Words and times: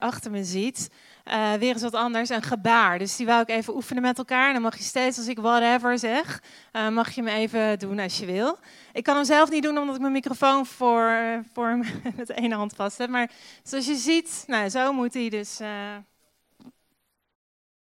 achter 0.00 0.30
me 0.30 0.44
ziet, 0.44 0.90
uh, 1.24 1.52
weer 1.52 1.72
eens 1.72 1.82
wat 1.82 1.94
anders, 1.94 2.28
een 2.28 2.42
gebaar. 2.42 2.98
Dus 2.98 3.16
die 3.16 3.26
wou 3.26 3.40
ik 3.40 3.48
even 3.48 3.74
oefenen 3.74 4.02
met 4.02 4.18
elkaar. 4.18 4.46
En 4.46 4.52
dan 4.52 4.62
mag 4.62 4.76
je 4.76 4.82
steeds, 4.82 5.18
als 5.18 5.26
ik 5.26 5.38
whatever 5.38 5.98
zeg, 5.98 6.42
uh, 6.72 6.88
mag 6.88 7.10
je 7.10 7.22
hem 7.22 7.30
even 7.30 7.78
doen 7.78 7.98
als 7.98 8.18
je 8.18 8.26
wil. 8.26 8.58
Ik 8.92 9.04
kan 9.04 9.16
hem 9.16 9.24
zelf 9.24 9.50
niet 9.50 9.62
doen, 9.62 9.78
omdat 9.78 9.94
ik 9.94 10.00
mijn 10.00 10.12
microfoon 10.12 10.66
voor, 10.66 11.42
voor 11.52 11.78
met 12.16 12.30
één 12.30 12.52
hand 12.52 12.74
vast 12.74 12.98
heb. 12.98 13.08
Maar 13.08 13.30
zoals 13.62 13.86
je 13.86 13.94
ziet, 13.94 14.44
nou, 14.46 14.68
zo 14.68 14.92
moet 14.92 15.14
hij 15.14 15.28
dus... 15.28 15.60
Uh... 15.60 15.68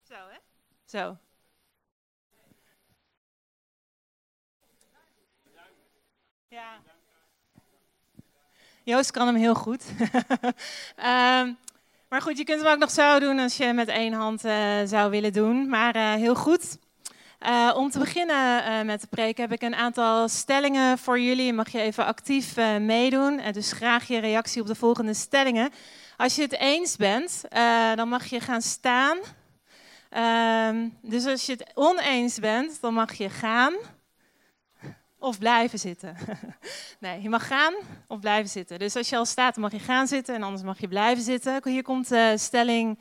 Zo, 0.07 0.13
hè? 0.13 0.37
Zo. 0.85 1.17
Ja. 6.47 6.79
Joost 8.83 9.11
kan 9.11 9.27
hem 9.27 9.35
heel 9.35 9.55
goed. 9.55 9.83
um, 11.05 11.57
Maar 12.15 12.23
goed, 12.23 12.37
je 12.37 12.43
kunt 12.43 12.61
hem 12.61 12.71
ook 12.71 12.79
nog 12.79 12.91
zo 12.91 13.19
doen 13.19 13.39
als 13.39 13.57
je 13.57 13.73
met 13.73 13.87
één 13.87 14.13
hand 14.13 14.45
uh, 14.45 14.53
zou 14.85 15.11
willen 15.11 15.33
doen. 15.33 15.69
Maar 15.69 15.95
uh, 15.95 16.13
heel 16.13 16.35
goed. 16.35 16.77
Uh, 17.47 17.71
om 17.75 17.89
te 17.89 17.99
beginnen 17.99 18.85
met 18.85 19.01
de 19.01 19.07
preek 19.07 19.37
heb 19.37 19.51
ik 19.51 19.61
een 19.61 19.75
aantal 19.75 20.29
stellingen 20.29 20.97
voor 20.97 21.19
jullie. 21.19 21.53
Mag 21.53 21.69
je 21.69 21.81
even 21.81 22.05
actief 22.05 22.55
meedoen. 22.79 23.41
dus 23.51 23.71
graag 23.71 24.07
je 24.07 24.19
reactie 24.19 24.61
op 24.61 24.67
de 24.67 24.75
volgende 24.75 25.13
stellingen. 25.13 25.69
Als 26.17 26.35
je 26.35 26.41
het 26.41 26.57
eens 26.59 26.95
bent, 26.95 27.41
dan 27.95 28.09
mag 28.09 28.25
je 28.25 28.39
gaan 28.39 28.61
staan. 28.61 29.17
Ehm, 30.09 30.87
dus 31.01 31.25
als 31.25 31.45
je 31.45 31.51
het 31.51 31.71
oneens 31.73 32.39
bent, 32.39 32.81
dan 32.81 32.93
mag 32.93 33.13
je 33.13 33.29
gaan 33.29 33.73
of 35.25 35.39
blijven 35.39 35.79
zitten. 35.79 36.15
nee, 36.99 37.21
je 37.21 37.29
mag 37.29 37.47
gaan 37.47 37.73
of 38.07 38.19
blijven 38.19 38.49
zitten. 38.49 38.79
Dus 38.79 38.95
als 38.95 39.09
je 39.09 39.17
al 39.17 39.25
staat, 39.25 39.55
mag 39.55 39.71
je 39.71 39.79
gaan 39.79 40.07
zitten 40.07 40.35
en 40.35 40.43
anders 40.43 40.63
mag 40.63 40.79
je 40.79 40.87
blijven 40.87 41.23
zitten. 41.23 41.61
Hier 41.63 41.83
komt 41.83 42.11
uh, 42.11 42.31
stelling 42.35 42.99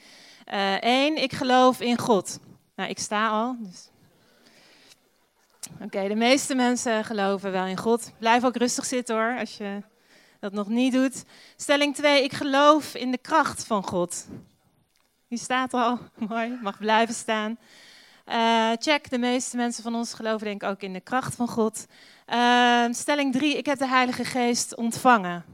uh, 0.52 0.74
eh, 0.74 0.82
1. 0.82 1.22
Ik 1.22 1.32
geloof 1.32 1.80
in 1.80 1.98
God. 1.98 2.38
Nou, 2.76 2.90
ik 2.90 2.98
sta 2.98 3.28
al. 3.28 3.56
Dus. 3.58 3.88
Oké, 5.80 6.08
de 6.08 6.14
meeste 6.14 6.54
mensen 6.54 7.04
geloven 7.04 7.52
wel 7.52 7.66
in 7.66 7.76
God. 7.76 8.12
Blijf 8.18 8.44
ook 8.44 8.56
rustig 8.56 8.84
zitten 8.84 9.14
hoor, 9.14 9.38
als 9.38 9.56
je 9.56 9.82
dat 10.40 10.52
nog 10.52 10.68
niet 10.68 10.92
doet. 10.92 11.24
Stelling 11.56 11.94
2. 11.94 12.22
Ik 12.22 12.32
geloof 12.32 12.94
in 12.94 13.10
de 13.10 13.18
kracht 13.18 13.64
van 13.64 13.82
God. 13.82 14.26
Die 15.28 15.38
staat 15.38 15.74
al. 15.74 15.98
Mooi, 16.28 16.58
mag 16.62 16.78
blijven 16.78 17.14
staan. 17.14 17.58
Uh, 18.26 18.72
check, 18.78 19.10
de 19.10 19.18
meeste 19.18 19.56
mensen 19.56 19.82
van 19.82 19.94
ons 19.94 20.14
geloven 20.14 20.46
denk 20.46 20.62
ik 20.62 20.68
ook 20.68 20.82
in 20.82 20.92
de 20.92 21.00
kracht 21.00 21.34
van 21.34 21.48
God. 21.48 21.86
Uh, 22.28 22.86
stelling 22.90 23.32
3, 23.32 23.56
ik 23.56 23.66
heb 23.66 23.78
de 23.78 23.88
Heilige 23.88 24.24
Geest 24.24 24.74
ontvangen. 24.74 25.44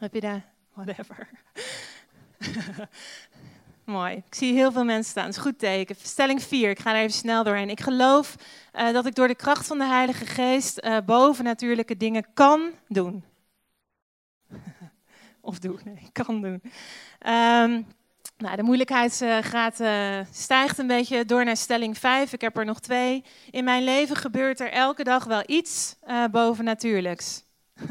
Heb 0.00 0.14
je 0.14 0.20
daar? 0.20 0.44
Whatever. 0.72 1.28
Mooi. 3.84 4.14
Ik 4.14 4.34
zie 4.34 4.54
heel 4.54 4.72
veel 4.72 4.84
mensen 4.84 5.10
staan. 5.10 5.24
Dat 5.24 5.32
is 5.32 5.38
een 5.38 5.50
goed 5.50 5.58
teken. 5.58 5.96
Stelling 6.02 6.42
4, 6.42 6.70
ik 6.70 6.78
ga 6.78 6.94
er 6.94 7.00
even 7.00 7.12
snel 7.12 7.44
doorheen. 7.44 7.70
Ik 7.70 7.80
geloof 7.80 8.36
uh, 8.74 8.92
dat 8.92 9.06
ik 9.06 9.14
door 9.14 9.28
de 9.28 9.34
kracht 9.34 9.66
van 9.66 9.78
de 9.78 9.84
Heilige 9.84 10.26
Geest 10.26 10.84
uh, 10.84 10.96
bovennatuurlijke 11.06 11.96
dingen 11.96 12.26
kan 12.34 12.70
doen. 12.88 13.24
of 15.40 15.58
doe, 15.58 15.78
nee, 15.84 16.08
kan 16.12 16.40
doen. 16.40 16.62
Um, 17.26 17.86
nou, 18.44 18.56
de 18.56 18.62
moeilijkheidsgraad 18.62 19.80
uh, 19.80 20.18
stijgt 20.32 20.78
een 20.78 20.86
beetje 20.86 21.24
door 21.24 21.44
naar 21.44 21.56
stelling 21.56 21.98
5. 21.98 22.32
Ik 22.32 22.40
heb 22.40 22.56
er 22.56 22.64
nog 22.64 22.80
twee. 22.80 23.24
In 23.50 23.64
mijn 23.64 23.84
leven 23.84 24.16
gebeurt 24.16 24.60
er 24.60 24.70
elke 24.70 25.04
dag 25.04 25.24
wel 25.24 25.42
iets 25.46 25.96
uh, 26.06 26.24
bovennatuurlijks. 26.26 27.42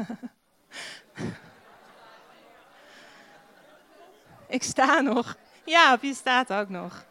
ik 4.48 4.62
sta 4.62 5.00
nog. 5.00 5.36
Ja, 5.64 5.92
op 5.92 6.02
je 6.02 6.14
staat 6.14 6.52
ook 6.52 6.68
nog. 6.68 7.04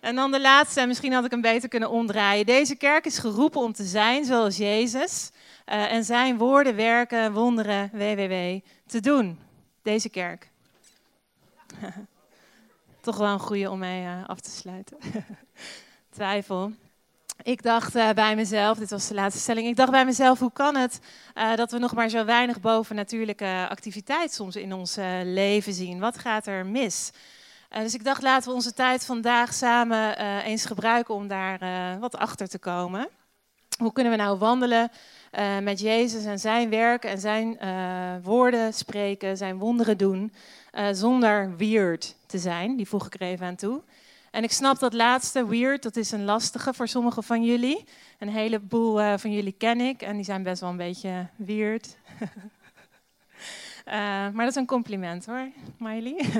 En 0.00 0.14
dan 0.14 0.30
de 0.30 0.40
laatste, 0.40 0.86
misschien 0.86 1.12
had 1.12 1.24
ik 1.24 1.30
hem 1.30 1.40
beter 1.40 1.68
kunnen 1.68 1.90
omdraaien. 1.90 2.46
Deze 2.46 2.76
kerk 2.76 3.04
is 3.04 3.18
geroepen 3.18 3.60
om 3.60 3.72
te 3.72 3.84
zijn 3.84 4.24
zoals 4.24 4.56
Jezus. 4.56 5.30
En 5.64 6.04
zijn 6.04 6.38
woorden, 6.38 6.76
werken, 6.76 7.32
wonderen, 7.32 7.90
www, 7.92 8.58
te 8.86 9.00
doen. 9.00 9.38
Deze 9.82 10.08
kerk. 10.08 10.50
toch 13.02 13.16
wel 13.16 13.32
een 13.32 13.38
goede 13.38 13.70
om 13.70 13.78
mee 13.78 14.04
uh, 14.04 14.28
af 14.28 14.40
te 14.40 14.50
sluiten. 14.50 14.96
Twijfel. 16.16 16.72
Ik 17.42 17.62
dacht 17.62 17.96
uh, 17.96 18.10
bij 18.10 18.36
mezelf, 18.36 18.78
dit 18.78 18.90
was 18.90 19.08
de 19.08 19.14
laatste 19.14 19.40
stelling, 19.40 19.66
ik 19.66 19.76
dacht 19.76 19.90
bij 19.90 20.04
mezelf, 20.04 20.38
hoe 20.38 20.52
kan 20.52 20.76
het 20.76 21.00
uh, 21.34 21.54
dat 21.54 21.70
we 21.70 21.78
nog 21.78 21.94
maar 21.94 22.08
zo 22.08 22.24
weinig 22.24 22.60
bovennatuurlijke 22.60 23.66
activiteit 23.68 24.32
soms 24.32 24.56
in 24.56 24.72
ons 24.72 24.96
leven 25.24 25.72
zien? 25.72 25.98
Wat 25.98 26.18
gaat 26.18 26.46
er 26.46 26.66
mis? 26.66 27.10
dus 27.68 27.94
ik 27.94 28.04
dacht, 28.04 28.22
laten 28.22 28.48
we 28.48 28.54
onze 28.54 28.72
tijd 28.72 29.04
vandaag 29.04 29.54
samen 29.54 30.18
eens 30.44 30.64
gebruiken 30.64 31.14
om 31.14 31.28
daar 31.28 31.58
wat 31.98 32.16
achter 32.16 32.48
te 32.48 32.58
komen. 32.58 33.08
Hoe 33.78 33.92
kunnen 33.92 34.12
we 34.12 34.18
nou 34.18 34.38
wandelen 34.38 34.90
met 35.62 35.80
Jezus 35.80 36.24
en 36.24 36.38
zijn 36.38 36.70
werk 36.70 37.04
en 37.04 37.18
zijn 37.18 37.58
woorden 38.22 38.74
spreken, 38.74 39.36
zijn 39.36 39.58
wonderen 39.58 39.98
doen? 39.98 40.32
uh, 40.72 40.88
zonder 40.92 41.56
weird 41.56 42.16
te 42.26 42.38
zijn. 42.38 42.76
Die 42.76 42.88
voeg 42.88 43.06
ik 43.06 43.14
er 43.14 43.20
even 43.20 43.46
aan 43.46 43.56
toe. 43.56 43.82
En 44.30 44.42
ik 44.42 44.52
snap 44.52 44.78
dat 44.78 44.92
laatste, 44.92 45.46
weird, 45.46 45.82
dat 45.82 45.96
is 45.96 46.10
een 46.10 46.24
lastige 46.24 46.74
voor 46.74 46.88
sommigen 46.88 47.22
van 47.22 47.44
jullie. 47.44 47.84
Een 48.18 48.28
heleboel 48.28 49.18
van 49.18 49.32
jullie 49.32 49.52
ken 49.52 49.80
ik 49.80 50.02
en 50.02 50.16
die 50.16 50.24
zijn 50.24 50.42
best 50.42 50.60
wel 50.60 50.70
een 50.70 50.76
beetje 50.76 51.26
weird. 51.36 51.96
maar 54.32 54.32
dat 54.32 54.48
is 54.48 54.54
een 54.54 54.66
compliment 54.66 55.26
hoor, 55.26 55.48
Miley. 55.78 56.24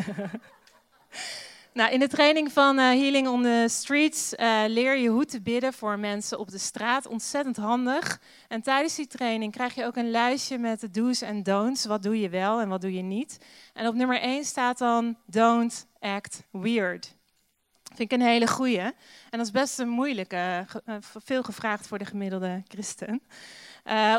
Nou, 1.74 1.92
in 1.92 2.00
de 2.00 2.08
training 2.08 2.52
van 2.52 2.78
uh, 2.78 2.84
Healing 2.84 3.28
on 3.28 3.42
the 3.42 3.66
Streets 3.68 4.32
uh, 4.32 4.62
leer 4.66 4.96
je 4.96 5.08
hoe 5.08 5.24
te 5.24 5.40
bidden 5.40 5.72
voor 5.72 5.98
mensen 5.98 6.38
op 6.38 6.50
de 6.50 6.58
straat. 6.58 7.06
Ontzettend 7.06 7.56
handig. 7.56 8.20
En 8.48 8.62
tijdens 8.62 8.94
die 8.94 9.06
training 9.06 9.52
krijg 9.52 9.74
je 9.74 9.84
ook 9.84 9.96
een 9.96 10.10
lijstje 10.10 10.58
met 10.58 10.80
de 10.80 10.90
do's 10.90 11.22
en 11.22 11.42
don'ts. 11.42 11.84
Wat 11.84 12.02
doe 12.02 12.20
je 12.20 12.28
wel 12.28 12.60
en 12.60 12.68
wat 12.68 12.80
doe 12.80 12.92
je 12.92 13.02
niet. 13.02 13.38
En 13.72 13.86
op 13.86 13.94
nummer 13.94 14.20
1 14.20 14.44
staat 14.44 14.78
dan 14.78 15.16
don't 15.26 15.86
act 16.00 16.42
weird. 16.50 17.14
Vind 17.82 18.12
ik 18.12 18.18
een 18.18 18.26
hele 18.26 18.46
goeie. 18.46 18.80
En 18.80 18.94
dat 19.30 19.40
is 19.40 19.50
best 19.50 19.78
een 19.78 19.88
moeilijke, 19.88 20.66
uh, 20.86 20.96
veel 21.00 21.42
gevraagd 21.42 21.86
voor 21.86 21.98
de 21.98 22.04
gemiddelde 22.04 22.62
christen. 22.68 23.22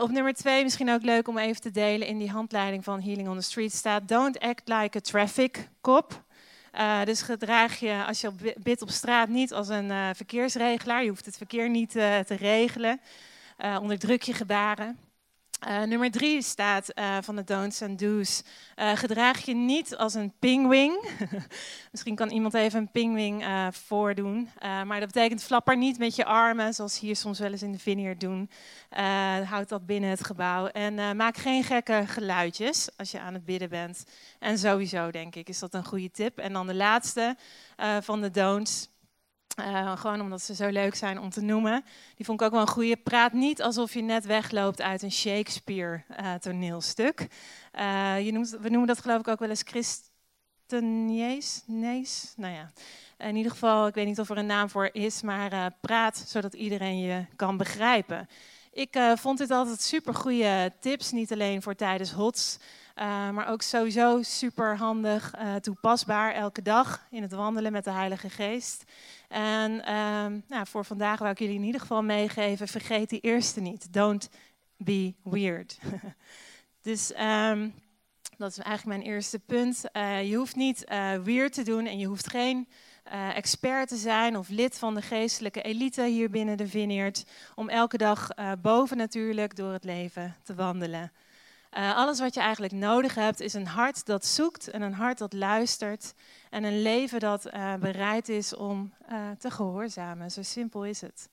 Op 0.02 0.12
nummer 0.12 0.34
2 0.34 0.64
misschien 0.64 0.90
ook 0.90 1.02
leuk 1.04 1.28
om 1.28 1.38
even 1.38 1.62
te 1.62 1.72
delen 1.72 2.08
in 2.08 2.18
die 2.18 2.30
handleiding 2.30 2.84
van 2.84 3.02
Healing 3.02 3.30
on 3.30 3.38
the 3.38 3.44
Street 3.44 3.74
staat 3.74 4.08
don't 4.08 4.40
act 4.40 4.68
like 4.68 4.98
a 4.98 5.02
traffic 5.02 5.70
cop. 5.82 6.24
Uh, 6.78 7.04
dus 7.04 7.22
gedraag 7.22 7.80
je 7.80 8.04
als 8.06 8.22
je 8.22 8.54
bidt 8.58 8.82
op 8.82 8.90
straat 8.90 9.30
niet 9.30 9.54
als 9.54 9.68
een 9.68 9.90
uh, 9.90 10.10
verkeersregelaar. 10.14 11.04
Je 11.04 11.10
hoeft 11.10 11.26
het 11.26 11.38
verkeer 11.38 11.70
niet 11.70 11.96
uh, 11.96 12.20
te 12.20 12.36
regelen. 12.36 13.02
onderdruk 13.82 14.22
je 14.22 14.34
gebaren. 14.34 14.98
Uh, 15.68 15.84
nummer 15.84 16.12
drie 16.12 16.42
staat 16.42 16.92
uh, 16.96 17.18
van 17.22 17.36
de 17.36 17.44
don'ts 17.44 17.82
en 17.82 17.96
do's. 17.96 18.44
Uh, 18.76 18.92
gedraag 18.96 19.46
je 19.46 19.54
niet 19.54 19.96
als 19.98 20.14
een 20.14 20.34
pingwing. 20.40 21.10
Misschien 21.92 22.16
kan 22.16 22.30
iemand 22.30 22.54
even 22.54 22.80
een 22.80 22.92
pingwing 22.92 23.46
voordoen. 23.72 24.50
maar 24.62 25.00
dat 25.00 25.12
betekent 25.12 25.44
flapper 25.44 25.78
niet 25.78 25.98
met 25.98 26.16
je 26.16 26.26
armen, 26.26 26.74
zoals 26.74 27.00
hier 27.00 27.16
soms 27.16 27.40
wel 27.40 27.52
eens 27.52 27.62
in 27.62 27.72
de 27.72 27.80
vineyard 27.80 28.20
doen. 28.20 28.50
houd 29.46 29.70
dat 29.70 29.86
binnen 29.86 30.10
het 30.10 30.24
gebouw. 30.24 30.68
En 30.68 31.18
maak 31.18 31.38
geen 31.38 31.64
gekke 31.64 32.04
geluidjes 32.08 32.90
als 32.98 33.12
je 33.12 33.20
aan 33.20 33.34
het 33.34 33.46
bidden 33.46 33.70
bent. 33.70 34.04
En 34.40 34.58
sowieso, 34.58 35.12
denk 35.12 35.36
ik, 35.36 35.50
is 35.50 35.60
dat 35.60 35.74
een 35.74 35.86
goede 35.86 36.12
tip. 36.12 36.38
En 36.38 36.54
dan 36.54 36.68
de 36.68 36.76
laatste 36.76 37.36
van 38.02 38.22
de 38.22 38.32
don'ts. 38.32 38.93
Uh, 39.60 39.98
gewoon 39.98 40.22
omdat 40.22 40.42
ze 40.42 40.56
zo 40.56 40.70
leuk 40.70 40.96
zijn 40.96 41.20
om 41.20 41.30
te 41.30 41.42
noemen. 41.42 41.84
Die 42.16 42.26
vond 42.26 42.42
ik 42.42 42.46
ook 42.46 42.54
wel 42.54 42.62
een 42.62 42.68
goede. 42.68 42.98
Praat 42.98 43.34
niet 43.34 43.62
alsof 43.62 43.94
je 43.94 44.02
net 44.02 44.26
wegloopt 44.26 44.82
uit 44.82 45.02
een 45.02 45.12
Shakespeare-toneelstuk. 45.12 47.28
Uh, 47.80 48.26
je 48.26 48.32
noemt, 48.32 48.50
we 48.50 48.70
noemen 48.70 48.88
dat 48.88 49.02
geloof 49.02 49.20
ik 49.20 49.28
ook 49.28 49.40
wel 49.40 49.50
eens 49.50 49.64
Christenees. 49.66 51.64
Nees? 51.66 52.34
Nou 52.38 52.54
ja, 52.54 52.72
in 53.18 53.36
ieder 53.36 53.52
geval, 53.52 53.88
ik 53.88 53.94
weet 53.94 54.06
niet 54.06 54.20
of 54.20 54.30
er 54.30 54.38
een 54.38 54.46
naam 54.46 54.70
voor 54.70 54.90
is, 54.92 55.22
maar 55.22 55.52
eh, 55.52 55.66
praat 55.82 56.24
zodat 56.28 56.54
iedereen 56.54 57.00
je 57.00 57.26
kan 57.36 57.58
begrijpen. 57.58 58.30
Ik 58.72 59.00
vond 59.16 59.38
dit 59.38 59.52
altijd 59.52 59.82
super 59.82 60.14
goede 60.14 60.74
tips, 60.80 61.12
niet 61.12 61.32
alleen 61.32 61.62
voor 61.62 61.76
tijdens 61.76 62.12
HOTS, 62.12 62.60
maar 63.32 63.48
ook 63.48 63.62
sowieso 63.62 64.22
super 64.22 64.78
handig, 64.78 65.34
toepasbaar 65.62 66.34
elke 66.34 66.62
dag 66.62 67.06
in 67.10 67.22
het 67.22 67.32
wandelen 67.32 67.72
met 67.72 67.84
de 67.84 67.92
Heilige 67.92 68.30
Geest. 68.30 68.84
En 69.34 69.72
uh, 69.72 70.42
nou, 70.48 70.68
voor 70.68 70.86
vandaag 70.86 71.20
wil 71.20 71.30
ik 71.30 71.40
jullie 71.40 71.56
in 71.56 71.64
ieder 71.64 71.82
geval 71.82 72.04
meegeven, 72.04 72.68
vergeet 72.68 73.10
die 73.10 73.20
eerste 73.20 73.62
niet. 73.62 73.94
Don't 73.94 74.30
be 74.78 75.14
weird. 75.24 75.80
dus 76.82 77.14
um, 77.20 77.74
dat 78.38 78.52
is 78.52 78.58
eigenlijk 78.58 78.98
mijn 78.98 79.14
eerste 79.14 79.40
punt. 79.40 79.84
Uh, 79.94 80.30
je 80.30 80.36
hoeft 80.36 80.56
niet 80.56 80.86
weird 81.24 81.54
te 81.54 81.64
doen 81.64 81.86
en 81.86 82.00
je 82.00 82.06
hoeft 82.06 82.30
geen 82.30 82.68
expert 83.34 83.88
te 83.88 83.96
zijn 83.96 84.38
of 84.38 84.50
lid 84.50 84.80
van 84.80 84.96
de 84.96 85.02
geestelijke 85.02 85.62
elite 85.62 86.04
hier 86.04 86.30
binnen 86.30 86.58
de 86.58 86.68
Vineyard 86.68 87.26
om 87.56 87.70
elke 87.70 87.98
dag 87.98 88.28
boven 88.62 88.98
natuurlijk 88.98 89.56
door 89.56 89.72
het 89.72 89.84
leven 89.84 90.36
te 90.44 90.56
wandelen. 90.56 91.12
Uh, 91.78 91.96
alles 91.96 92.20
wat 92.20 92.34
je 92.34 92.40
eigenlijk 92.40 92.74
nodig 92.74 93.16
hebt 93.16 93.40
is 93.40 93.54
een 93.54 93.68
hart 93.68 94.06
dat 94.06 94.26
zoekt 94.26 94.70
en 94.70 94.82
een 94.82 94.94
hart 94.94 95.18
dat 95.18 95.34
luistert 95.34 96.14
en 96.50 96.64
een 96.64 96.82
leven 96.82 97.20
dat 97.20 97.54
uh, 97.54 97.76
bereid 97.76 98.30
is 98.30 98.56
om 98.56 98.94
uh, 99.12 99.30
te 99.38 99.52
gehoorzamen. 99.52 100.32
Zo 100.32 100.42
simpel 100.42 100.86
is 100.86 101.02
het. 101.02 101.30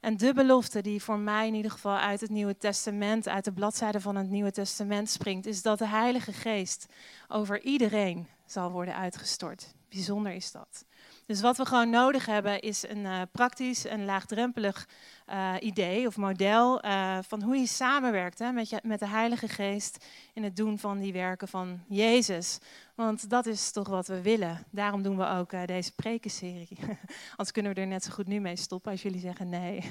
En 0.00 0.16
de 0.16 0.34
belofte 0.34 0.82
die 0.82 1.02
voor 1.02 1.18
mij 1.18 1.46
in 1.46 1.54
ieder 1.54 1.70
geval 1.70 1.96
uit 1.96 2.20
het 2.20 2.30
Nieuwe 2.30 2.56
Testament, 2.56 3.28
uit 3.28 3.44
de 3.44 3.52
bladzijde 3.52 4.00
van 4.00 4.16
het 4.16 4.30
Nieuwe 4.30 4.52
Testament 4.52 5.10
springt, 5.10 5.46
is 5.46 5.62
dat 5.62 5.78
de 5.78 5.86
Heilige 5.86 6.32
Geest 6.32 6.86
over 7.28 7.60
iedereen 7.62 8.26
zal 8.46 8.70
worden 8.70 8.96
uitgestort. 8.96 9.74
Bijzonder 9.88 10.32
is 10.32 10.52
dat. 10.52 10.84
Dus 11.30 11.40
wat 11.40 11.56
we 11.56 11.66
gewoon 11.66 11.90
nodig 11.90 12.26
hebben 12.26 12.60
is 12.60 12.88
een 12.88 13.04
uh, 13.04 13.20
praktisch 13.32 13.84
en 13.84 14.04
laagdrempelig 14.04 14.88
uh, 15.28 15.54
idee 15.60 16.06
of 16.06 16.16
model 16.16 16.84
uh, 16.84 17.18
van 17.22 17.42
hoe 17.42 17.56
je 17.56 17.66
samenwerkt 17.66 18.38
hè, 18.38 18.52
met, 18.52 18.68
je, 18.68 18.80
met 18.82 18.98
de 18.98 19.06
Heilige 19.06 19.48
Geest 19.48 20.04
in 20.34 20.44
het 20.44 20.56
doen 20.56 20.78
van 20.78 20.98
die 20.98 21.12
werken 21.12 21.48
van 21.48 21.80
Jezus. 21.88 22.58
Want 22.94 23.30
dat 23.30 23.46
is 23.46 23.72
toch 23.72 23.88
wat 23.88 24.06
we 24.06 24.22
willen. 24.22 24.64
Daarom 24.70 25.02
doen 25.02 25.16
we 25.16 25.28
ook 25.28 25.66
deze 25.66 25.94
prekenserie. 25.94 26.78
Anders 27.30 27.52
kunnen 27.52 27.74
we 27.74 27.80
er 27.80 27.86
net 27.86 28.04
zo 28.04 28.12
goed 28.12 28.26
nu 28.26 28.40
mee 28.40 28.56
stoppen 28.56 28.92
als 28.92 29.02
jullie 29.02 29.20
zeggen 29.20 29.48
nee. 29.48 29.90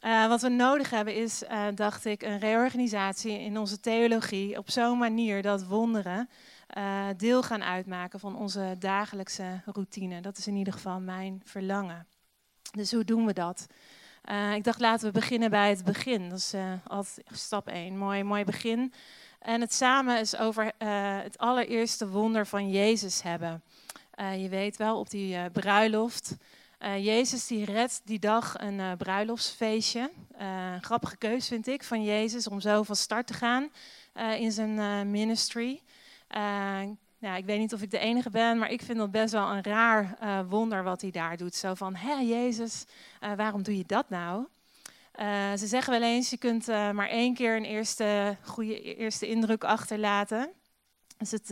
wat 0.28 0.40
we 0.40 0.48
nodig 0.48 0.90
hebben 0.90 1.14
is, 1.14 1.42
dacht 1.74 2.04
ik, 2.04 2.22
een 2.22 2.38
reorganisatie 2.38 3.40
in 3.40 3.58
onze 3.58 3.80
theologie 3.80 4.58
op 4.58 4.70
zo'n 4.70 4.98
manier 4.98 5.42
dat 5.42 5.66
wonderen 5.66 6.28
uh, 6.76 7.06
deel 7.16 7.42
gaan 7.42 7.64
uitmaken 7.64 8.20
van 8.20 8.36
onze 8.36 8.76
dagelijkse 8.78 9.62
routine. 9.64 10.20
Dat 10.20 10.38
is 10.38 10.46
in 10.46 10.56
ieder 10.56 10.72
geval 10.72 11.00
mijn 11.00 11.42
verlangen. 11.44 12.06
Dus 12.70 12.92
hoe 12.92 13.04
doen 13.04 13.26
we 13.26 13.32
dat? 13.32 13.66
Uh, 14.30 14.54
ik 14.54 14.64
dacht, 14.64 14.80
laten 14.80 15.06
we 15.06 15.12
beginnen 15.12 15.50
bij 15.50 15.68
het 15.68 15.84
begin. 15.84 16.28
Dat 16.28 16.38
is 16.38 16.54
uh, 16.54 16.72
altijd 16.86 17.20
stap 17.32 17.68
1. 17.68 17.98
Mooi, 17.98 18.22
mooi 18.22 18.44
begin. 18.44 18.92
En 19.38 19.60
het 19.60 19.74
samen 19.74 20.20
is 20.20 20.36
over 20.36 20.72
het 21.24 21.38
allereerste 21.38 22.08
wonder 22.08 22.46
van 22.46 22.70
Jezus 22.70 23.22
hebben. 23.22 23.62
je 24.38 24.48
weet 24.48 24.76
wel, 24.76 24.98
op 24.98 25.10
die 25.10 25.50
bruiloft. 25.50 26.36
Jezus 26.78 27.46
die 27.46 27.64
redt 27.64 28.00
die 28.04 28.18
dag 28.18 28.54
een 28.58 28.96
bruiloftsfeestje. 28.96 30.10
een 30.36 30.82
grappige 30.82 31.16
keus 31.16 31.48
vind 31.48 31.66
ik 31.66 31.84
van 31.84 32.04
Jezus 32.04 32.46
om 32.46 32.60
zo 32.60 32.82
van 32.82 32.96
start 32.96 33.26
te 33.26 33.34
gaan 33.34 33.68
in 34.38 34.52
zijn 34.52 35.10
ministry. 35.10 35.80
Nou, 37.18 37.36
ik 37.36 37.44
weet 37.44 37.58
niet 37.58 37.72
of 37.72 37.82
ik 37.82 37.90
de 37.90 37.98
enige 37.98 38.30
ben, 38.30 38.58
maar 38.58 38.70
ik 38.70 38.82
vind 38.82 38.98
dat 38.98 39.10
best 39.10 39.32
wel 39.32 39.50
een 39.50 39.62
raar 39.62 40.18
uh, 40.22 40.40
wonder 40.48 40.82
wat 40.82 41.00
hij 41.00 41.10
daar 41.10 41.36
doet. 41.36 41.54
Zo 41.54 41.74
van, 41.74 41.94
hé 41.94 42.14
Jezus, 42.14 42.84
uh, 43.20 43.32
waarom 43.32 43.62
doe 43.62 43.76
je 43.76 43.84
dat 43.86 44.08
nou? 44.08 44.46
ze 45.56 45.66
zeggen 45.66 45.92
wel 45.92 46.02
eens, 46.02 46.30
je 46.30 46.36
kunt 46.36 46.66
maar 46.66 47.08
één 47.08 47.34
keer 47.34 47.56
een 47.56 47.64
eerste 47.64 48.36
goede 48.42 48.82
eerste 48.96 49.28
indruk 49.28 49.64
achterlaten. 49.64 50.50
Dus 51.18 51.30
het, 51.30 51.50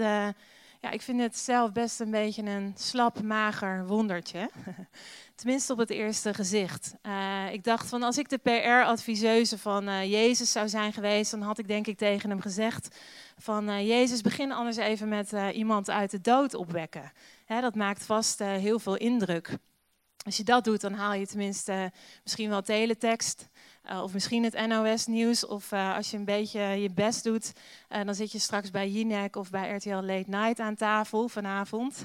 ja, 0.83 0.91
ik 0.91 1.03
vind 1.03 1.21
het 1.21 1.39
zelf 1.39 1.73
best 1.73 2.01
een 2.01 2.11
beetje 2.11 2.43
een 2.43 2.73
slap, 2.77 3.23
mager 3.23 3.87
wondertje. 3.87 4.51
Tenminste 5.35 5.73
op 5.73 5.79
het 5.79 5.91
eerste 5.91 6.35
gezicht. 6.35 6.95
Uh, 7.03 7.53
ik 7.53 7.65
dacht 7.65 7.89
van 7.89 8.03
als 8.03 8.19
ik 8.19 8.29
de 8.29 8.39
PR-adviseuse 8.39 9.59
van 9.59 9.89
uh, 9.89 10.11
Jezus 10.11 10.53
zou 10.53 10.69
zijn 10.69 10.93
geweest, 10.93 11.31
dan 11.31 11.43
had 11.43 11.59
ik 11.59 11.69
denk 11.69 11.87
ik 11.87 11.99
tegen 11.99 12.31
hem 12.31 12.41
gezegd 12.41 12.97
van 13.39 13.69
uh, 13.69 13.89
Jezus, 13.89 14.21
begin 14.21 14.53
anders 14.53 14.77
even 14.77 15.09
met 15.09 15.33
iemand 15.53 15.91
uit 15.91 16.11
de 16.11 16.21
dood 16.21 16.55
opwekken. 16.55 17.13
Hè, 17.45 17.61
dat 17.61 17.75
maakt 17.75 18.05
vast 18.05 18.39
heel 18.39 18.79
veel 18.79 18.97
indruk. 18.97 19.57
Als 20.25 20.37
je 20.37 20.45
dat 20.45 20.65
doet, 20.65 20.81
dan 20.81 20.93
haal 20.93 21.15
je 21.15 21.27
tenminste 21.27 21.93
misschien 22.23 22.49
wel 22.49 22.63
teletext. 22.63 23.49
Of 23.89 24.13
misschien 24.13 24.45
het 24.45 24.67
NOS-nieuws. 24.67 25.47
Of 25.47 25.73
als 25.73 26.11
je 26.11 26.17
een 26.17 26.25
beetje 26.25 26.61
je 26.61 26.91
best 26.91 27.25
doet, 27.25 27.53
dan 27.89 28.15
zit 28.15 28.33
je 28.33 28.39
straks 28.39 28.71
bij 28.71 28.89
Jinek 28.89 29.37
of 29.37 29.51
bij 29.51 29.75
RTL 29.75 29.95
Late 29.95 30.31
Night 30.31 30.61
aan 30.61 30.75
tafel 30.75 31.29
vanavond. 31.29 32.05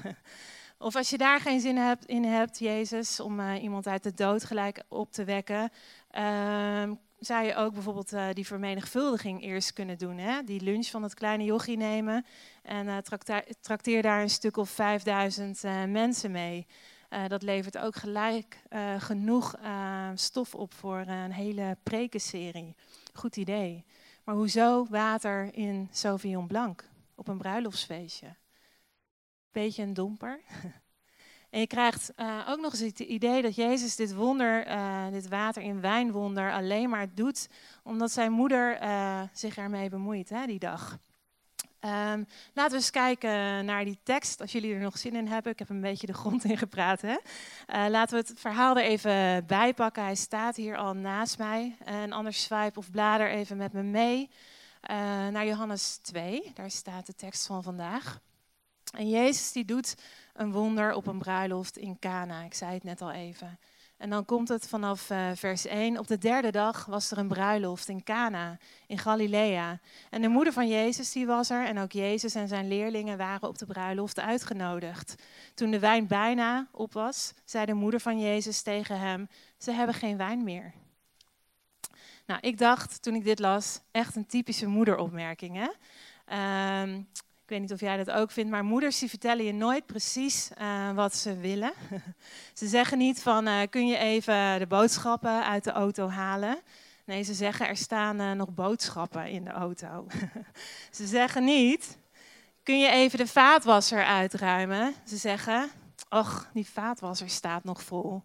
Of 0.80 0.96
als 0.96 1.10
je 1.10 1.18
daar 1.18 1.40
geen 1.40 1.60
zin 1.60 1.76
hebt, 1.76 2.04
in 2.04 2.24
hebt, 2.24 2.58
Jezus, 2.58 3.20
om 3.20 3.50
iemand 3.54 3.86
uit 3.86 4.02
de 4.02 4.14
dood 4.14 4.44
gelijk 4.44 4.82
op 4.88 5.12
te 5.12 5.24
wekken, 5.24 5.70
uh, 6.18 6.90
zou 7.18 7.44
je 7.44 7.54
ook 7.54 7.72
bijvoorbeeld 7.72 8.14
die 8.32 8.46
vermenigvuldiging 8.46 9.42
eerst 9.42 9.72
kunnen 9.72 9.98
doen. 9.98 10.18
Hè? 10.18 10.42
Die 10.42 10.62
lunch 10.62 10.86
van 10.86 11.02
het 11.02 11.14
kleine 11.14 11.44
jochie 11.44 11.76
nemen 11.76 12.26
en 12.62 13.02
trakteer 13.60 14.02
daar 14.02 14.22
een 14.22 14.30
stuk 14.30 14.56
of 14.56 14.70
5000 14.70 15.62
mensen 15.86 16.30
mee. 16.30 16.66
Dat 17.28 17.42
levert 17.42 17.78
ook 17.78 17.96
gelijk 17.96 18.62
genoeg 18.98 19.54
stof 20.14 20.54
op 20.54 20.74
voor 20.74 20.98
een 20.98 21.32
hele 21.32 21.76
prekenserie. 21.82 22.76
Goed 23.12 23.36
idee. 23.36 23.84
Maar 24.24 24.34
hoezo 24.34 24.86
water 24.90 25.54
in 25.54 25.88
Sauvignon 25.90 26.46
Blanc 26.46 26.88
op 27.14 27.28
een 27.28 27.38
bruiloftsfeestje? 27.38 28.36
beetje 29.52 29.82
een 29.82 29.94
domper. 29.94 30.40
En 31.50 31.60
je 31.60 31.66
krijgt 31.66 32.12
ook 32.48 32.60
nog 32.60 32.72
eens 32.72 32.80
het 32.80 32.98
idee 32.98 33.42
dat 33.42 33.54
Jezus 33.54 33.96
dit 33.96 34.14
wonder, 34.14 34.66
dit 35.10 35.28
water 35.28 35.62
in 35.62 35.80
wijnwonder, 35.80 36.52
alleen 36.52 36.88
maar 36.88 37.14
doet 37.14 37.48
omdat 37.82 38.10
zijn 38.10 38.32
moeder 38.32 38.78
zich 39.32 39.56
ermee 39.56 39.88
bemoeit 39.88 40.28
hè, 40.28 40.46
die 40.46 40.58
dag. 40.58 40.98
Um, 41.80 42.26
laten 42.52 42.70
we 42.70 42.76
eens 42.76 42.90
kijken 42.90 43.64
naar 43.64 43.84
die 43.84 43.98
tekst, 44.02 44.40
als 44.40 44.52
jullie 44.52 44.74
er 44.74 44.80
nog 44.80 44.98
zin 44.98 45.16
in 45.16 45.26
hebben. 45.26 45.52
Ik 45.52 45.58
heb 45.58 45.68
een 45.68 45.80
beetje 45.80 46.06
de 46.06 46.14
grond 46.14 46.44
in 46.44 46.58
gepraat. 46.58 47.00
Hè? 47.00 47.16
laten 47.88 48.18
we 48.18 48.24
het 48.28 48.40
verhaal 48.40 48.76
er 48.76 48.82
even 48.82 49.46
bij 49.46 49.74
pakken. 49.74 50.02
Hij 50.02 50.14
staat 50.14 50.56
hier 50.56 50.76
al 50.76 50.94
naast 50.94 51.38
mij. 51.38 51.76
En 51.84 52.12
anders 52.12 52.42
swipe 52.42 52.78
of 52.78 52.90
blader 52.90 53.30
even 53.30 53.56
met 53.56 53.72
me 53.72 53.82
mee 53.82 54.30
naar 55.30 55.46
Johannes 55.46 55.96
2. 55.96 56.50
Daar 56.54 56.70
staat 56.70 57.06
de 57.06 57.14
tekst 57.14 57.46
van 57.46 57.62
vandaag. 57.62 58.20
En 58.92 59.08
Jezus 59.08 59.52
die 59.52 59.64
doet 59.64 59.94
een 60.32 60.52
wonder 60.52 60.92
op 60.92 61.06
een 61.06 61.18
bruiloft 61.18 61.76
in 61.76 61.98
Cana. 61.98 62.42
Ik 62.42 62.54
zei 62.54 62.72
het 62.74 62.84
net 62.84 63.00
al 63.00 63.10
even. 63.10 63.58
En 63.98 64.10
dan 64.10 64.24
komt 64.24 64.48
het 64.48 64.68
vanaf 64.68 65.10
uh, 65.10 65.30
vers 65.34 65.66
1. 65.66 65.98
Op 65.98 66.06
de 66.06 66.18
derde 66.18 66.50
dag 66.50 66.86
was 66.86 67.10
er 67.10 67.18
een 67.18 67.28
bruiloft 67.28 67.88
in 67.88 68.04
Cana 68.04 68.58
in 68.86 68.98
Galilea. 68.98 69.80
En 70.10 70.22
de 70.22 70.28
moeder 70.28 70.52
van 70.52 70.68
Jezus 70.68 71.12
die 71.12 71.26
was 71.26 71.50
er 71.50 71.64
en 71.64 71.78
ook 71.78 71.92
Jezus 71.92 72.34
en 72.34 72.48
zijn 72.48 72.68
leerlingen 72.68 73.18
waren 73.18 73.48
op 73.48 73.58
de 73.58 73.66
bruiloft 73.66 74.20
uitgenodigd. 74.20 75.14
Toen 75.54 75.70
de 75.70 75.78
wijn 75.78 76.06
bijna 76.06 76.68
op 76.72 76.92
was, 76.92 77.34
zei 77.44 77.66
de 77.66 77.74
moeder 77.74 78.00
van 78.00 78.20
Jezus 78.20 78.62
tegen 78.62 78.98
hem: 78.98 79.28
Ze 79.58 79.72
hebben 79.72 79.94
geen 79.94 80.16
wijn 80.16 80.44
meer. 80.44 80.72
Nou, 82.26 82.40
ik 82.40 82.58
dacht 82.58 83.02
toen 83.02 83.14
ik 83.14 83.24
dit 83.24 83.38
las, 83.38 83.80
echt 83.90 84.16
een 84.16 84.26
typische 84.26 84.66
moederopmerking. 84.66 85.56
Hè? 85.56 85.68
Uh, 86.88 86.98
ik 87.48 87.54
weet 87.54 87.62
niet 87.62 87.72
of 87.72 87.80
jij 87.80 87.96
dat 87.96 88.10
ook 88.10 88.30
vindt, 88.30 88.50
maar 88.50 88.64
moeders 88.64 88.98
die 88.98 89.08
vertellen 89.08 89.44
je 89.44 89.52
nooit 89.52 89.86
precies 89.86 90.50
uh, 90.60 90.92
wat 90.92 91.16
ze 91.16 91.36
willen. 91.36 91.72
ze 92.54 92.66
zeggen 92.66 92.98
niet 92.98 93.22
van, 93.22 93.48
uh, 93.48 93.60
kun 93.70 93.86
je 93.86 93.96
even 93.96 94.58
de 94.58 94.66
boodschappen 94.66 95.44
uit 95.44 95.64
de 95.64 95.70
auto 95.70 96.08
halen? 96.08 96.58
Nee, 97.04 97.22
ze 97.22 97.34
zeggen, 97.34 97.68
er 97.68 97.76
staan 97.76 98.20
uh, 98.20 98.32
nog 98.32 98.54
boodschappen 98.54 99.26
in 99.26 99.44
de 99.44 99.50
auto. 99.50 100.06
ze 100.90 101.06
zeggen 101.06 101.44
niet, 101.44 101.98
kun 102.62 102.78
je 102.78 102.90
even 102.90 103.18
de 103.18 103.26
vaatwasser 103.26 104.04
uitruimen? 104.04 104.94
Ze 105.06 105.16
zeggen, 105.16 105.70
och, 106.08 106.48
die 106.52 106.66
vaatwasser 106.66 107.28
staat 107.28 107.64
nog 107.64 107.82
vol. 107.82 108.22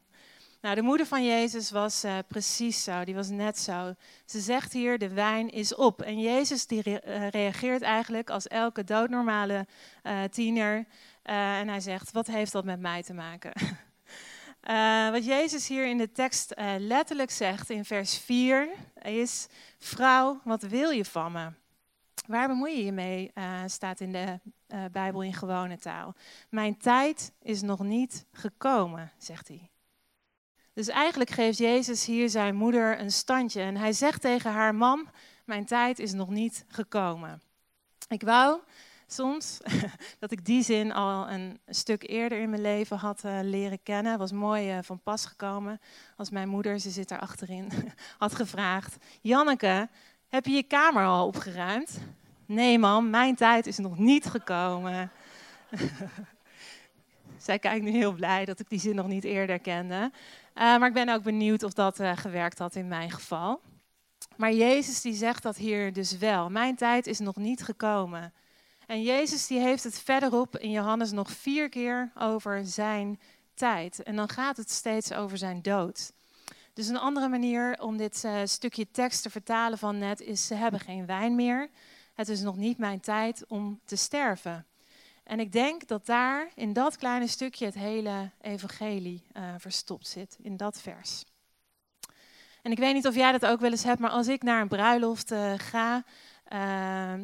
Nou, 0.63 0.75
de 0.75 0.81
moeder 0.81 1.05
van 1.05 1.25
Jezus 1.25 1.71
was 1.71 2.05
uh, 2.05 2.17
precies 2.27 2.83
zo, 2.83 3.03
die 3.03 3.15
was 3.15 3.29
net 3.29 3.59
zo. 3.59 3.93
Ze 4.25 4.39
zegt 4.39 4.73
hier, 4.73 4.97
de 4.97 5.09
wijn 5.09 5.49
is 5.49 5.75
op. 5.75 6.01
En 6.01 6.19
Jezus 6.19 6.67
die 6.67 6.81
re 6.81 7.01
uh, 7.05 7.27
reageert 7.29 7.81
eigenlijk 7.81 8.29
als 8.29 8.47
elke 8.47 8.83
doodnormale 8.83 9.67
uh, 10.03 10.23
tiener. 10.23 10.85
en 11.23 11.67
hij 11.67 11.79
zegt, 11.79 12.11
wat 12.11 12.27
heeft 12.27 12.51
dat 12.51 12.65
met 12.65 12.79
mij 12.79 13.03
te 13.03 13.13
maken? 13.13 13.51
wat 15.11 15.25
Jezus 15.25 15.67
hier 15.67 15.87
in 15.87 15.97
de 15.97 16.11
tekst 16.11 16.53
letterlijk 16.77 17.31
zegt 17.31 17.69
in 17.69 17.85
vers 17.85 18.17
4 18.17 18.69
is, 19.01 19.47
vrouw, 19.79 20.41
wat 20.43 20.61
wil 20.61 20.89
je 20.89 21.05
van 21.05 21.31
me? 21.31 21.51
Waar 22.27 22.47
bemoei 22.47 22.77
je 22.77 22.85
je 22.85 22.91
mee, 22.91 23.31
staat 23.65 23.99
in 23.99 24.11
de 24.11 24.39
Bijbel 24.91 25.21
in 25.23 25.33
gewone 25.33 25.77
taal. 25.77 26.15
Mijn 26.49 26.77
tijd 26.77 27.33
is 27.41 27.61
nog 27.61 27.79
niet 27.79 28.25
gekomen, 28.31 29.11
zegt 29.17 29.47
hij. 29.47 29.72
Dus 30.73 30.87
eigenlijk 30.87 31.29
geeft 31.29 31.57
Jezus 31.57 32.05
hier 32.05 32.29
zijn 32.29 32.55
moeder 32.55 32.99
een 32.99 33.11
standje. 33.11 33.61
En 33.61 33.77
hij 33.77 33.93
zegt 33.93 34.21
tegen 34.21 34.51
haar: 34.51 34.75
Mam, 34.75 35.09
mijn 35.45 35.65
tijd 35.65 35.99
is 35.99 36.13
nog 36.13 36.29
niet 36.29 36.65
gekomen. 36.67 37.41
Ik 38.07 38.21
wou 38.21 38.59
soms 39.07 39.59
dat 40.19 40.31
ik 40.31 40.45
die 40.45 40.63
zin 40.63 40.93
al 40.93 41.29
een 41.29 41.59
stuk 41.67 42.09
eerder 42.09 42.39
in 42.39 42.49
mijn 42.49 42.61
leven 42.61 42.97
had 42.97 43.23
uh, 43.25 43.39
leren 43.41 43.83
kennen. 43.83 44.17
Was 44.17 44.31
mooi 44.31 44.77
uh, 44.77 44.83
van 44.83 44.99
pas 44.99 45.25
gekomen 45.25 45.79
als 46.17 46.29
mijn 46.29 46.49
moeder, 46.49 46.79
ze 46.79 46.89
zit 46.89 47.09
daar 47.09 47.19
achterin, 47.19 47.71
had 48.17 48.35
gevraagd: 48.35 48.97
Janneke, 49.21 49.89
heb 50.27 50.45
je 50.45 50.51
je 50.51 50.63
kamer 50.63 51.05
al 51.05 51.27
opgeruimd? 51.27 51.99
Nee, 52.45 52.79
mam, 52.79 53.09
mijn 53.09 53.35
tijd 53.35 53.67
is 53.67 53.77
nog 53.77 53.97
niet 53.97 54.25
gekomen. 54.25 55.11
Zij 57.37 57.59
kijkt 57.59 57.85
nu 57.85 57.91
heel 57.91 58.13
blij 58.13 58.45
dat 58.45 58.59
ik 58.59 58.69
die 58.69 58.79
zin 58.79 58.95
nog 58.95 59.07
niet 59.07 59.23
eerder 59.23 59.59
kende. 59.59 60.11
Uh, 60.55 60.61
maar 60.63 60.87
ik 60.87 60.93
ben 60.93 61.09
ook 61.09 61.23
benieuwd 61.23 61.63
of 61.63 61.73
dat 61.73 61.99
uh, 61.99 62.17
gewerkt 62.17 62.57
had 62.57 62.75
in 62.75 62.87
mijn 62.87 63.11
geval. 63.11 63.61
Maar 64.35 64.53
Jezus 64.53 65.01
die 65.01 65.13
zegt 65.13 65.43
dat 65.43 65.57
hier 65.57 65.93
dus 65.93 66.17
wel. 66.17 66.49
Mijn 66.49 66.75
tijd 66.75 67.07
is 67.07 67.19
nog 67.19 67.35
niet 67.35 67.63
gekomen. 67.63 68.33
En 68.87 69.01
Jezus 69.01 69.47
die 69.47 69.59
heeft 69.59 69.83
het 69.83 69.99
verderop 69.99 70.57
in 70.57 70.71
Johannes 70.71 71.11
nog 71.11 71.31
vier 71.31 71.69
keer 71.69 72.11
over 72.15 72.65
zijn 72.65 73.19
tijd. 73.53 74.03
En 74.03 74.15
dan 74.15 74.29
gaat 74.29 74.57
het 74.57 74.71
steeds 74.71 75.13
over 75.13 75.37
zijn 75.37 75.61
dood. 75.61 76.11
Dus 76.73 76.87
een 76.87 76.97
andere 76.97 77.27
manier 77.27 77.81
om 77.81 77.97
dit 77.97 78.23
uh, 78.25 78.41
stukje 78.43 78.91
tekst 78.91 79.21
te 79.21 79.29
vertalen 79.29 79.77
van 79.77 79.97
net 79.97 80.21
is: 80.21 80.47
ze 80.47 80.55
hebben 80.55 80.79
geen 80.79 81.05
wijn 81.05 81.35
meer. 81.35 81.69
Het 82.13 82.29
is 82.29 82.41
nog 82.41 82.55
niet 82.55 82.77
mijn 82.77 82.99
tijd 82.99 83.45
om 83.47 83.79
te 83.85 83.95
sterven. 83.95 84.65
En 85.23 85.39
ik 85.39 85.51
denk 85.51 85.87
dat 85.87 86.05
daar 86.05 86.49
in 86.55 86.73
dat 86.73 86.97
kleine 86.97 87.27
stukje 87.27 87.65
het 87.65 87.73
hele 87.73 88.29
evangelie 88.41 89.23
uh, 89.33 89.43
verstopt 89.57 90.07
zit, 90.07 90.37
in 90.41 90.57
dat 90.57 90.81
vers. 90.81 91.23
En 92.61 92.71
ik 92.71 92.77
weet 92.77 92.93
niet 92.93 93.07
of 93.07 93.15
jij 93.15 93.31
dat 93.31 93.45
ook 93.45 93.59
wel 93.59 93.71
eens 93.71 93.83
hebt, 93.83 93.99
maar 93.99 94.09
als 94.09 94.27
ik 94.27 94.43
naar 94.43 94.61
een 94.61 94.67
bruiloft 94.67 95.31
uh, 95.31 95.53
ga, 95.57 96.03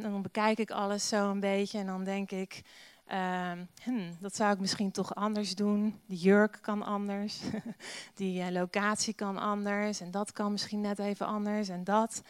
dan 0.01 0.21
bekijk 0.21 0.57
ik 0.57 0.71
alles 0.71 1.07
zo 1.07 1.29
een 1.29 1.39
beetje 1.39 1.79
en 1.79 1.85
dan 1.85 2.03
denk 2.03 2.31
ik, 2.31 2.61
Ehm, 3.09 3.63
hmm, 3.83 4.17
dat 4.19 4.35
zou 4.35 4.53
ik 4.53 4.59
misschien 4.59 4.91
toch 4.91 5.15
anders 5.15 5.55
doen. 5.55 6.01
De 6.05 6.15
jurk 6.15 6.57
kan 6.61 6.83
anders. 6.83 7.41
Die 8.15 8.41
uh, 8.41 8.49
locatie 8.49 9.13
kan 9.13 9.37
anders. 9.37 10.01
En 10.01 10.11
dat 10.11 10.31
kan 10.31 10.51
misschien 10.51 10.81
net 10.81 10.99
even 10.99 11.25
anders. 11.25 11.69
En 11.69 11.83
dat. 11.83 12.21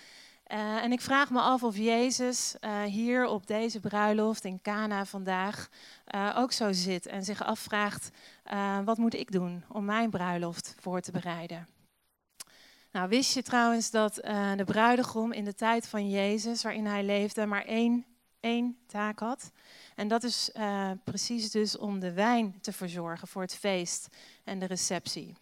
Uh, 0.52 0.84
en 0.84 0.92
ik 0.92 1.02
vraag 1.02 1.30
me 1.30 1.40
af 1.40 1.64
of 1.64 1.78
Jezus 1.78 2.56
uh, 2.62 2.84
hier 2.84 3.26
op 3.26 3.48
deze 3.48 3.80
bruiloft 3.80 4.46
in 4.46 4.62
Cana 4.62 5.06
vandaag 5.06 5.70
ook 6.36 6.52
zo 6.52 6.72
zit. 6.72 7.06
En 7.06 7.24
zich 7.24 7.44
afvraagt, 7.44 8.10
wat 8.86 8.98
moet 8.98 9.14
ik 9.14 9.32
doen 9.32 9.64
om 9.68 9.86
mijn 9.86 10.10
bruiloft 10.10 10.76
voor 10.80 11.02
te 11.02 11.12
bereiden? 11.12 11.68
Nou, 12.92 13.10
wist 13.10 13.34
je 13.34 13.42
trouwens 13.42 13.92
dat 13.92 14.16
de 14.56 14.64
bruidegom 14.66 15.32
in 15.32 15.44
de 15.44 15.54
tijd 15.54 15.88
van 15.88 16.10
Jezus, 16.10 16.64
waarin 16.64 16.86
hij 16.86 17.04
leefde, 17.04 17.46
maar 17.46 17.66
één, 17.66 18.06
één 18.40 18.78
taak 18.88 19.20
had? 19.20 19.52
En 19.96 20.08
dat 20.08 20.24
is 20.24 20.52
precies 21.04 21.52
dus 21.52 21.78
om 21.78 22.00
de 22.00 22.14
wijn 22.14 22.62
te 22.62 22.72
verzorgen 22.72 23.28
voor 23.28 23.42
het 23.42 23.56
feest 23.56 24.08
en 24.44 24.60
de 24.60 24.66
receptie. 24.66 25.36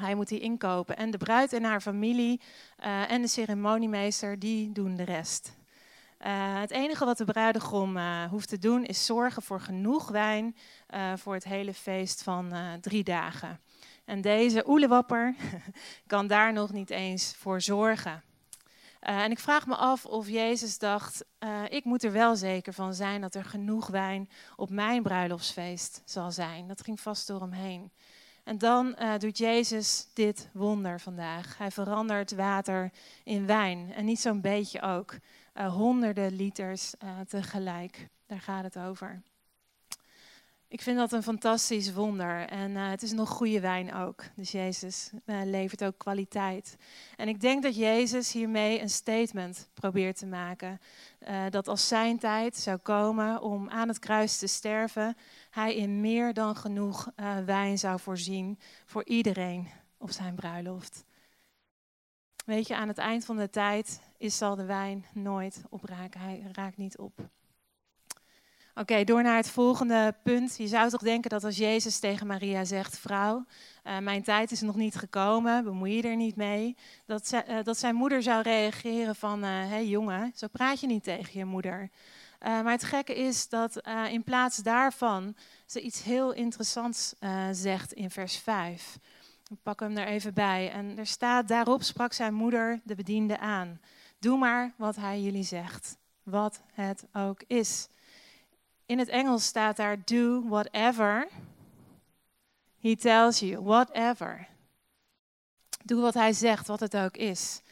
Hij 0.00 0.14
moet 0.14 0.28
die 0.28 0.40
inkopen. 0.40 0.96
En 0.96 1.10
de 1.10 1.18
bruid 1.18 1.52
en 1.52 1.64
haar 1.64 1.80
familie 1.80 2.40
uh, 2.84 3.10
en 3.10 3.22
de 3.22 3.28
ceremoniemeester, 3.28 4.38
die 4.38 4.72
doen 4.72 4.94
de 4.96 5.04
rest. 5.04 5.58
Uh, 6.26 6.60
het 6.60 6.70
enige 6.70 7.04
wat 7.04 7.18
de 7.18 7.24
bruidegom 7.24 7.98
hoeft 8.30 8.48
te 8.48 8.58
doen 8.58 8.84
is 8.84 9.06
zorgen 9.06 9.42
voor 9.42 9.60
genoeg 9.60 10.08
wijn 10.08 10.56
voor 11.16 11.34
het 11.34 11.44
hele 11.44 11.74
feest 11.74 12.22
van 12.22 12.52
drie 12.80 13.04
dagen. 13.04 13.60
En 14.04 14.20
deze 14.20 14.68
oelewapper 14.68 15.34
kan 16.06 16.26
daar 16.26 16.52
nog 16.52 16.72
niet 16.72 16.90
eens 16.90 17.34
voor 17.36 17.60
zorgen. 17.60 18.22
En 19.00 19.30
ik 19.30 19.38
vraag 19.38 19.66
me 19.66 19.76
af 19.76 20.06
of 20.06 20.28
Jezus 20.28 20.78
dacht, 20.78 21.24
ik 21.68 21.84
moet 21.84 22.04
er 22.04 22.12
wel 22.12 22.36
zeker 22.36 22.72
van 22.72 22.94
zijn 22.94 23.20
dat 23.20 23.34
er 23.34 23.44
genoeg 23.44 23.86
wijn 23.86 24.28
op 24.56 24.70
mijn 24.70 25.02
bruiloftsfeest 25.02 26.02
zal 26.04 26.30
zijn. 26.30 26.68
Dat 26.68 26.82
ging 26.82 27.00
vast 27.00 27.26
door 27.26 27.40
hem 27.40 27.52
heen. 27.52 27.92
En 28.50 28.58
dan 28.58 28.96
uh, 29.00 29.18
doet 29.18 29.38
Jezus 29.38 30.06
dit 30.14 30.48
wonder 30.52 31.00
vandaag. 31.00 31.58
Hij 31.58 31.70
verandert 31.70 32.34
water 32.34 32.90
in 33.24 33.46
wijn. 33.46 33.92
En 33.94 34.04
niet 34.04 34.20
zo'n 34.20 34.40
beetje 34.40 34.82
ook. 34.82 35.14
honderden 35.54 36.36
liters 36.36 36.94
tegelijk. 37.28 38.08
Daar 38.26 38.40
gaat 38.40 38.64
het 38.64 38.78
over. 38.78 39.22
Ik 40.70 40.82
vind 40.82 40.96
dat 40.96 41.12
een 41.12 41.22
fantastisch 41.22 41.92
wonder. 41.92 42.46
En 42.48 42.70
uh, 42.70 42.90
het 42.90 43.02
is 43.02 43.12
nog 43.12 43.28
goede 43.28 43.60
wijn 43.60 43.94
ook. 43.94 44.24
Dus 44.36 44.50
Jezus 44.50 45.10
uh, 45.26 45.40
levert 45.44 45.84
ook 45.84 45.98
kwaliteit. 45.98 46.76
En 47.16 47.28
ik 47.28 47.40
denk 47.40 47.62
dat 47.62 47.76
Jezus 47.76 48.32
hiermee 48.32 48.80
een 48.80 48.90
statement 48.90 49.68
probeert 49.74 50.18
te 50.18 50.26
maken. 50.26 50.80
Uh, 51.28 51.44
dat 51.50 51.68
als 51.68 51.88
zijn 51.88 52.18
tijd 52.18 52.56
zou 52.56 52.78
komen 52.78 53.42
om 53.42 53.68
aan 53.70 53.88
het 53.88 53.98
kruis 53.98 54.38
te 54.38 54.46
sterven, 54.46 55.16
hij 55.50 55.74
in 55.74 56.00
meer 56.00 56.34
dan 56.34 56.56
genoeg 56.56 57.10
wijn 57.44 57.78
zou 57.78 58.00
voorzien 58.00 58.58
voor 58.84 59.04
iedereen 59.04 59.68
op 59.98 60.10
zijn 60.10 60.34
bruiloft. 60.34 61.04
Weet 62.44 62.66
je, 62.66 62.76
aan 62.76 62.88
het 62.88 62.98
eind 62.98 63.24
van 63.24 63.36
de 63.36 63.50
tijd 63.50 64.00
is, 64.18 64.36
zal 64.36 64.56
de 64.56 64.64
wijn 64.64 65.04
nooit 65.12 65.62
opraken. 65.68 66.20
Hij 66.20 66.50
raakt 66.52 66.76
niet 66.76 66.98
op. 66.98 67.30
Oké, 68.74 69.04
door 69.04 69.22
naar 69.22 69.36
het 69.36 69.50
volgende 69.50 70.14
punt. 70.22 70.56
Je 70.56 70.66
zou 70.66 70.90
toch 70.90 71.02
denken 71.02 71.30
dat 71.30 71.44
als 71.44 71.56
Jezus 71.56 71.98
tegen 71.98 72.26
Maria 72.26 72.64
zegt: 72.64 72.98
Vrouw, 72.98 73.44
uh, 73.84 73.98
mijn 73.98 74.22
tijd 74.22 74.50
is 74.50 74.60
nog 74.60 74.76
niet 74.76 74.94
gekomen, 74.94 75.64
bemoei 75.64 75.96
je 75.96 76.02
er 76.02 76.16
niet 76.16 76.36
mee. 76.36 76.76
Dat, 77.06 77.28
ze, 77.28 77.44
uh, 77.48 77.62
dat 77.62 77.78
zijn 77.78 77.94
moeder 77.94 78.22
zou 78.22 78.42
reageren: 78.42 79.16
van, 79.16 79.42
Hé 79.42 79.64
uh, 79.64 79.70
hey, 79.70 79.86
jongen, 79.86 80.32
zo 80.34 80.46
praat 80.52 80.80
je 80.80 80.86
niet 80.86 81.04
tegen 81.04 81.38
je 81.38 81.44
moeder. 81.44 81.90
Maar 82.40 82.72
het 82.72 82.84
gekke 82.84 83.14
is 83.14 83.48
dat 83.48 83.82
in 84.10 84.24
plaats 84.24 84.56
daarvan 84.56 85.36
ze 85.66 85.80
iets 85.80 86.02
heel 86.02 86.32
interessants 86.32 87.14
zegt 87.52 87.92
in 87.92 88.10
vers 88.10 88.36
5. 88.36 88.98
Ik 89.50 89.62
pak 89.62 89.80
hem 89.80 89.96
er 89.96 90.06
even 90.06 90.34
bij. 90.34 90.70
En 90.70 90.98
er 90.98 91.06
staat: 91.06 91.48
Daarop 91.48 91.82
sprak 91.82 92.12
zijn 92.12 92.34
moeder 92.34 92.80
de 92.84 92.94
bediende 92.94 93.38
aan. 93.38 93.80
Doe 94.18 94.38
maar 94.38 94.72
wat 94.76 94.96
hij 94.96 95.20
jullie 95.20 95.42
zegt, 95.42 95.96
wat 96.22 96.60
het 96.72 97.04
ook 97.12 97.42
is. 97.46 97.88
In 98.90 98.98
het 98.98 99.08
Engels 99.08 99.44
staat 99.44 99.76
daar 99.76 99.96
do 100.04 100.48
whatever 100.48 101.28
he 102.80 102.96
tells 102.96 103.38
you, 103.38 103.62
whatever. 103.62 104.48
Doe 105.84 106.00
wat 106.00 106.14
hij 106.14 106.32
zegt, 106.32 106.66
wat 106.66 106.80
het 106.80 106.96
ook 106.96 107.16
is. 107.16 107.62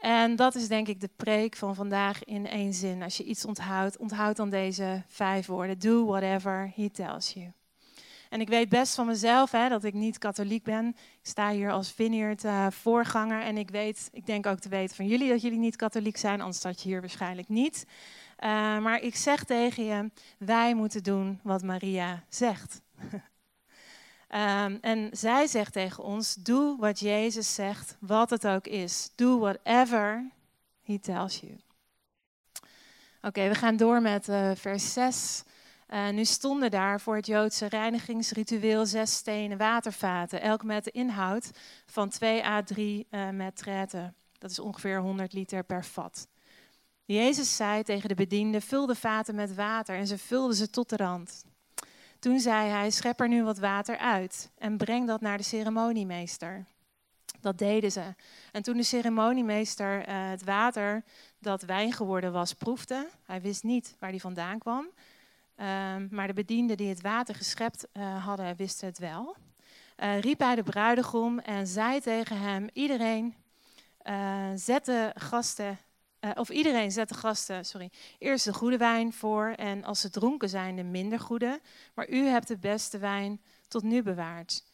En 0.00 0.36
dat 0.36 0.54
is 0.54 0.68
denk 0.68 0.88
ik 0.88 1.00
de 1.00 1.10
preek 1.16 1.56
van 1.56 1.74
vandaag 1.74 2.24
in 2.24 2.46
één 2.46 2.74
zin. 2.74 3.02
Als 3.02 3.16
je 3.16 3.24
iets 3.24 3.44
onthoudt, 3.44 3.96
onthoud 3.96 4.36
dan 4.36 4.50
deze 4.50 5.02
vijf 5.08 5.46
woorden. 5.46 5.78
Do 5.78 6.04
whatever 6.06 6.72
he 6.74 6.90
tells 6.90 7.32
you. 7.32 7.52
En 8.30 8.40
ik 8.40 8.48
weet 8.48 8.68
best 8.68 8.94
van 8.94 9.06
mezelf 9.06 9.50
hè, 9.50 9.68
dat 9.68 9.84
ik 9.84 9.94
niet 9.94 10.18
katholiek 10.18 10.64
ben. 10.64 10.88
Ik 10.88 11.18
sta 11.22 11.50
hier 11.50 11.70
als 11.70 11.92
vineyard 11.92 12.44
uh, 12.44 12.66
voorganger. 12.70 13.42
En 13.42 13.56
ik 13.56 13.70
weet, 13.70 14.08
ik 14.12 14.26
denk 14.26 14.46
ook 14.46 14.58
te 14.58 14.68
weten 14.68 14.96
van 14.96 15.06
jullie 15.06 15.28
dat 15.28 15.42
jullie 15.42 15.58
niet 15.58 15.76
katholiek 15.76 16.16
zijn, 16.16 16.40
anders 16.40 16.60
zat 16.60 16.82
je 16.82 16.88
hier 16.88 17.00
waarschijnlijk 17.00 17.48
niet. 17.48 17.86
Uh, 18.38 18.78
maar 18.78 19.00
ik 19.00 19.16
zeg 19.16 19.44
tegen 19.44 19.84
je, 19.84 20.10
wij 20.38 20.74
moeten 20.74 21.02
doen 21.02 21.40
wat 21.42 21.62
Maria 21.62 22.24
zegt. 22.28 22.80
um, 24.28 24.78
en 24.92 25.08
zij 25.12 25.46
zegt 25.46 25.72
tegen 25.72 26.04
ons, 26.04 26.34
doe 26.34 26.76
wat 26.78 26.98
Jezus 26.98 27.54
zegt, 27.54 27.96
wat 28.00 28.30
het 28.30 28.46
ook 28.46 28.66
is. 28.66 29.10
Do 29.14 29.38
whatever 29.38 30.30
he 30.82 30.98
tells 30.98 31.40
you. 31.40 31.60
Oké, 33.22 33.48
we 33.48 33.54
gaan 33.54 33.76
door 33.76 34.02
met 34.02 34.28
uh, 34.28 34.50
vers 34.54 34.92
6. 34.92 35.42
Uh, 35.88 36.08
nu 36.08 36.24
stonden 36.24 36.70
daar 36.70 37.00
voor 37.00 37.16
het 37.16 37.26
Joodse 37.26 37.66
reinigingsritueel 37.66 38.86
zes 38.86 39.14
stenen 39.14 39.58
watervaten, 39.58 40.40
elk 40.40 40.64
met 40.64 40.84
de 40.84 40.90
inhoud 40.90 41.50
van 41.86 42.08
2 42.08 42.44
à 42.44 42.62
3 42.62 43.06
uh. 43.10 44.04
Dat 44.38 44.50
is 44.50 44.58
ongeveer 44.58 45.00
100 45.00 45.32
liter 45.32 45.64
per 45.64 45.84
vat. 45.84 46.28
Jezus 47.06 47.56
zei 47.56 47.82
tegen 47.82 48.08
de 48.08 48.14
bedienden: 48.14 48.62
Vul 48.62 48.86
de 48.86 48.94
vaten 48.94 49.34
met 49.34 49.54
water. 49.54 49.96
En 49.96 50.06
ze 50.06 50.18
vulden 50.18 50.56
ze 50.56 50.70
tot 50.70 50.88
de 50.88 50.96
rand. 50.96 51.44
Toen 52.18 52.40
zei 52.40 52.68
hij: 52.68 52.90
Schep 52.90 53.20
er 53.20 53.28
nu 53.28 53.44
wat 53.44 53.58
water 53.58 53.98
uit 53.98 54.50
en 54.58 54.76
breng 54.76 55.06
dat 55.06 55.20
naar 55.20 55.36
de 55.36 55.42
ceremoniemeester. 55.42 56.64
Dat 57.40 57.58
deden 57.58 57.92
ze. 57.92 58.14
En 58.52 58.62
toen 58.62 58.76
de 58.76 58.82
ceremoniemeester 58.82 60.08
uh, 60.08 60.28
het 60.28 60.44
water 60.44 61.04
dat 61.38 61.62
wijn 61.62 61.92
geworden 61.92 62.32
was 62.32 62.52
proefde, 62.52 63.08
hij 63.24 63.40
wist 63.40 63.62
niet 63.62 63.96
waar 63.98 64.10
die 64.10 64.20
vandaan 64.20 64.58
kwam, 64.58 64.86
uh, 65.56 65.66
maar 66.10 66.26
de 66.26 66.32
bedienden 66.32 66.76
die 66.76 66.88
het 66.88 67.00
water 67.00 67.34
geschept 67.34 67.86
uh, 67.92 68.24
hadden, 68.24 68.56
wisten 68.56 68.88
het 68.88 68.98
wel. 68.98 69.36
Uh, 69.96 70.20
riep 70.20 70.38
hij 70.38 70.54
de 70.54 70.62
bruidegom 70.62 71.38
en 71.38 71.66
zei 71.66 72.00
tegen 72.00 72.38
hem: 72.40 72.68
Iedereen, 72.72 73.34
zet 74.54 74.84
de 74.84 75.10
gasten 75.14 75.78
uh, 76.26 76.32
of 76.34 76.50
iedereen 76.50 76.92
zet 76.92 77.08
de 77.08 77.14
gasten 77.14 77.64
sorry, 77.64 77.90
eerst 78.18 78.44
de 78.44 78.52
goede 78.52 78.76
wijn 78.76 79.12
voor 79.12 79.46
en 79.56 79.84
als 79.84 80.00
ze 80.00 80.10
dronken 80.10 80.48
zijn 80.48 80.76
de 80.76 80.82
minder 80.82 81.20
goede. 81.20 81.60
Maar 81.94 82.08
u 82.08 82.26
hebt 82.26 82.48
de 82.48 82.58
beste 82.58 82.98
wijn 82.98 83.40
tot 83.68 83.82
nu 83.82 84.02
bewaard. 84.02 84.64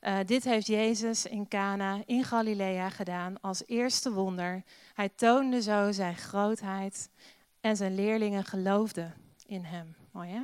Uh, 0.00 0.18
dit 0.26 0.44
heeft 0.44 0.66
Jezus 0.66 1.26
in 1.26 1.48
Cana 1.48 2.02
in 2.06 2.24
Galilea 2.24 2.90
gedaan 2.90 3.40
als 3.40 3.62
eerste 3.66 4.12
wonder. 4.12 4.62
Hij 4.94 5.08
toonde 5.08 5.62
zo 5.62 5.92
zijn 5.92 6.16
grootheid 6.16 7.10
en 7.60 7.76
zijn 7.76 7.94
leerlingen 7.94 8.44
geloofden 8.44 9.14
in 9.46 9.64
hem. 9.64 9.96
Mooi 10.10 10.30
hè? 10.30 10.42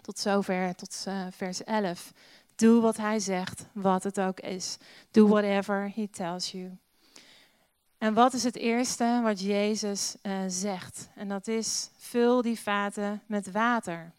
Tot 0.00 0.18
zover, 0.18 0.74
tot 0.74 1.04
uh, 1.08 1.26
vers 1.30 1.64
11. 1.64 2.12
Doe 2.54 2.80
wat 2.80 2.96
hij 2.96 3.18
zegt, 3.18 3.66
wat 3.72 4.02
het 4.02 4.20
ook 4.20 4.40
is. 4.40 4.76
Do 5.10 5.26
whatever 5.26 5.92
he 5.94 6.08
tells 6.10 6.52
you. 6.52 6.78
En 7.98 8.14
wat 8.14 8.32
is 8.32 8.44
het 8.44 8.56
eerste 8.56 9.20
wat 9.22 9.40
Jezus 9.40 10.16
uh, 10.22 10.32
zegt? 10.46 11.08
En 11.14 11.28
dat 11.28 11.48
is: 11.48 11.90
vul 11.96 12.42
die 12.42 12.60
vaten 12.60 13.22
met 13.26 13.50
water. 13.50 14.12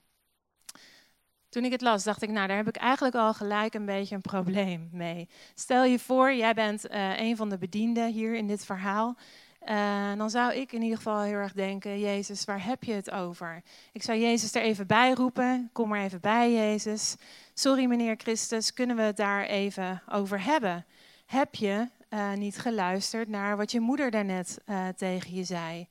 Toen 1.49 1.65
ik 1.65 1.71
het 1.71 1.81
las, 1.81 2.03
dacht 2.03 2.21
ik, 2.21 2.29
nou, 2.29 2.47
daar 2.47 2.57
heb 2.57 2.67
ik 2.67 2.75
eigenlijk 2.75 3.15
al 3.15 3.33
gelijk 3.33 3.73
een 3.73 3.85
beetje 3.85 4.15
een 4.15 4.21
probleem 4.21 4.89
mee. 4.91 5.29
Stel 5.55 5.83
je 5.83 5.99
voor, 5.99 6.33
jij 6.33 6.53
bent 6.53 6.89
uh, 6.89 7.19
een 7.19 7.35
van 7.35 7.49
de 7.49 7.57
bedienden 7.57 8.11
hier 8.11 8.35
in 8.35 8.47
dit 8.47 8.65
verhaal. 8.65 9.17
Uh, 9.67 10.17
dan 10.17 10.29
zou 10.29 10.53
ik 10.53 10.71
in 10.71 10.81
ieder 10.81 10.97
geval 10.97 11.21
heel 11.21 11.33
erg 11.33 11.53
denken, 11.53 11.99
Jezus, 11.99 12.45
waar 12.45 12.65
heb 12.65 12.83
je 12.83 12.93
het 12.93 13.11
over? 13.11 13.63
Ik 13.91 14.03
zou 14.03 14.19
Jezus 14.19 14.55
er 14.55 14.61
even 14.61 14.87
bij 14.87 15.13
roepen, 15.13 15.69
kom 15.73 15.93
er 15.93 16.03
even 16.03 16.21
bij, 16.21 16.53
Jezus. 16.53 17.15
Sorry 17.53 17.85
meneer 17.85 18.15
Christus, 18.17 18.73
kunnen 18.73 18.95
we 18.95 19.01
het 19.01 19.17
daar 19.17 19.45
even 19.45 20.01
over 20.09 20.43
hebben? 20.43 20.85
Heb 21.25 21.55
je 21.55 21.87
uh, 22.09 22.33
niet 22.33 22.57
geluisterd 22.57 23.27
naar 23.27 23.57
wat 23.57 23.71
je 23.71 23.79
moeder 23.79 24.11
daarnet 24.11 24.57
uh, 24.65 24.87
tegen 24.87 25.33
je 25.33 25.43
zei? 25.43 25.87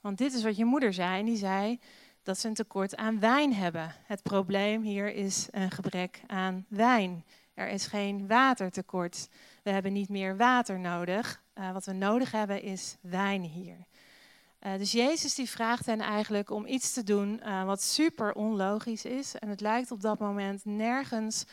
Want 0.00 0.18
dit 0.18 0.32
is 0.32 0.42
wat 0.42 0.56
je 0.56 0.64
moeder 0.64 0.92
zei 0.92 1.18
en 1.18 1.24
die 1.24 1.36
zei 1.36 1.80
dat 2.22 2.38
ze 2.38 2.48
een 2.48 2.54
tekort 2.54 2.96
aan 2.96 3.20
wijn 3.20 3.54
hebben. 3.54 3.94
Het 4.06 4.22
probleem 4.22 4.82
hier 4.82 5.14
is 5.14 5.48
een 5.50 5.70
gebrek 5.70 6.20
aan 6.26 6.66
wijn. 6.68 7.24
Er 7.54 7.68
is 7.68 7.86
geen 7.86 8.26
watertekort. 8.26 9.28
We 9.62 9.70
hebben 9.70 9.92
niet 9.92 10.08
meer 10.08 10.36
water 10.36 10.78
nodig. 10.78 11.42
Uh, 11.54 11.72
wat 11.72 11.84
we 11.84 11.92
nodig 11.92 12.30
hebben 12.30 12.62
is 12.62 12.96
wijn 13.00 13.42
hier. 13.42 13.76
Dus 14.78 14.92
Jezus 14.92 15.34
die 15.34 15.50
vraagt 15.50 15.86
hen 15.86 16.00
eigenlijk 16.00 16.50
om 16.50 16.66
iets 16.66 16.92
te 16.92 17.02
doen 17.02 17.40
wat 17.64 17.82
super 17.82 18.32
onlogisch 18.32 19.04
is. 19.04 19.34
En 19.34 19.48
het 19.48 19.60
lijkt 19.60 19.90
op 19.90 20.00
dat 20.00 20.18
moment 20.18 20.64
nergens 20.64 21.44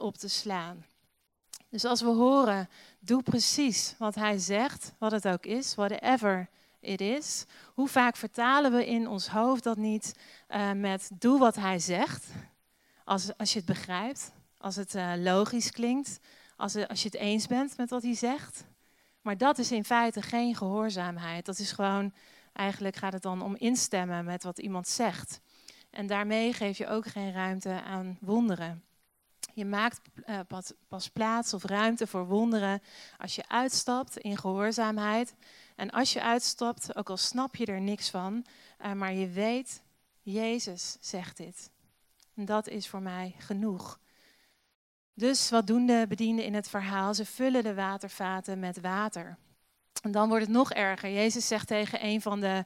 op 0.00 0.16
te 0.16 0.28
slaan. 0.28 0.84
Dus 1.76 1.84
als 1.84 2.00
we 2.00 2.08
horen, 2.08 2.68
doe 2.98 3.22
precies 3.22 3.94
wat 3.98 4.14
hij 4.14 4.38
zegt, 4.38 4.92
wat 4.98 5.12
het 5.12 5.28
ook 5.28 5.46
is, 5.46 5.74
whatever 5.74 6.48
it 6.80 7.00
is. 7.00 7.44
Hoe 7.74 7.88
vaak 7.88 8.16
vertalen 8.16 8.72
we 8.72 8.86
in 8.86 9.08
ons 9.08 9.28
hoofd 9.28 9.62
dat 9.62 9.76
niet 9.76 10.14
met 10.76 11.10
doe 11.18 11.38
wat 11.38 11.56
hij 11.56 11.78
zegt, 11.78 12.26
als, 13.04 13.36
als 13.36 13.52
je 13.52 13.58
het 13.58 13.66
begrijpt, 13.66 14.32
als 14.58 14.76
het 14.76 14.96
logisch 15.16 15.70
klinkt, 15.70 16.18
als, 16.56 16.88
als 16.88 17.02
je 17.02 17.08
het 17.08 17.18
eens 17.18 17.46
bent 17.46 17.76
met 17.76 17.90
wat 17.90 18.02
hij 18.02 18.14
zegt. 18.14 18.64
Maar 19.20 19.36
dat 19.36 19.58
is 19.58 19.72
in 19.72 19.84
feite 19.84 20.22
geen 20.22 20.54
gehoorzaamheid. 20.54 21.44
Dat 21.44 21.58
is 21.58 21.72
gewoon, 21.72 22.12
eigenlijk 22.52 22.96
gaat 22.96 23.12
het 23.12 23.22
dan 23.22 23.42
om 23.42 23.56
instemmen 23.56 24.24
met 24.24 24.42
wat 24.42 24.58
iemand 24.58 24.88
zegt. 24.88 25.40
En 25.90 26.06
daarmee 26.06 26.52
geef 26.52 26.78
je 26.78 26.88
ook 26.88 27.06
geen 27.06 27.32
ruimte 27.32 27.82
aan 27.82 28.18
wonderen. 28.20 28.84
Je 29.56 29.64
maakt 29.64 30.00
uh, 30.28 30.40
pas, 30.88 31.08
plaats 31.08 31.54
of 31.54 31.64
ruimte 31.64 32.06
voor 32.06 32.26
wonderen 32.26 32.82
als 33.18 33.34
je 33.34 33.48
uitstapt 33.48 34.16
in 34.16 34.36
gehoorzaamheid. 34.36 35.34
En 35.76 35.90
als 35.90 36.12
je 36.12 36.22
uitstapt, 36.22 36.96
ook 36.96 37.10
al 37.10 37.16
snap 37.16 37.56
je 37.56 37.66
er 37.66 37.80
niks 37.80 38.10
van, 38.10 38.46
uh, 38.84 38.92
maar 38.92 39.12
je 39.12 39.28
weet, 39.28 39.82
Jezus 40.20 40.96
zegt 41.00 41.36
dit. 41.36 41.70
En 42.34 42.44
dat 42.44 42.68
is 42.68 42.88
voor 42.88 43.02
mij 43.02 43.34
genoeg. 43.38 43.98
Dus 45.14 45.50
wat 45.50 45.66
doen 45.66 45.86
de 45.86 46.04
bedienden 46.08 46.44
in 46.44 46.54
het 46.54 46.68
verhaal? 46.68 47.14
Ze 47.14 47.24
vullen 47.24 47.62
de 47.62 47.74
watervaten 47.74 48.58
met 48.58 48.80
water. 48.80 49.38
En 50.02 50.10
dan 50.10 50.28
wordt 50.28 50.44
het 50.44 50.54
nog 50.54 50.72
erger. 50.72 51.10
Jezus 51.10 51.46
zegt 51.46 51.66
tegen 51.66 52.04
een 52.04 52.20
van, 52.20 52.40
de, 52.40 52.64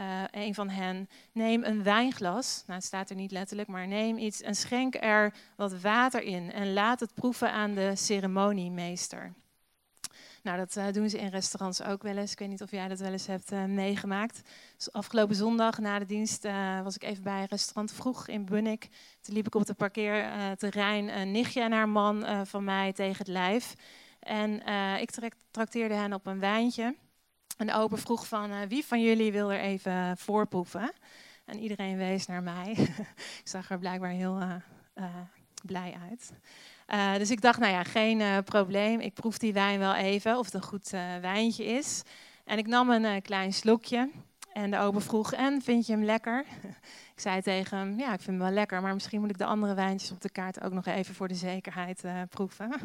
uh, 0.00 0.22
een 0.30 0.54
van 0.54 0.68
hen: 0.68 1.08
Neem 1.32 1.64
een 1.64 1.82
wijnglas. 1.82 2.62
Nou, 2.66 2.78
het 2.78 2.88
staat 2.88 3.10
er 3.10 3.16
niet 3.16 3.30
letterlijk, 3.30 3.68
maar 3.68 3.86
neem 3.86 4.18
iets 4.18 4.42
en 4.42 4.54
schenk 4.54 4.94
er 4.94 5.34
wat 5.56 5.80
water 5.80 6.22
in. 6.22 6.52
En 6.52 6.72
laat 6.72 7.00
het 7.00 7.14
proeven 7.14 7.52
aan 7.52 7.74
de 7.74 7.92
ceremoniemeester. 7.94 9.32
Nou, 10.42 10.58
dat 10.58 10.76
uh, 10.76 10.92
doen 10.92 11.10
ze 11.10 11.18
in 11.18 11.28
restaurants 11.28 11.82
ook 11.82 12.02
wel 12.02 12.16
eens. 12.16 12.32
Ik 12.32 12.38
weet 12.38 12.48
niet 12.48 12.62
of 12.62 12.70
jij 12.70 12.88
dat 12.88 12.98
wel 12.98 13.12
eens 13.12 13.26
hebt 13.26 13.52
uh, 13.52 13.64
meegemaakt. 13.64 14.40
Dus 14.76 14.92
afgelopen 14.92 15.36
zondag 15.36 15.78
na 15.78 15.98
de 15.98 16.04
dienst 16.04 16.46
was 16.82 16.94
ik 16.94 17.02
even 17.02 17.22
bij 17.22 17.40
een 17.40 17.46
restaurant 17.46 17.92
vroeg 17.92 18.28
in 18.28 18.44
Bunnik. 18.44 18.88
Toen 19.20 19.34
liep 19.34 19.46
ik 19.46 19.54
op 19.54 19.66
het 19.66 19.76
parkeerterrein 19.76 21.18
een 21.18 21.30
nichtje 21.30 21.60
en 21.60 21.72
haar 21.72 21.88
man 21.88 22.46
van 22.46 22.64
mij 22.64 22.92
tegen 22.92 23.18
het 23.18 23.28
lijf. 23.28 23.74
En 24.20 24.52
ik 25.00 25.10
trakteerde 25.50 25.94
hen 25.94 26.12
op 26.12 26.26
een 26.26 26.40
wijntje. 26.40 26.94
En 27.56 27.66
de 27.66 27.74
ober 27.74 27.98
vroeg 27.98 28.26
van 28.26 28.68
wie 28.68 28.84
van 28.84 29.02
jullie 29.02 29.32
wil 29.32 29.52
er 29.52 29.60
even 29.60 30.16
voorproeven? 30.16 30.92
En 31.44 31.58
iedereen 31.58 31.96
wees 31.96 32.26
naar 32.26 32.42
mij. 32.42 32.70
ik 33.42 33.42
zag 33.44 33.70
er 33.70 33.78
blijkbaar 33.78 34.10
heel 34.10 34.42
blij 35.64 35.96
uit. 36.10 36.32
Dus 37.18 37.30
ik 37.30 37.40
dacht, 37.40 37.58
nou 37.58 37.72
ja, 37.72 37.84
geen 37.84 38.44
probleem. 38.44 39.00
Ik 39.00 39.14
proef 39.14 39.38
die 39.38 39.52
wijn 39.52 39.78
wel 39.78 39.94
even, 39.94 40.38
of 40.38 40.44
het 40.44 40.54
een 40.54 40.62
goed 40.62 40.90
wijntje 41.20 41.64
is. 41.64 42.02
En 42.44 42.58
ik 42.58 42.66
nam 42.66 42.90
een 42.90 43.22
klein 43.22 43.52
slokje. 43.52 44.10
En 44.56 44.70
de 44.70 44.78
ober 44.78 45.02
vroeg, 45.02 45.32
en 45.32 45.62
vind 45.62 45.86
je 45.86 45.92
hem 45.92 46.04
lekker? 46.04 46.44
ik 47.14 47.20
zei 47.20 47.42
tegen 47.42 47.78
hem, 47.78 47.98
ja, 47.98 48.12
ik 48.12 48.20
vind 48.20 48.26
hem 48.26 48.38
wel 48.38 48.50
lekker. 48.50 48.82
Maar 48.82 48.94
misschien 48.94 49.20
moet 49.20 49.30
ik 49.30 49.38
de 49.38 49.44
andere 49.44 49.74
wijntjes 49.74 50.10
op 50.10 50.20
de 50.20 50.30
kaart 50.30 50.62
ook 50.62 50.72
nog 50.72 50.86
even 50.86 51.14
voor 51.14 51.28
de 51.28 51.34
zekerheid 51.34 52.04
proeven. 52.28 52.70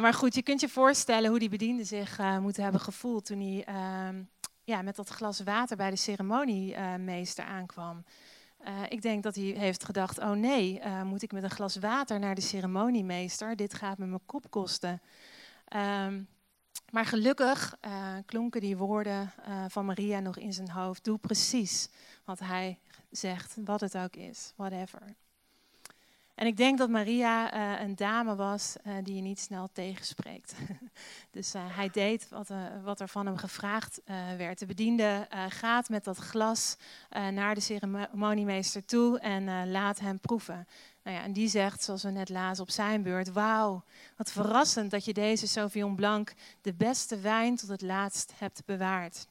maar 0.00 0.14
goed, 0.14 0.34
je 0.34 0.42
kunt 0.42 0.60
je 0.60 0.68
voorstellen 0.68 1.30
hoe 1.30 1.38
die 1.38 1.48
bediende 1.48 1.84
zich 1.84 2.18
moet 2.40 2.56
hebben 2.56 2.80
gevoeld 2.80 3.26
toen 3.26 3.40
hij 3.40 3.64
ehm, 3.64 4.22
ja, 4.66 4.82
met 4.82 4.96
dat 4.96 5.08
glas 5.08 5.40
water 5.40 5.76
bij 5.76 5.90
de 5.90 5.96
ceremoniemeester 5.96 7.44
aankwam. 7.44 8.04
Uh, 8.60 8.82
ik 8.88 9.02
denk 9.02 9.22
dat 9.22 9.34
hij 9.34 9.44
heeft 9.44 9.84
gedacht: 9.84 10.18
oh 10.18 10.30
nee, 10.30 10.80
uh, 10.80 11.02
moet 11.02 11.22
ik 11.22 11.32
met 11.32 11.42
een 11.42 11.50
glas 11.50 11.76
water 11.76 12.18
naar 12.18 12.34
de 12.34 12.40
ceremoniemeester? 12.40 13.56
Dit 13.56 13.74
gaat 13.74 13.98
me 13.98 14.06
mijn 14.06 14.26
kop 14.26 14.50
kosten. 14.50 15.00
Um, 15.76 16.28
maar 16.90 17.04
gelukkig 17.04 17.76
uh, 17.86 18.16
klonken 18.26 18.60
die 18.60 18.76
woorden 18.76 19.32
van 19.68 19.84
Maria 19.84 20.20
nog 20.20 20.36
in 20.36 20.52
zijn 20.52 20.70
hoofd. 20.70 21.04
Doe 21.04 21.18
precies 21.18 21.88
wat 22.24 22.38
hij 22.38 22.78
zegt, 23.10 23.56
wat 23.64 23.80
het 23.80 23.96
ook 23.96 24.16
is, 24.16 24.52
whatever. 24.56 25.02
En 26.36 26.46
ik 26.46 26.56
denk 26.56 26.78
dat 26.78 26.88
Maria 26.88 27.54
uh, 27.54 27.80
een 27.80 27.96
dame 27.96 28.34
was 28.34 28.76
uh, 28.86 28.92
die 29.02 29.14
je 29.14 29.22
niet 29.22 29.40
snel 29.40 29.68
tegenspreekt. 29.72 30.54
dus 31.30 31.54
uh, 31.54 31.62
hij 31.64 31.88
deed 31.90 32.28
wat, 32.28 32.48
wat, 32.84 33.00
er 33.00 33.08
van 33.08 33.26
hem 33.26 33.36
gevraagd 33.36 34.00
werd. 34.36 34.58
De 34.58 34.66
bediende 34.66 35.28
gaat 35.48 35.88
met 35.88 36.04
dat 36.04 36.16
glas 36.16 36.76
naar 37.30 37.54
de 37.54 37.60
ceremoniemeester 37.60 38.84
toe 38.84 39.18
en 39.18 39.70
laat 39.70 39.98
hem 39.98 40.18
proeven. 40.18 40.66
Nou 41.02 41.16
ja, 41.16 41.22
en 41.22 41.32
die 41.32 41.48
zegt, 41.48 41.82
zoals 41.82 42.02
we 42.02 42.10
net 42.10 42.28
lazen 42.28 42.62
op 42.62 42.70
zijn 42.70 43.02
beurt, 43.02 43.32
wauw, 43.32 43.84
wat 44.16 44.30
verrassend 44.30 44.90
dat 44.90 45.04
je 45.04 45.12
deze 45.12 45.46
Sauvignon 45.46 45.96
Blanc, 45.96 46.32
de 46.60 46.74
beste 46.74 47.20
wijn, 47.20 47.56
tot 47.56 47.68
het 47.68 47.82
laatst 47.82 48.32
hebt 48.38 48.62
bewaard. 48.64 49.26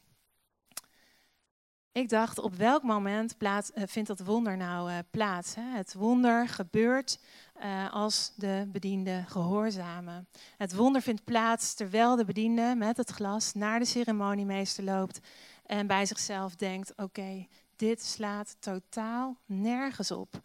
Ik 1.95 2.09
dacht, 2.09 2.39
op 2.39 2.55
welk 2.55 2.83
moment 2.83 3.37
plaats, 3.37 3.71
uh, 3.75 3.83
vindt 3.87 4.07
dat 4.07 4.19
wonder 4.19 4.57
nou 4.57 4.91
uh, 4.91 4.97
plaats? 5.11 5.55
Hè? 5.55 5.61
Het 5.61 5.93
wonder 5.93 6.47
gebeurt 6.47 7.19
uh, 7.63 7.93
als 7.93 8.33
de 8.35 8.69
bediende 8.71 9.23
gehoorzamen. 9.27 10.27
Het 10.57 10.75
wonder 10.75 11.01
vindt 11.01 11.23
plaats 11.23 11.73
terwijl 11.73 12.15
de 12.15 12.25
bediende 12.25 12.73
met 12.77 12.97
het 12.97 13.09
glas 13.09 13.53
naar 13.53 13.79
de 13.79 13.85
ceremoniemeester 13.85 14.83
loopt 14.83 15.19
en 15.65 15.87
bij 15.87 16.05
zichzelf 16.05 16.55
denkt: 16.55 16.93
oké, 16.95 17.47
dit 17.75 18.03
slaat 18.03 18.55
totaal 18.59 19.37
nergens 19.45 20.11
op. 20.11 20.41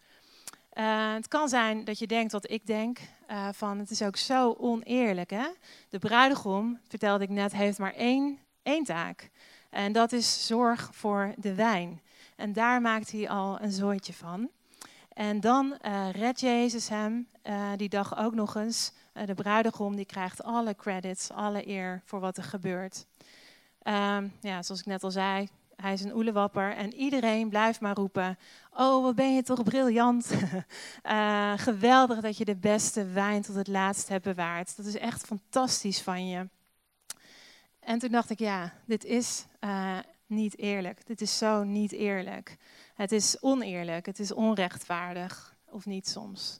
het 1.15 1.27
kan 1.27 1.49
zijn 1.49 1.83
dat 1.83 1.99
je 1.99 2.07
denkt 2.07 2.31
wat 2.31 2.51
ik 2.51 2.65
denk, 2.65 2.99
van 3.51 3.79
het 3.79 3.89
is 3.89 4.01
ook 4.01 4.17
zo 4.17 4.53
oneerlijk. 4.53 5.29
Hè? 5.29 5.47
De 5.89 5.99
bruidegom, 5.99 6.79
vertelde 6.87 7.23
ik 7.23 7.29
net, 7.29 7.51
heeft 7.53 7.77
maar 7.77 7.93
één, 7.93 8.39
één 8.63 8.83
taak. 8.83 9.29
En 9.71 9.91
dat 9.91 10.11
is 10.11 10.47
zorg 10.47 10.89
voor 10.91 11.33
de 11.37 11.53
wijn. 11.53 12.01
En 12.35 12.53
daar 12.53 12.81
maakt 12.81 13.11
hij 13.11 13.29
al 13.29 13.61
een 13.61 13.71
zooitje 13.71 14.13
van. 14.13 14.49
En 15.13 15.39
dan 15.39 15.77
uh, 15.85 16.09
redt 16.11 16.39
Jezus 16.39 16.89
hem 16.89 17.27
uh, 17.43 17.69
die 17.75 17.89
dag 17.89 18.17
ook 18.17 18.33
nog 18.33 18.55
eens. 18.55 18.93
Uh, 19.13 19.25
de 19.25 19.33
bruidegom 19.33 19.95
die 19.95 20.05
krijgt 20.05 20.43
alle 20.43 20.75
credits, 20.75 21.31
alle 21.31 21.67
eer 21.67 22.01
voor 22.05 22.19
wat 22.19 22.37
er 22.37 22.43
gebeurt. 22.43 23.05
Um, 23.83 24.33
ja, 24.41 24.63
zoals 24.63 24.79
ik 24.79 24.85
net 24.85 25.03
al 25.03 25.11
zei, 25.11 25.47
hij 25.75 25.93
is 25.93 26.03
een 26.03 26.15
oelewapper 26.15 26.75
en 26.75 26.93
iedereen 26.93 27.49
blijft 27.49 27.79
maar 27.79 27.95
roepen: 27.95 28.37
Oh, 28.73 29.03
wat 29.03 29.15
ben 29.15 29.35
je 29.35 29.43
toch 29.43 29.63
briljant! 29.63 30.31
geweldig 31.55 32.19
dat 32.19 32.37
je 32.37 32.45
de 32.45 32.55
beste 32.55 33.05
wijn 33.05 33.41
tot 33.41 33.55
het 33.55 33.67
laatst 33.67 34.07
hebt 34.07 34.23
bewaard. 34.23 34.77
Dat 34.77 34.85
is 34.85 34.97
echt 34.97 35.25
fantastisch 35.25 36.01
van 36.01 36.27
je. 36.27 36.47
En 37.81 37.99
toen 37.99 38.11
dacht 38.11 38.29
ik, 38.29 38.39
ja, 38.39 38.73
dit 38.85 39.05
is 39.05 39.45
uh, 39.59 39.97
niet 40.25 40.57
eerlijk. 40.57 41.05
Dit 41.05 41.21
is 41.21 41.37
zo 41.37 41.63
niet 41.63 41.91
eerlijk. 41.91 42.57
Het 42.95 43.11
is 43.11 43.41
oneerlijk, 43.41 44.05
het 44.05 44.19
is 44.19 44.33
onrechtvaardig, 44.33 45.55
of 45.69 45.85
niet 45.85 46.07
soms. 46.07 46.59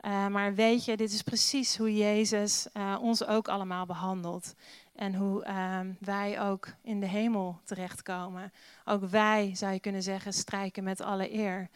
Uh, 0.00 0.26
maar 0.26 0.54
weet 0.54 0.84
je, 0.84 0.96
dit 0.96 1.12
is 1.12 1.22
precies 1.22 1.76
hoe 1.76 1.96
Jezus 1.96 2.66
uh, 2.74 2.98
ons 3.00 3.26
ook 3.26 3.48
allemaal 3.48 3.86
behandelt. 3.86 4.54
En 4.94 5.14
hoe 5.14 5.46
uh, 5.46 5.80
wij 6.00 6.40
ook 6.40 6.68
in 6.82 7.00
de 7.00 7.06
hemel 7.06 7.60
terechtkomen. 7.64 8.52
Ook 8.84 9.04
wij, 9.04 9.54
zou 9.54 9.72
je 9.72 9.80
kunnen 9.80 10.02
zeggen, 10.02 10.32
strijken 10.32 10.84
met 10.84 11.00
alle 11.00 11.34
eer 11.34 11.68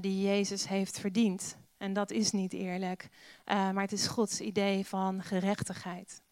die 0.00 0.22
Jezus 0.22 0.68
heeft 0.68 1.00
verdiend. 1.00 1.56
En 1.76 1.92
dat 1.92 2.10
is 2.10 2.30
niet 2.30 2.52
eerlijk, 2.52 3.08
maar 3.44 3.82
het 3.82 3.92
is 3.92 4.06
Gods 4.06 4.40
idee 4.40 4.86
van 4.86 5.22
gerechtigheid. 5.22 6.22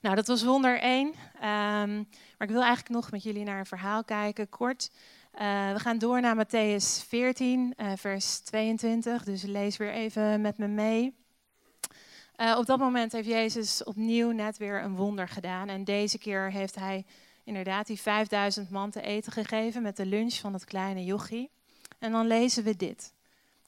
Nou, 0.00 0.14
dat 0.14 0.26
was 0.26 0.42
wonder 0.42 0.80
1. 0.80 1.06
Um, 1.06 1.14
ehm, 1.40 1.94
maar 2.38 2.48
ik 2.48 2.50
wil 2.50 2.62
eigenlijk 2.62 2.94
nog 2.94 3.10
met 3.10 3.22
jullie 3.22 3.44
naar 3.44 3.58
een 3.58 3.66
verhaal 3.66 4.04
kijken, 4.04 4.48
kort. 4.48 4.90
Uh, 5.34 5.72
we 5.72 5.78
gaan 5.78 5.98
door 5.98 6.20
naar 6.20 6.46
Matthäus 6.46 7.06
14, 7.08 7.74
uh, 7.76 7.92
vers 7.96 8.38
22. 8.38 9.24
Dus 9.24 9.42
lees 9.42 9.76
weer 9.76 9.92
even 9.92 10.40
met 10.40 10.58
me 10.58 10.66
mee. 10.66 11.14
Uh, 12.36 12.56
op 12.58 12.66
dat 12.66 12.78
moment 12.78 13.12
heeft 13.12 13.28
Jezus 13.28 13.84
opnieuw 13.84 14.30
net 14.30 14.56
weer 14.56 14.82
een 14.82 14.96
wonder 14.96 15.28
gedaan. 15.28 15.68
En 15.68 15.84
deze 15.84 16.18
keer 16.18 16.50
heeft 16.52 16.74
hij 16.74 17.04
inderdaad 17.44 17.86
die 17.86 18.00
5000 18.00 18.70
man 18.70 18.90
te 18.90 19.02
eten 19.02 19.32
gegeven 19.32 19.82
met 19.82 19.96
de 19.96 20.06
lunch 20.06 20.34
van 20.34 20.52
het 20.52 20.64
kleine 20.64 21.04
jochie. 21.04 21.50
En 21.98 22.12
dan 22.12 22.26
lezen 22.26 22.64
we 22.64 22.76
dit, 22.76 23.12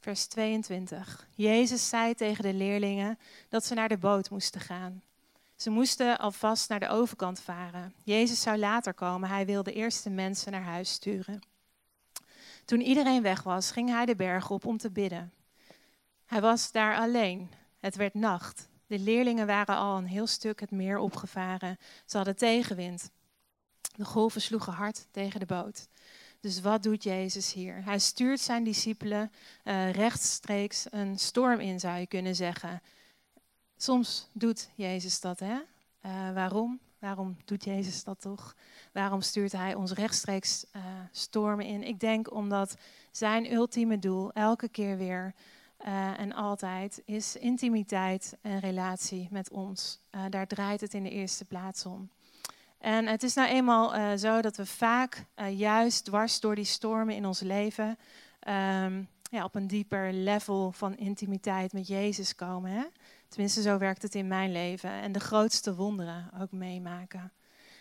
vers 0.01 0.27
22. 0.27 1.27
Jezus 1.35 1.89
zei 1.89 2.15
tegen 2.15 2.45
de 2.45 2.55
leerlingen 2.55 3.19
dat 3.49 3.65
ze 3.65 3.75
naar 3.75 3.89
de 3.89 3.99
boot 3.99 4.31
moesten 4.31 4.61
gaan. 4.61 5.03
Ze 5.63 5.71
moesten 5.71 6.19
alvast 6.19 6.69
naar 6.69 6.81
de 6.81 6.89
overkant 6.89 7.41
varen. 7.41 7.95
Jezus 8.05 8.41
zou 8.41 8.59
later 8.59 8.95
komen. 8.95 9.29
Hij 9.29 9.47
wilde 9.47 9.73
eerst 9.73 10.05
de 10.05 10.11
mensen 10.11 10.53
naar 10.53 10.63
huis 10.63 10.93
sturen. 10.93 11.41
Toen 12.65 12.81
iedereen 12.81 13.23
weg 13.23 13.43
was, 13.43 13.71
ging 13.71 13.89
hij 13.89 14.07
de 14.07 14.17
berg 14.17 14.51
op 14.51 14.67
om 14.67 14.79
te 14.79 14.91
bidden. 14.91 15.33
Hij 16.27 16.41
was 16.41 16.73
daar 16.73 16.97
alleen. 16.97 17.51
Het 17.79 17.97
werd 17.97 18.15
nacht. 18.15 18.69
De 18.87 18.99
leerlingen 18.99 19.47
waren 19.47 19.77
al 19.77 19.97
een 19.97 20.07
heel 20.07 20.27
stuk 20.27 20.61
het 20.61 20.71
meer 20.71 20.99
opgevaren. 20.99 21.79
Ze 22.07 22.17
hadden 22.17 22.37
tegenwind. 22.37 23.11
De 23.97 24.05
golven 24.05 24.41
sloegen 24.41 24.73
hard 24.73 25.07
tegen 25.11 25.41
de 25.41 25.47
boot. 25.47 25.89
Dus 26.41 26.61
wat 26.61 26.83
doet 26.83 27.03
Jezus 27.03 27.53
hier? 27.53 27.85
Hij 27.85 27.99
stuurt 27.99 28.41
zijn 28.41 28.65
discipelen 28.65 29.33
uh, 29.65 29.91
rechtstreeks 29.93 30.87
een 30.91 31.19
storm 31.19 31.61
in, 31.61 31.81
zou 31.81 31.99
je 31.99 32.07
kunnen 32.07 32.35
zeggen. 32.35 32.83
Soms 33.83 34.29
doet 34.33 34.71
Jezus 34.75 35.21
dat, 35.21 35.41
hè? 35.41 35.55
Uh, 35.55 36.33
waarom? 36.35 36.81
Waarom 36.99 37.37
doet 37.45 37.65
Jezus 37.65 38.05
dat 38.05 38.21
toch? 38.21 38.57
Waarom 38.93 39.21
stuurt 39.21 39.53
Hij 39.53 39.75
ons 39.75 39.93
rechtstreeks 39.93 40.65
uh, 40.77 40.83
stormen 41.11 41.67
in? 41.67 41.83
Ik 41.83 42.01
denk 42.01 42.35
omdat 42.35 42.77
zijn 43.11 43.53
ultieme 43.53 43.99
doel 43.99 44.33
elke 44.33 44.69
keer 44.69 44.97
weer 44.97 45.35
uh, 45.87 46.21
en 46.21 46.33
altijd 46.33 47.03
is 47.05 47.37
intimiteit 47.37 48.37
en 48.41 48.59
relatie 48.59 49.29
met 49.31 49.51
ons. 49.51 50.01
daar 50.31 50.47
draait 50.47 50.81
het 50.81 50.95
in 50.95 51.03
de 51.03 51.11
eerste 51.11 51.45
plaats 51.45 51.87
om. 51.87 52.11
En 52.79 53.07
het 53.07 53.23
is 53.23 53.35
nou 53.35 53.49
eenmaal 53.49 54.19
zo 54.19 54.41
dat 54.41 54.57
we 54.57 54.67
vaak 54.67 55.25
juist 55.57 56.05
dwars 56.05 56.41
door 56.41 56.55
die 56.55 56.65
stormen 56.65 57.15
in 57.15 57.27
ons 57.27 57.41
leven 57.41 57.99
um, 58.49 59.09
ja, 59.31 59.45
op 59.45 59.55
een 59.55 59.67
dieper 59.67 60.13
level 60.13 60.73
van 60.73 60.97
intimiteit 60.97 61.73
met 61.73 61.87
Jezus 61.87 62.35
komen. 62.35 62.71
Hè? 62.71 62.85
Tenminste, 63.33 63.63
zo 63.63 63.79
werkt 63.79 64.03
het 64.03 64.15
in 64.15 64.27
mijn 64.27 64.53
leven. 64.53 64.91
En 64.91 65.13
de 65.13 65.21
grootste 65.21 65.75
wonderen 65.75 66.31
ook 66.41 66.53
meemaken. 66.53 67.33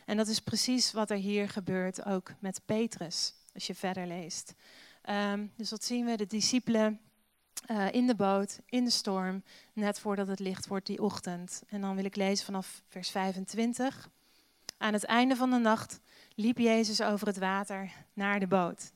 En 0.05 0.17
dat 0.17 0.27
is 0.27 0.39
precies 0.39 0.91
wat 0.91 1.09
er 1.09 1.17
hier 1.17 1.49
gebeurt, 1.49 2.05
ook 2.05 2.33
met 2.39 2.61
Petrus, 2.65 3.33
als 3.53 3.67
je 3.67 3.75
verder 3.75 4.07
leest. 4.07 4.53
Um, 5.09 5.51
dus 5.55 5.69
wat 5.69 5.83
zien 5.83 6.05
we? 6.05 6.17
De 6.17 6.27
discipelen 6.27 6.99
uh, 7.71 7.91
in 7.91 8.07
de 8.07 8.15
boot, 8.15 8.59
in 8.65 8.83
de 8.83 8.89
storm, 8.89 9.43
net 9.73 9.99
voordat 9.99 10.27
het 10.27 10.39
licht 10.39 10.67
wordt 10.67 10.85
die 10.85 11.01
ochtend. 11.01 11.63
En 11.67 11.81
dan 11.81 11.95
wil 11.95 12.05
ik 12.05 12.15
lezen 12.15 12.45
vanaf 12.45 12.83
vers 12.87 13.09
25. 13.09 14.09
Aan 14.77 14.93
het 14.93 15.03
einde 15.03 15.35
van 15.35 15.49
de 15.49 15.57
nacht 15.57 15.99
liep 16.35 16.57
Jezus 16.57 17.01
over 17.01 17.27
het 17.27 17.37
water 17.37 17.91
naar 18.13 18.39
de 18.39 18.47
boot. 18.47 18.91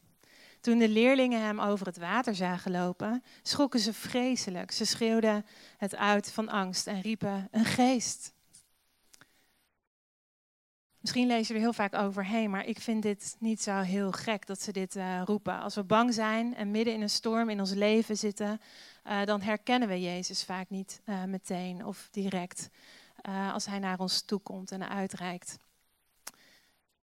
Toen 0.66 0.78
de 0.78 0.90
leerlingen 0.90 1.42
hem 1.42 1.60
over 1.60 1.86
het 1.86 1.98
water 1.98 2.36
zagen 2.36 2.72
lopen, 2.72 3.24
schrokken 3.42 3.80
ze 3.80 3.94
vreselijk. 3.94 4.72
Ze 4.72 4.86
schreeuwden 4.86 5.46
het 5.78 5.96
uit 5.96 6.32
van 6.32 6.50
angst 6.50 6.88
en 6.88 7.02
riepen: 7.02 7.48
Een 7.52 7.66
geest. 7.66 8.34
Misschien 11.00 11.28
lees 11.28 11.48
je 11.48 11.54
er 11.54 11.60
heel 11.60 11.74
vaak 11.74 11.96
overheen, 11.96 12.50
maar 12.50 12.66
ik 12.66 12.80
vind 12.80 13.02
dit 13.02 13.36
niet 13.40 13.62
zo 13.62 13.80
heel 13.80 14.12
gek 14.12 14.46
dat 14.48 14.62
ze 14.62 14.72
dit 14.72 14.96
uh, 14.96 15.22
roepen. 15.26 15.60
Als 15.60 15.76
we 15.76 15.84
bang 15.84 16.14
zijn 16.14 16.56
en 16.56 16.72
midden 16.72 16.94
in 16.94 17.02
een 17.02 17.10
storm 17.10 17.50
in 17.50 17.60
ons 17.60 17.74
leven 17.74 18.18
zitten, 18.18 18.62
uh, 19.08 19.24
dan 19.24 19.42
herkennen 19.42 19.88
we 19.88 20.02
Jezus 20.02 20.44
vaak 20.44 20.70
niet 20.70 21.02
uh, 21.06 21.24
meteen 21.24 21.86
of 21.86 22.08
direct 22.12 22.70
als 23.54 23.66
Hij 23.66 23.80
naar 23.80 24.00
ons 24.00 24.22
toe 24.22 24.40
komt 24.40 24.72
en 24.72 24.90
uitreikt. 24.90 25.58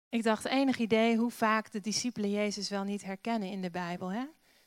Ik 0.08 0.22
dacht, 0.22 0.44
enig 0.44 0.78
idee 0.78 1.16
hoe 1.16 1.30
vaak 1.30 1.72
de 1.72 1.80
discipelen 1.80 2.30
Jezus 2.30 2.68
wel 2.68 2.84
niet 2.84 3.04
herkennen 3.04 3.50
in 3.50 3.62
de 3.62 3.70
Bijbel. 3.70 4.12
Hè? 4.12 4.24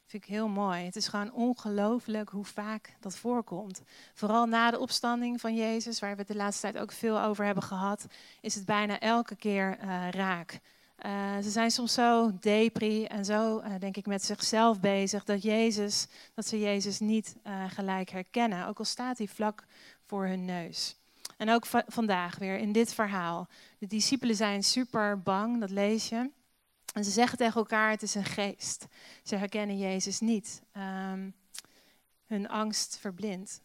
vind 0.09 0.23
ik 0.23 0.29
heel 0.29 0.47
mooi. 0.47 0.85
Het 0.85 0.95
is 0.95 1.07
gewoon 1.07 1.33
ongelooflijk 1.33 2.29
hoe 2.29 2.45
vaak 2.45 2.95
dat 2.99 3.17
voorkomt. 3.17 3.81
Vooral 4.13 4.45
na 4.45 4.71
de 4.71 4.79
opstanding 4.79 5.41
van 5.41 5.55
Jezus, 5.55 5.99
waar 5.99 6.11
we 6.11 6.17
het 6.17 6.27
de 6.27 6.35
laatste 6.35 6.61
tijd 6.61 6.83
ook 6.83 6.91
veel 6.91 7.21
over 7.21 7.45
hebben 7.45 7.63
gehad, 7.63 8.07
is 8.41 8.55
het 8.55 8.65
bijna 8.65 8.99
elke 8.99 9.35
keer 9.35 9.77
uh, 9.83 10.09
raak. 10.09 10.59
Uh, 11.05 11.37
ze 11.37 11.49
zijn 11.49 11.71
soms 11.71 11.93
zo 11.93 12.31
depri 12.39 13.05
en 13.05 13.25
zo, 13.25 13.59
uh, 13.59 13.65
denk 13.79 13.97
ik, 13.97 14.05
met 14.05 14.23
zichzelf 14.23 14.79
bezig 14.79 15.23
dat, 15.23 15.41
Jezus, 15.41 16.07
dat 16.33 16.47
ze 16.47 16.59
Jezus 16.59 16.99
niet 16.99 17.35
gelijk 17.67 18.09
herkennen. 18.09 18.67
Ook 18.67 18.79
al 18.79 18.85
staat 18.85 19.17
hij 19.17 19.27
vlak 19.27 19.63
voor 20.05 20.25
hun 20.25 20.45
neus. 20.45 20.98
En 21.39 21.49
ook 21.49 21.65
vandaag 21.87 22.37
weer 22.37 22.57
in 22.57 22.71
dit 22.71 22.93
verhaal. 22.93 23.47
De 23.77 23.87
discipelen 23.87 24.35
zijn 24.35 24.63
super 24.63 25.21
bang, 25.21 25.59
dat 25.59 25.69
lees 25.69 26.09
je. 26.09 26.29
En 26.93 27.03
ze 27.03 27.11
zeggen 27.11 27.37
tegen 27.37 27.55
elkaar, 27.55 27.89
het 27.89 28.01
is 28.01 28.15
een 28.15 28.25
geest. 28.25 28.85
Ze 29.23 29.35
herkennen 29.35 29.77
Jezus 29.77 30.19
niet. 30.19 30.61
Um, 30.77 31.33
hun 32.25 32.49
angst 32.49 32.97
verblindt. 32.97 33.61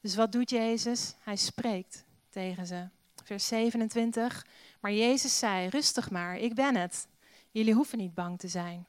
Dus 0.00 0.14
wat 0.14 0.32
doet 0.32 0.50
Jezus? 0.50 1.14
Hij 1.18 1.36
spreekt 1.36 2.04
tegen 2.28 2.66
ze. 2.66 2.88
Vers 3.24 3.46
27. 3.46 4.46
Maar 4.80 4.92
Jezus 4.92 5.38
zei, 5.38 5.68
rustig 5.68 6.10
maar, 6.10 6.36
ik 6.36 6.54
ben 6.54 6.76
het. 6.76 7.06
Jullie 7.50 7.74
hoeven 7.74 7.98
niet 7.98 8.14
bang 8.14 8.38
te 8.38 8.48
zijn. 8.48 8.86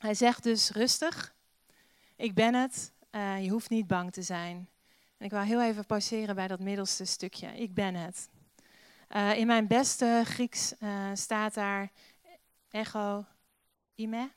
Hij 0.00 0.14
zegt 0.14 0.42
dus 0.42 0.70
rustig, 0.70 1.34
ik 2.16 2.34
ben 2.34 2.54
het, 2.54 2.92
uh, 3.10 3.44
je 3.44 3.50
hoeft 3.50 3.70
niet 3.70 3.86
bang 3.86 4.12
te 4.12 4.22
zijn. 4.22 4.68
En 5.20 5.26
ik 5.26 5.32
wil 5.32 5.40
heel 5.40 5.62
even 5.62 5.86
pauzeren 5.86 6.34
bij 6.34 6.48
dat 6.48 6.60
middelste 6.60 7.04
stukje. 7.04 7.46
Ik 7.46 7.74
ben 7.74 7.94
het. 7.94 8.28
Uh, 9.08 9.36
in 9.36 9.46
mijn 9.46 9.66
beste 9.66 10.22
Grieks 10.24 10.74
uh, 10.82 11.10
staat 11.14 11.54
daar 11.54 11.90
echo 12.70 13.24
ime. 13.94 14.30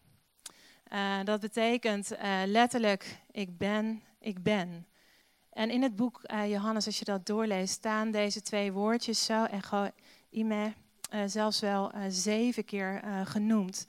Uh, 0.94 1.24
dat 1.24 1.40
betekent 1.40 2.12
letterlijk 2.46 3.20
ik 3.32 3.58
ben, 3.58 4.04
ik 4.20 4.44
ben. 4.44 4.88
En 5.50 5.70
in 5.70 5.82
het 5.82 5.96
boek 5.96 6.22
Johannes, 6.48 6.86
als 6.86 7.00
je 7.00 7.06
dat 7.06 7.26
doorleest, 7.26 7.74
staan 7.74 8.12
deze 8.12 8.42
twee 8.42 8.72
woordjes 8.72 9.26
zo, 9.26 9.44
echo 9.44 9.90
ime, 10.30 10.74
zelfs 11.26 11.60
wel 11.60 11.92
zeven 12.08 12.66
keer 12.66 13.02
genoemd. 13.26 13.88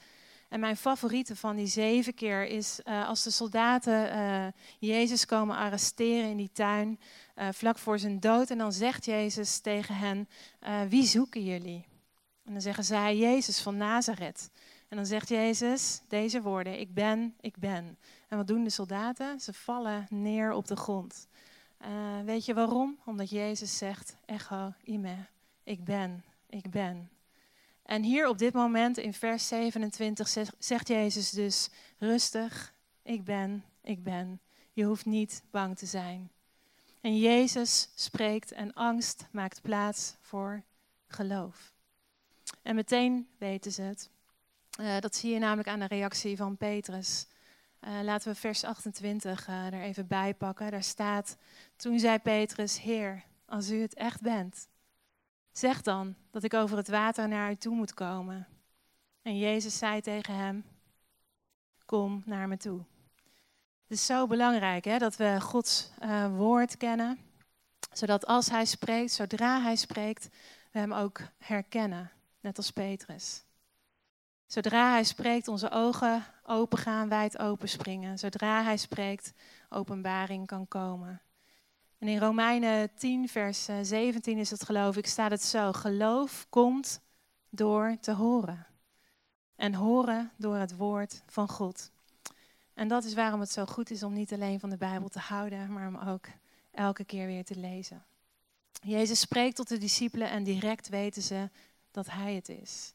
En 0.54 0.60
mijn 0.60 0.76
favoriete 0.76 1.36
van 1.36 1.56
die 1.56 1.66
zeven 1.66 2.14
keer 2.14 2.46
is 2.46 2.80
uh, 2.84 3.08
als 3.08 3.22
de 3.22 3.30
soldaten 3.30 4.16
uh, 4.16 4.46
Jezus 4.78 5.26
komen 5.26 5.56
arresteren 5.56 6.30
in 6.30 6.36
die 6.36 6.50
tuin, 6.52 7.00
uh, 7.36 7.48
vlak 7.52 7.78
voor 7.78 7.98
zijn 7.98 8.20
dood. 8.20 8.50
En 8.50 8.58
dan 8.58 8.72
zegt 8.72 9.04
Jezus 9.04 9.58
tegen 9.58 9.94
hen, 9.94 10.28
wie 10.88 11.04
zoeken 11.04 11.44
jullie? 11.44 11.84
En 12.44 12.52
dan 12.52 12.60
zeggen 12.60 12.84
zij, 12.84 13.16
Jezus 13.16 13.60
van 13.60 13.76
Nazareth. 13.76 14.50
En 14.88 14.96
dan 14.96 15.06
zegt 15.06 15.28
Jezus 15.28 16.00
deze 16.08 16.42
woorden, 16.42 16.80
ik 16.80 16.94
ben, 16.94 17.34
ik 17.40 17.56
ben. 17.56 17.98
En 18.28 18.36
wat 18.36 18.46
doen 18.46 18.64
de 18.64 18.70
soldaten? 18.70 19.40
Ze 19.40 19.52
vallen 19.52 20.06
neer 20.10 20.52
op 20.52 20.66
de 20.66 20.76
grond. 20.76 21.28
weet 22.24 22.44
je 22.44 22.54
waarom? 22.54 22.98
Omdat 23.04 23.30
Jezus 23.30 23.78
zegt, 23.78 24.16
echo, 24.24 24.72
ime, 24.84 25.16
ik 25.62 25.84
ben, 25.84 26.24
ik 26.48 26.70
ben. 26.70 27.13
En 27.84 28.02
hier 28.02 28.28
op 28.28 28.38
dit 28.38 28.52
moment 28.52 28.98
in 28.98 29.14
vers 29.14 29.48
27 29.48 30.28
zegt 30.58 30.88
Jezus 30.88 31.30
dus 31.30 31.68
rustig, 31.98 32.74
ik 33.02 33.24
ben, 33.24 33.64
ik 33.82 34.02
ben. 34.02 34.40
Je 34.72 34.84
hoeft 34.84 35.04
niet 35.04 35.42
bang 35.50 35.78
te 35.78 35.86
zijn. 35.86 36.30
En 37.00 37.18
Jezus 37.18 37.88
spreekt 37.94 38.52
en 38.52 38.72
angst 38.72 39.26
maakt 39.30 39.62
plaats 39.62 40.14
voor 40.20 40.62
geloof. 41.06 41.72
En 42.62 42.74
meteen 42.74 43.28
weten 43.38 43.72
ze 43.72 43.82
het. 43.82 44.10
Uh, 44.80 44.98
dat 45.00 45.16
zie 45.16 45.32
je 45.32 45.38
namelijk 45.38 45.68
aan 45.68 45.78
de 45.78 45.86
reactie 45.86 46.36
van 46.36 46.56
Petrus. 46.56 47.26
Uh, 47.80 48.00
laten 48.02 48.32
we 48.32 48.38
vers 48.38 48.64
28 48.64 49.48
uh, 49.48 49.66
er 49.66 49.82
even 49.82 50.06
bij 50.06 50.34
pakken. 50.34 50.70
Daar 50.70 50.82
staat, 50.82 51.36
toen 51.76 51.98
zei 51.98 52.18
Petrus, 52.18 52.80
Heer, 52.80 53.24
als 53.46 53.70
u 53.70 53.80
het 53.80 53.94
echt 53.94 54.20
bent, 54.20 54.68
Zeg 55.54 55.82
dan 55.82 56.14
dat 56.30 56.42
ik 56.42 56.54
over 56.54 56.76
het 56.76 56.88
water 56.88 57.28
naar 57.28 57.50
u 57.50 57.56
toe 57.56 57.74
moet 57.74 57.94
komen. 57.94 58.46
En 59.22 59.38
Jezus 59.38 59.78
zei 59.78 60.00
tegen 60.00 60.34
hem: 60.34 60.64
Kom 61.84 62.22
naar 62.24 62.48
me 62.48 62.56
toe. 62.56 62.78
Het 63.82 63.98
is 63.98 64.06
zo 64.06 64.26
belangrijk 64.26 64.84
hè, 64.84 64.98
dat 64.98 65.16
we 65.16 65.40
Gods 65.40 65.90
uh, 66.02 66.36
woord 66.36 66.76
kennen, 66.76 67.18
zodat 67.92 68.26
als 68.26 68.48
Hij 68.50 68.64
spreekt, 68.64 69.12
zodra 69.12 69.62
Hij 69.62 69.76
spreekt, 69.76 70.28
we 70.72 70.78
Hem 70.78 70.92
ook 70.92 71.20
herkennen, 71.38 72.10
net 72.40 72.56
als 72.56 72.70
Petrus. 72.70 73.44
Zodra 74.46 74.90
Hij 74.90 75.04
spreekt, 75.04 75.48
onze 75.48 75.70
ogen 75.70 76.24
open 76.42 76.78
gaan, 76.78 77.08
wijd 77.08 77.38
open 77.38 77.68
springen. 77.68 78.18
Zodra 78.18 78.62
Hij 78.62 78.76
spreekt, 78.76 79.32
openbaring 79.68 80.46
kan 80.46 80.68
komen. 80.68 81.20
En 82.04 82.10
in 82.10 82.18
Romeinen 82.18 82.94
10, 82.94 83.28
vers 83.28 83.64
17 83.82 84.34
eh, 84.34 84.40
is 84.40 84.50
het 84.50 84.64
geloof 84.64 84.96
ik, 84.96 85.06
staat 85.06 85.30
het 85.30 85.42
zo. 85.42 85.72
Geloof 85.72 86.46
komt 86.48 87.00
door 87.48 87.96
te 88.00 88.12
horen. 88.12 88.66
En 89.56 89.74
horen 89.74 90.32
door 90.36 90.56
het 90.56 90.76
woord 90.76 91.22
van 91.26 91.48
God. 91.48 91.90
En 92.74 92.88
dat 92.88 93.04
is 93.04 93.14
waarom 93.14 93.40
het 93.40 93.50
zo 93.50 93.64
goed 93.64 93.90
is 93.90 94.02
om 94.02 94.12
niet 94.12 94.32
alleen 94.32 94.60
van 94.60 94.70
de 94.70 94.76
Bijbel 94.76 95.08
te 95.08 95.18
houden, 95.18 95.72
maar 95.72 95.88
om 95.88 95.96
ook 95.96 96.26
elke 96.70 97.04
keer 97.04 97.26
weer 97.26 97.44
te 97.44 97.56
lezen. 97.56 98.04
Jezus 98.82 99.20
spreekt 99.20 99.56
tot 99.56 99.68
de 99.68 99.78
discipelen 99.78 100.30
en 100.30 100.44
direct 100.44 100.88
weten 100.88 101.22
ze 101.22 101.50
dat 101.90 102.10
Hij 102.10 102.34
het 102.34 102.48
is. 102.48 102.92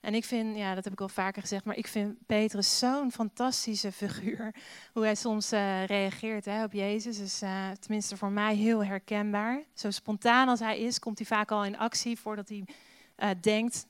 En 0.00 0.14
ik 0.14 0.24
vind, 0.24 0.56
ja, 0.56 0.74
dat 0.74 0.84
heb 0.84 0.92
ik 0.92 1.00
al 1.00 1.08
vaker 1.08 1.42
gezegd, 1.42 1.64
maar 1.64 1.76
ik 1.76 1.86
vind 1.86 2.26
Petrus 2.26 2.78
zo'n 2.78 3.12
fantastische 3.12 3.92
figuur. 3.92 4.54
Hoe 4.94 5.04
hij 5.04 5.14
soms 5.14 5.52
uh, 5.52 5.84
reageert 5.84 6.44
hè, 6.44 6.64
op 6.64 6.72
Jezus 6.72 7.18
is 7.18 7.42
uh, 7.42 7.70
tenminste 7.80 8.16
voor 8.16 8.30
mij 8.30 8.54
heel 8.54 8.84
herkenbaar. 8.84 9.62
Zo 9.74 9.90
spontaan 9.90 10.48
als 10.48 10.60
hij 10.60 10.78
is, 10.78 10.98
komt 10.98 11.18
hij 11.18 11.26
vaak 11.26 11.50
al 11.50 11.64
in 11.64 11.78
actie 11.78 12.18
voordat 12.18 12.48
hij 12.48 12.64
uh, 13.16 13.28
denkt 13.40 13.86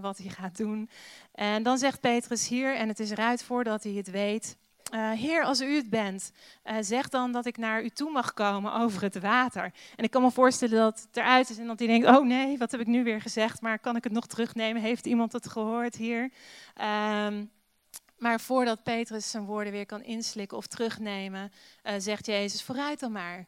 wat 0.00 0.18
hij 0.18 0.28
gaat 0.28 0.56
doen. 0.56 0.88
En 1.32 1.62
dan 1.62 1.78
zegt 1.78 2.00
Petrus 2.00 2.48
hier, 2.48 2.76
en 2.76 2.88
het 2.88 3.00
is 3.00 3.10
eruit 3.10 3.42
voordat 3.42 3.82
hij 3.82 3.92
het 3.92 4.10
weet, 4.10 4.56
uh, 4.94 5.10
Heer, 5.10 5.44
als 5.44 5.60
u 5.60 5.76
het 5.76 5.90
bent, 5.90 6.32
uh, 6.64 6.76
zeg 6.80 7.08
dan 7.08 7.32
dat 7.32 7.46
ik 7.46 7.56
naar 7.56 7.82
u 7.82 7.88
toe 7.88 8.10
mag 8.10 8.34
komen 8.34 8.72
over 8.72 9.02
het 9.02 9.18
water. 9.18 9.72
En 9.96 10.04
ik 10.04 10.10
kan 10.10 10.22
me 10.22 10.30
voorstellen 10.30 10.78
dat 10.78 11.06
het 11.06 11.16
eruit 11.16 11.50
is 11.50 11.58
en 11.58 11.66
dat 11.66 11.78
hij 11.78 11.88
denkt, 11.88 12.06
oh 12.06 12.26
nee, 12.26 12.58
wat 12.58 12.70
heb 12.70 12.80
ik 12.80 12.86
nu 12.86 13.04
weer 13.04 13.20
gezegd, 13.20 13.60
maar 13.60 13.78
kan 13.78 13.96
ik 13.96 14.04
het 14.04 14.12
nog 14.12 14.26
terugnemen? 14.26 14.82
Heeft 14.82 15.06
iemand 15.06 15.32
het 15.32 15.48
gehoord 15.48 15.96
hier? 15.96 16.22
Um, 17.22 17.50
maar 18.16 18.40
voordat 18.40 18.82
Petrus 18.82 19.30
zijn 19.30 19.44
woorden 19.44 19.72
weer 19.72 19.86
kan 19.86 20.02
inslikken 20.02 20.56
of 20.56 20.66
terugnemen, 20.66 21.52
uh, 21.84 21.92
zegt 21.98 22.26
Jezus, 22.26 22.62
vooruit 22.62 23.00
dan 23.00 23.12
maar, 23.12 23.46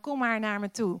kom 0.00 0.18
maar 0.18 0.40
naar 0.40 0.60
me 0.60 0.70
toe. 0.70 1.00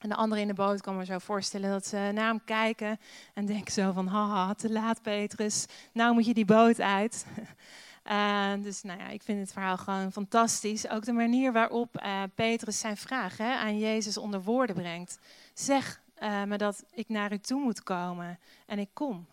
En 0.00 0.08
de 0.08 0.14
anderen 0.14 0.42
in 0.42 0.48
de 0.48 0.54
boot 0.54 0.80
kan 0.80 0.96
me 0.96 1.04
zo 1.04 1.18
voorstellen 1.18 1.70
dat 1.70 1.86
ze 1.86 1.96
naar 1.96 2.28
hem 2.28 2.44
kijken 2.44 3.00
en 3.34 3.46
denken 3.46 3.72
zo 3.72 3.92
van, 3.92 4.06
haha, 4.06 4.54
te 4.54 4.70
laat 4.70 5.02
Petrus, 5.02 5.66
nou 5.92 6.14
moet 6.14 6.26
je 6.26 6.34
die 6.34 6.44
boot 6.44 6.80
uit. 6.80 7.26
Uh, 8.10 8.52
dus 8.62 8.82
nou 8.82 8.98
ja, 8.98 9.08
ik 9.08 9.22
vind 9.22 9.40
het 9.40 9.52
verhaal 9.52 9.76
gewoon 9.76 10.12
fantastisch. 10.12 10.88
Ook 10.88 11.04
de 11.04 11.12
manier 11.12 11.52
waarop 11.52 12.02
uh, 12.02 12.22
Petrus 12.34 12.78
zijn 12.78 12.96
vraag 12.96 13.36
hè, 13.36 13.54
aan 13.54 13.78
Jezus 13.78 14.16
onder 14.16 14.42
woorden 14.42 14.76
brengt. 14.76 15.18
Zeg 15.54 16.02
uh, 16.22 16.42
me 16.42 16.56
dat 16.58 16.84
ik 16.90 17.08
naar 17.08 17.32
u 17.32 17.38
toe 17.38 17.60
moet 17.60 17.82
komen 17.82 18.38
en 18.66 18.78
ik 18.78 18.88
kom. 18.92 19.26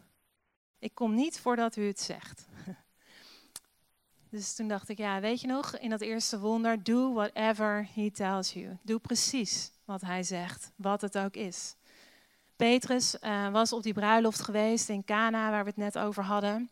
Ik 0.80 0.96
kom 0.96 1.14
niet 1.14 1.40
voordat 1.40 1.76
u 1.76 1.88
het 1.88 2.00
zegt. 2.00 2.48
dus 4.32 4.56
toen 4.56 4.68
dacht 4.68 4.90
ik, 4.90 4.98
ja, 4.98 5.20
weet 5.20 5.42
je 5.42 5.48
nog, 5.48 5.78
in 5.78 5.90
dat 5.90 6.02
eerste 6.02 6.40
wonder, 6.40 6.84
do 6.84 7.14
whatever 7.14 7.88
he 7.94 8.12
tells 8.12 8.54
you. 8.54 8.78
Doe 8.82 9.00
precies 9.00 9.72
wat 9.86 10.02
hij 10.02 10.24
zegt, 10.24 10.72
wat 10.76 11.02
het 11.02 11.18
ook 11.18 11.36
is. 11.36 11.76
Petrus 12.56 13.18
was 13.52 13.74
op 13.74 13.84
die 13.84 13.94
bruiloft 13.94 14.42
geweest 14.42 14.90
in 14.90 15.04
Cana, 15.04 15.50
waar 15.50 15.64
we 15.64 15.70
het 15.70 15.78
net 15.78 15.98
over 15.98 16.24
hadden. 16.24 16.70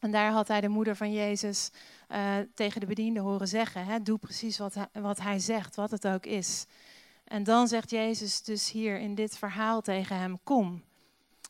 En 0.00 0.10
daar 0.10 0.30
had 0.30 0.48
hij 0.48 0.60
de 0.60 0.68
moeder 0.68 0.96
van 0.96 1.12
Jezus 1.12 1.70
uh, 2.08 2.34
tegen 2.54 2.80
de 2.80 2.86
bediende 2.86 3.20
horen 3.20 3.48
zeggen: 3.48 3.84
hè, 3.84 4.02
Doe 4.02 4.18
precies 4.18 4.58
wat 4.58 4.74
hij, 4.74 4.88
wat 4.92 5.20
hij 5.20 5.38
zegt, 5.38 5.76
wat 5.76 5.90
het 5.90 6.06
ook 6.06 6.26
is. 6.26 6.66
En 7.24 7.44
dan 7.44 7.68
zegt 7.68 7.90
Jezus 7.90 8.42
dus 8.42 8.70
hier 8.70 8.98
in 8.98 9.14
dit 9.14 9.38
verhaal 9.38 9.80
tegen 9.80 10.16
hem: 10.16 10.38
Kom. 10.44 10.82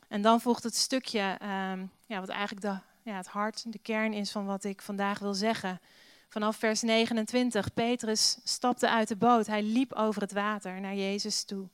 En 0.07 0.21
dan 0.21 0.41
volgt 0.41 0.63
het 0.63 0.75
stukje, 0.75 1.37
um, 1.41 1.91
ja, 2.05 2.19
wat 2.19 2.29
eigenlijk 2.29 2.61
de, 2.61 2.79
ja, 3.09 3.17
het 3.17 3.27
hart, 3.27 3.71
de 3.71 3.79
kern 3.79 4.13
is 4.13 4.31
van 4.31 4.45
wat 4.45 4.63
ik 4.63 4.81
vandaag 4.81 5.19
wil 5.19 5.33
zeggen. 5.33 5.79
Vanaf 6.27 6.55
vers 6.55 6.81
29. 6.81 7.73
Petrus 7.73 8.37
stapte 8.43 8.89
uit 8.89 9.07
de 9.07 9.15
boot. 9.15 9.47
Hij 9.47 9.63
liep 9.63 9.93
over 9.93 10.21
het 10.21 10.31
water 10.31 10.79
naar 10.79 10.95
Jezus 10.95 11.43
toe. 11.43 11.69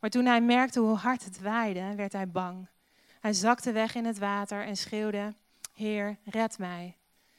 Maar 0.00 0.10
toen 0.10 0.24
hij 0.24 0.40
merkte 0.40 0.80
hoe 0.80 0.96
hard 0.96 1.24
het 1.24 1.40
waaide, 1.40 1.94
werd 1.94 2.12
hij 2.12 2.28
bang. 2.28 2.68
Hij 3.20 3.32
zakte 3.32 3.72
weg 3.72 3.94
in 3.94 4.04
het 4.04 4.18
water 4.18 4.64
en 4.64 4.76
schreeuwde: 4.76 5.34
Heer, 5.72 6.18
red 6.24 6.58
mij. 6.58 6.96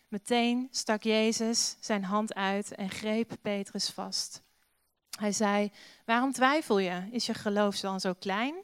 Meteen 0.07 0.67
stak 0.71 1.03
Jezus 1.03 1.75
zijn 1.79 2.03
hand 2.03 2.33
uit 2.33 2.75
en 2.75 2.89
greep 2.89 3.35
Petrus 3.41 3.89
vast. 3.89 4.41
Hij 5.19 5.31
zei, 5.31 5.71
waarom 6.05 6.31
twijfel 6.31 6.79
je? 6.79 7.07
Is 7.11 7.25
je 7.25 7.33
geloof 7.33 7.79
dan 7.79 7.99
zo 7.99 8.13
klein? 8.13 8.55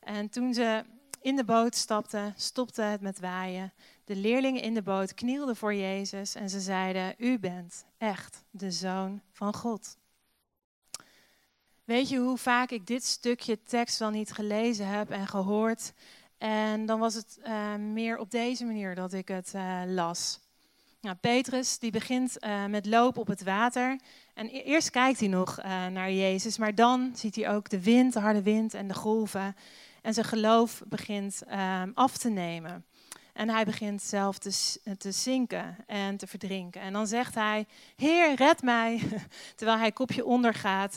En 0.00 0.28
toen 0.28 0.54
ze 0.54 0.84
in 1.20 1.36
de 1.36 1.44
boot 1.44 1.74
stapten, 1.74 2.34
stopte 2.36 2.82
het 2.82 3.00
met 3.00 3.20
waaien. 3.20 3.72
De 4.04 4.16
leerlingen 4.16 4.62
in 4.62 4.74
de 4.74 4.82
boot 4.82 5.14
knielden 5.14 5.56
voor 5.56 5.74
Jezus 5.74 6.34
en 6.34 6.50
ze 6.50 6.60
zeiden, 6.60 7.14
u 7.18 7.38
bent 7.38 7.84
echt 7.98 8.44
de 8.50 8.70
zoon 8.70 9.20
van 9.32 9.54
God. 9.54 9.96
Weet 11.84 12.08
je 12.08 12.18
hoe 12.18 12.38
vaak 12.38 12.70
ik 12.70 12.86
dit 12.86 13.04
stukje 13.04 13.62
tekst 13.62 13.98
wel 13.98 14.10
niet 14.10 14.32
gelezen 14.32 14.86
heb 14.86 15.10
en 15.10 15.26
gehoord 15.26 15.92
en 16.42 16.86
dan 16.86 16.98
was 16.98 17.14
het 17.14 17.38
uh, 17.46 17.74
meer 17.74 18.18
op 18.18 18.30
deze 18.30 18.64
manier 18.64 18.94
dat 18.94 19.12
ik 19.12 19.28
het 19.28 19.52
uh, 19.56 19.80
las. 19.86 20.40
Nou, 21.00 21.16
Petrus 21.16 21.78
die 21.78 21.90
begint 21.90 22.36
uh, 22.40 22.66
met 22.66 22.86
lopen 22.86 23.20
op 23.20 23.26
het 23.26 23.42
water. 23.42 23.98
En 24.34 24.46
e-, 24.46 24.62
eerst 24.62 24.90
kijkt 24.90 25.18
hij 25.18 25.28
nog 25.28 25.56
naar 25.90 26.12
Jezus, 26.12 26.58
maar 26.58 26.74
dan 26.74 27.12
ziet 27.14 27.36
hij 27.36 27.50
ook 27.50 27.68
de 27.68 27.82
wind, 27.82 28.12
de 28.12 28.20
harde 28.20 28.42
wind 28.42 28.74
en 28.74 28.88
de 28.88 28.94
golven. 28.94 29.56
En 30.02 30.14
zijn 30.14 30.26
geloof 30.26 30.82
begint 30.86 31.42
ehm, 31.46 31.90
af 31.94 32.16
te 32.16 32.28
nemen. 32.28 32.84
En 33.32 33.48
hij 33.48 33.64
begint 33.64 34.02
zelf 34.02 34.38
te, 34.38 34.78
te 34.98 35.12
zinken 35.12 35.76
en 35.86 36.16
te 36.16 36.26
verdrinken. 36.26 36.80
En 36.80 36.92
dan 36.92 37.06
zegt 37.06 37.34
hij: 37.34 37.66
Heer, 37.96 38.34
red 38.34 38.62
mij. 38.62 39.00
Terwijl 39.56 39.78
hij 39.78 39.92
kopje 39.92 40.24
ondergaat. 40.24 40.96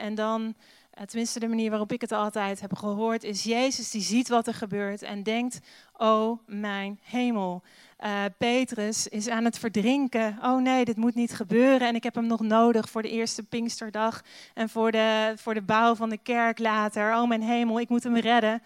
en 0.00 0.14
dan 0.14 0.42
eh, 0.46 0.62
tenminste, 1.06 1.40
de 1.40 1.48
manier 1.48 1.70
waarop 1.70 1.92
ik 1.92 2.00
het 2.00 2.12
altijd 2.12 2.60
heb 2.60 2.76
gehoord, 2.76 3.24
is 3.24 3.42
Jezus 3.42 3.90
die 3.90 4.02
ziet 4.02 4.28
wat 4.28 4.46
er 4.46 4.54
gebeurt 4.54 5.02
en 5.02 5.22
denkt: 5.22 5.60
Oh 5.96 6.38
mijn 6.46 6.98
hemel. 7.02 7.62
Uh, 8.04 8.24
Petrus 8.38 9.08
is 9.08 9.28
aan 9.28 9.44
het 9.44 9.58
verdrinken. 9.58 10.38
Oh 10.42 10.60
nee, 10.60 10.84
dit 10.84 10.96
moet 10.96 11.14
niet 11.14 11.32
gebeuren. 11.34 11.88
En 11.88 11.94
ik 11.94 12.02
heb 12.02 12.14
hem 12.14 12.26
nog 12.26 12.40
nodig 12.40 12.90
voor 12.90 13.02
de 13.02 13.10
eerste 13.10 13.42
Pinksterdag 13.42 14.22
en 14.54 14.68
voor 14.68 14.92
de, 14.92 15.32
voor 15.36 15.54
de 15.54 15.62
bouw 15.62 15.94
van 15.94 16.08
de 16.08 16.18
kerk 16.18 16.58
later. 16.58 17.14
Oh 17.14 17.28
mijn 17.28 17.42
hemel, 17.42 17.80
ik 17.80 17.88
moet 17.88 18.02
hem 18.02 18.16
redden. 18.16 18.62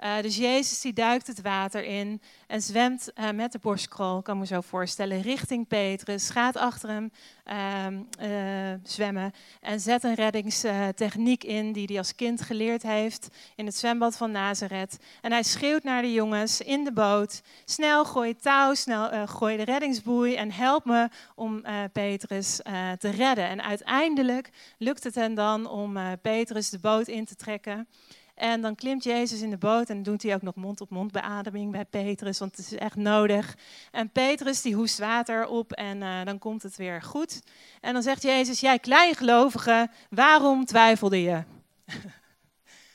Uh, 0.00 0.20
dus 0.20 0.36
Jezus 0.36 0.80
die 0.80 0.92
duikt 0.92 1.26
het 1.26 1.40
water 1.40 1.84
in 1.84 2.20
en 2.46 2.62
zwemt 2.62 3.10
uh, 3.14 3.30
met 3.30 3.52
de 3.52 3.58
borstkrol, 3.58 4.22
kan 4.22 4.38
me 4.38 4.46
zo 4.46 4.60
voorstellen, 4.60 5.20
richting 5.20 5.66
Petrus. 5.68 6.30
Gaat 6.30 6.56
achter 6.56 6.88
hem 6.88 7.10
uh, 7.46 8.72
zwemmen 8.82 9.32
en 9.60 9.80
zet 9.80 10.04
een 10.04 10.14
reddingstechniek 10.14 11.44
in 11.44 11.72
die 11.72 11.86
hij 11.86 11.98
als 11.98 12.14
kind 12.14 12.42
geleerd 12.42 12.82
heeft 12.82 13.28
in 13.54 13.66
het 13.66 13.76
zwembad 13.76 14.16
van 14.16 14.30
Nazareth. 14.30 14.98
En 15.20 15.32
hij 15.32 15.42
schreeuwt 15.42 15.82
naar 15.82 16.02
de 16.02 16.12
jongens 16.12 16.60
in 16.60 16.84
de 16.84 16.92
boot, 16.92 17.42
snel 17.64 18.04
gooi 18.04 18.36
touw, 18.36 18.74
snel 18.74 19.26
gooi 19.26 19.56
de 19.56 19.64
reddingsboei 19.64 20.34
en 20.34 20.52
help 20.52 20.84
me 20.84 21.08
om 21.34 21.62
Petrus 21.92 22.56
te 22.98 23.10
redden. 23.10 23.48
En 23.48 23.62
uiteindelijk 23.62 24.50
lukt 24.78 25.04
het 25.04 25.14
hen 25.14 25.34
dan 25.34 25.68
om 25.68 25.98
Petrus 26.22 26.70
de 26.70 26.78
boot 26.78 27.08
in 27.08 27.24
te 27.24 27.34
trekken. 27.34 27.88
En 28.36 28.60
dan 28.60 28.74
klimt 28.74 29.04
Jezus 29.04 29.40
in 29.40 29.50
de 29.50 29.56
boot 29.56 29.90
en 29.90 30.02
doet 30.02 30.22
hij 30.22 30.34
ook 30.34 30.42
nog 30.42 30.54
mond-op-mond 30.54 31.12
beademing 31.12 31.72
bij 31.72 31.84
Petrus, 31.84 32.38
want 32.38 32.56
het 32.56 32.66
is 32.66 32.78
echt 32.78 32.96
nodig. 32.96 33.56
En 33.90 34.10
Petrus 34.10 34.62
die 34.62 34.74
hoest 34.74 34.98
water 34.98 35.46
op 35.46 35.72
en 35.72 35.96
uh, 35.96 36.24
dan 36.24 36.38
komt 36.38 36.62
het 36.62 36.76
weer 36.76 37.02
goed. 37.02 37.42
En 37.80 37.92
dan 37.92 38.02
zegt 38.02 38.22
Jezus, 38.22 38.60
jij 38.60 38.78
kleingelovige, 38.78 39.88
waarom 40.10 40.64
twijfelde 40.64 41.22
je? 41.22 41.42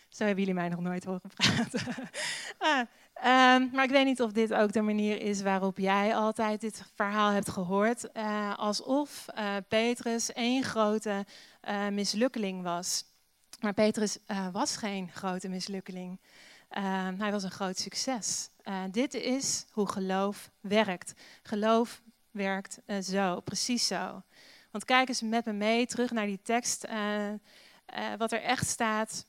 Zo 0.10 0.23
hebben 0.23 0.43
jullie 0.43 0.60
mij 0.60 0.69
nog 0.69 0.80
nooit 0.80 1.04
horen 1.04 1.32
praten. 1.36 1.82
ah, 2.58 2.80
um, 3.58 3.69
maar 3.73 3.84
ik 3.84 3.89
weet 3.89 4.06
niet 4.06 4.21
of 4.21 4.32
dit 4.32 4.54
ook 4.54 4.71
de 4.71 4.82
manier 4.82 5.21
is 5.21 5.41
waarop 5.41 5.77
jij 5.77 6.15
altijd 6.15 6.62
dit 6.62 6.84
verhaal 6.95 7.30
hebt 7.30 7.49
gehoord. 7.49 8.10
Uh, 8.13 8.58
alsof 8.58 9.25
uh, 9.36 9.56
Petrus 9.67 10.34
één 10.34 10.63
grote 10.63 11.25
mislukkeling 11.91 12.63
was. 12.63 13.11
Maar 13.62 13.74
Petrus 13.74 14.17
uh, 14.28 14.47
was 14.52 14.78
geen 14.78 15.10
grote 15.10 15.50
mislukkeling. 15.50 16.19
Uh, 16.78 17.08
hij 17.17 17.32
was 17.32 17.43
een 17.43 17.52
groot 17.52 17.78
succes. 17.78 18.50
Uh, 18.63 18.84
dit 18.91 19.13
is 19.13 19.65
hoe 19.71 19.88
geloof 19.88 20.52
werkt. 20.60 21.13
Geloof 21.43 22.02
werkt 22.32 22.80
zo, 23.02 23.39
precies 23.39 23.88
zo. 23.88 24.21
Want 24.71 24.86
kijk 24.86 25.08
eens 25.08 25.21
met 25.21 25.45
me 25.45 25.54
mee 25.54 25.86
terug 25.86 26.12
naar 26.12 26.26
die 26.26 26.41
tekst. 26.41 26.88
wat 28.17 28.32
er 28.32 28.41
echt 28.41 28.67
staat. 28.67 29.26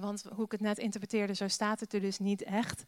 want 0.00 0.24
hoe 0.34 0.44
ik 0.44 0.52
het 0.52 0.60
net 0.60 0.78
interpreteerde, 0.78 1.34
zo 1.34 1.48
staat 1.48 1.80
het 1.80 1.92
er 1.92 2.00
dus 2.00 2.18
niet 2.18 2.42
echt. 2.42 2.84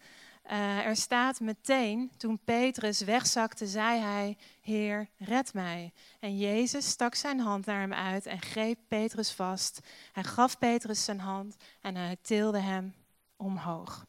Uh, 0.50 0.86
er 0.86 0.96
staat 0.96 1.40
meteen, 1.40 2.10
toen 2.16 2.38
Petrus 2.44 3.00
wegzakte, 3.00 3.66
zei 3.66 4.00
hij, 4.00 4.36
Heer, 4.60 5.08
red 5.18 5.54
mij. 5.54 5.92
En 6.20 6.38
Jezus 6.38 6.88
stak 6.88 7.14
zijn 7.14 7.40
hand 7.40 7.66
naar 7.66 7.80
hem 7.80 7.92
uit 7.92 8.26
en 8.26 8.40
greep 8.40 8.78
Petrus 8.88 9.32
vast. 9.32 9.80
Hij 10.12 10.24
gaf 10.24 10.58
Petrus 10.58 11.04
zijn 11.04 11.20
hand 11.20 11.56
en 11.80 11.96
hij 11.96 12.16
tilde 12.22 12.58
hem 12.58 12.94
omhoog. 13.36 14.06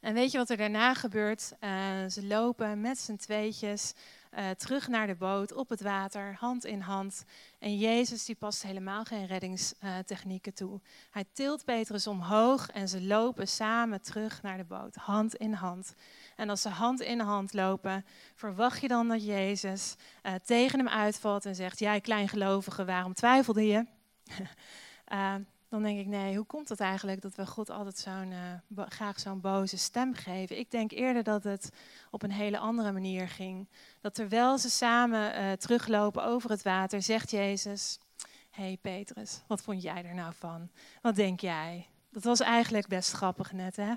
En 0.00 0.14
weet 0.14 0.32
je 0.32 0.38
wat 0.38 0.50
er 0.50 0.56
daarna 0.56 0.94
gebeurt? 0.94 1.52
Uh, 1.60 1.70
ze 2.08 2.26
lopen 2.26 2.80
met 2.80 2.98
z'n 2.98 3.16
tweetjes 3.16 3.92
uh, 4.36 4.50
terug 4.50 4.88
naar 4.88 5.06
de 5.06 5.14
boot 5.14 5.52
op 5.52 5.68
het 5.68 5.80
water, 5.80 6.36
hand 6.38 6.64
in 6.64 6.80
hand. 6.80 7.24
En 7.58 7.78
Jezus 7.78 8.24
die 8.24 8.34
past 8.34 8.62
helemaal 8.62 9.04
geen 9.04 9.26
reddingstechnieken 9.26 10.54
toe. 10.54 10.80
Hij 11.10 11.24
tilt 11.32 11.64
Petrus 11.64 12.06
omhoog 12.06 12.70
en 12.70 12.88
ze 12.88 13.02
lopen 13.02 13.48
samen 13.48 14.02
terug 14.02 14.42
naar 14.42 14.56
de 14.56 14.64
boot, 14.64 14.94
hand 14.94 15.34
in 15.34 15.52
hand. 15.52 15.94
En 16.36 16.50
als 16.50 16.62
ze 16.62 16.68
hand 16.68 17.00
in 17.00 17.20
hand 17.20 17.52
lopen, 17.52 18.04
verwacht 18.34 18.80
je 18.80 18.88
dan 18.88 19.08
dat 19.08 19.24
Jezus 19.24 19.96
uh, 20.22 20.34
tegen 20.44 20.78
hem 20.78 20.88
uitvalt 20.88 21.46
en 21.46 21.54
zegt: 21.54 21.78
Jij 21.78 22.00
kleingelovige, 22.00 22.84
waarom 22.84 23.14
twijfelde 23.14 23.66
je? 23.66 23.86
uh, 25.12 25.34
dan 25.68 25.82
denk 25.82 25.98
ik, 25.98 26.06
nee, 26.06 26.36
hoe 26.36 26.46
komt 26.46 26.68
het 26.68 26.80
eigenlijk 26.80 27.22
dat 27.22 27.34
we 27.34 27.46
God 27.46 27.70
altijd 27.70 27.98
zo'n, 27.98 28.32
uh, 28.76 28.84
graag 28.88 29.20
zo'n 29.20 29.40
boze 29.40 29.78
stem 29.78 30.14
geven? 30.14 30.58
Ik 30.58 30.70
denk 30.70 30.90
eerder 30.90 31.22
dat 31.22 31.44
het 31.44 31.70
op 32.10 32.22
een 32.22 32.32
hele 32.32 32.58
andere 32.58 32.92
manier 32.92 33.28
ging. 33.28 33.68
Dat 34.00 34.14
terwijl 34.14 34.58
ze 34.58 34.70
samen 34.70 35.40
uh, 35.40 35.52
teruglopen 35.52 36.24
over 36.24 36.50
het 36.50 36.62
water, 36.62 37.02
zegt 37.02 37.30
Jezus, 37.30 37.98
hey 38.50 38.78
Petrus, 38.80 39.40
wat 39.46 39.62
vond 39.62 39.82
jij 39.82 40.04
er 40.04 40.14
nou 40.14 40.32
van? 40.38 40.70
Wat 41.02 41.14
denk 41.14 41.40
jij? 41.40 41.86
Dat 42.10 42.24
was 42.24 42.40
eigenlijk 42.40 42.86
best 42.86 43.12
grappig 43.12 43.52
net, 43.52 43.76
hè? 43.76 43.94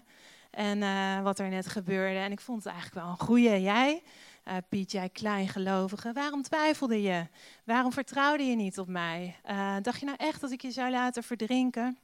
En 0.50 0.78
uh, 0.78 1.22
wat 1.22 1.40
er 1.40 1.50
net 1.50 1.68
gebeurde. 1.68 2.20
En 2.20 2.32
ik 2.32 2.42
vond 2.42 2.64
het 2.64 2.74
eigenlijk 2.74 3.06
wel 3.06 3.12
een 3.12 3.26
goeie. 3.26 3.62
Jij? 3.62 4.04
Uh, 4.50 4.56
Piet, 4.70 4.92
jij 4.92 5.10
kleingelovige, 5.10 6.14
waarom 6.14 6.42
twijfelde 6.42 7.02
je? 7.02 7.28
Waarom 7.64 7.92
vertrouwde 7.92 8.44
je 8.44 8.56
niet 8.56 8.80
op 8.80 8.88
mij? 8.88 9.36
Uh, 9.50 9.76
dacht 9.82 10.00
je 10.00 10.06
nou 10.06 10.18
echt 10.18 10.42
dat 10.42 10.52
ik 10.52 10.62
je 10.62 10.72
zou 10.72 10.92
laten 10.92 11.24
verdrinken? 11.24 11.98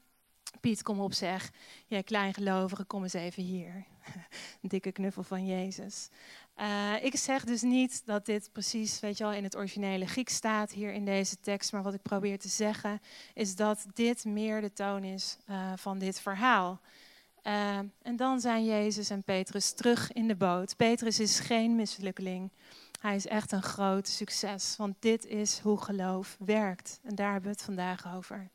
Piet, 0.62 0.84
kom 0.84 1.00
op 1.00 1.14
zeg. 1.14 1.52
Jij 1.86 2.04
kleingelovige, 2.04 2.84
kom 2.84 3.04
eens 3.04 3.14
even 3.14 3.44
hier. 3.44 3.86
Dikke 4.62 4.92
knuffel 4.92 5.24
van 5.24 5.46
Jezus. 5.46 6.10
Uh, 6.58 7.04
ik 7.04 7.16
zeg 7.16 7.44
dus 7.44 7.62
niet 7.62 8.06
dat 8.06 8.26
dit 8.26 8.50
precies, 8.52 9.00
weet 9.00 9.18
je 9.18 9.24
wel, 9.24 9.34
in 9.34 9.44
het 9.44 9.56
originele 9.56 10.08
Grieks 10.08 10.36
staat 10.36 10.72
hier 10.72 10.94
in 10.94 11.06
deze 11.06 11.40
tekst. 11.40 11.72
Maar 11.72 11.84
wat 11.84 11.94
ik 11.94 12.02
probeer 12.02 12.40
te 12.40 12.50
zeggen 12.50 13.00
is 13.34 13.56
dat 13.56 13.86
dit 13.94 14.26
meer 14.26 14.62
de 14.62 14.74
toon 14.74 15.04
is 15.04 15.38
van 15.76 16.00
dit 16.00 16.20
verhaal. 16.20 16.82
Uh, 17.48 17.78
en 18.02 18.16
dan 18.16 18.40
zijn 18.40 18.66
Jezus 18.66 19.10
en 19.10 19.24
Petrus 19.24 19.74
terug 19.74 20.12
in 20.12 20.28
de 20.28 20.36
boot. 20.36 20.76
Petrus 20.76 21.20
is 21.20 21.40
geen 21.40 21.76
mislukkeling. 21.76 22.52
Hij 23.00 23.16
is 23.16 23.28
echt 23.28 23.52
een 23.52 23.64
groot 23.64 24.08
succes, 24.08 24.76
want 24.78 24.96
dit 25.00 25.26
is 25.26 25.60
hoe 25.60 25.82
geloof 25.82 26.38
werkt. 26.40 27.00
En 27.04 27.16
daar 27.16 27.32
hebben 27.32 27.50
we 27.50 27.56
het 27.56 27.66
vandaag 27.66 28.16
over. 28.16 28.50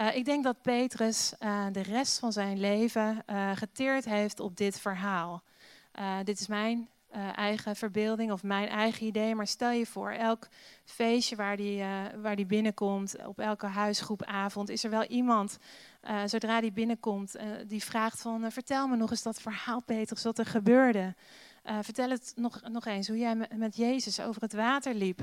Uh, 0.00 0.16
ik 0.16 0.24
denk 0.24 0.44
dat 0.44 0.62
Petrus 0.62 1.32
uh, 1.40 1.66
de 1.72 1.82
rest 1.82 2.18
van 2.18 2.32
zijn 2.32 2.60
leven 2.60 3.24
geteerd 3.54 4.04
heeft 4.04 4.40
op 4.40 4.56
dit 4.56 4.80
verhaal. 4.80 5.42
dit 6.24 6.40
is 6.40 6.46
mijn 6.46 6.88
uh, 7.16 7.38
eigen 7.38 7.76
verbeelding 7.76 8.32
of 8.32 8.42
mijn 8.42 8.68
eigen 8.68 9.06
idee. 9.06 9.34
Maar 9.34 9.46
stel 9.46 9.70
je 9.70 9.86
voor, 9.86 10.10
elk 10.10 10.48
feestje 10.84 11.36
waar 11.36 11.56
die, 11.56 11.78
uh, 11.78 12.02
waar 12.22 12.36
die 12.36 12.46
binnenkomt, 12.46 13.26
op 13.26 13.38
elke 13.38 13.66
huisgroepavond, 13.66 14.68
is 14.68 14.84
er 14.84 14.90
wel 14.90 15.04
iemand, 15.04 15.58
uh, 16.04 16.22
zodra 16.26 16.60
die 16.60 16.72
binnenkomt, 16.72 17.36
die 17.66 17.84
vraagt 17.84 18.20
van, 18.20 18.52
vertel 18.52 18.88
me 18.88 18.96
nog 18.96 19.10
eens 19.10 19.22
dat 19.22 19.40
verhaal, 19.40 19.82
Petrus, 19.82 20.22
wat 20.22 20.38
er 20.38 20.46
gebeurde. 20.46 21.14
vertel 21.80 22.10
het 22.10 22.32
nog, 22.36 22.60
nog 22.68 22.86
eens, 22.86 23.08
hoe 23.08 23.18
jij 23.18 23.34
met 23.54 23.76
Jezus 23.76 24.20
over 24.20 24.42
het 24.42 24.52
water 24.52 24.94
liep. 24.94 25.20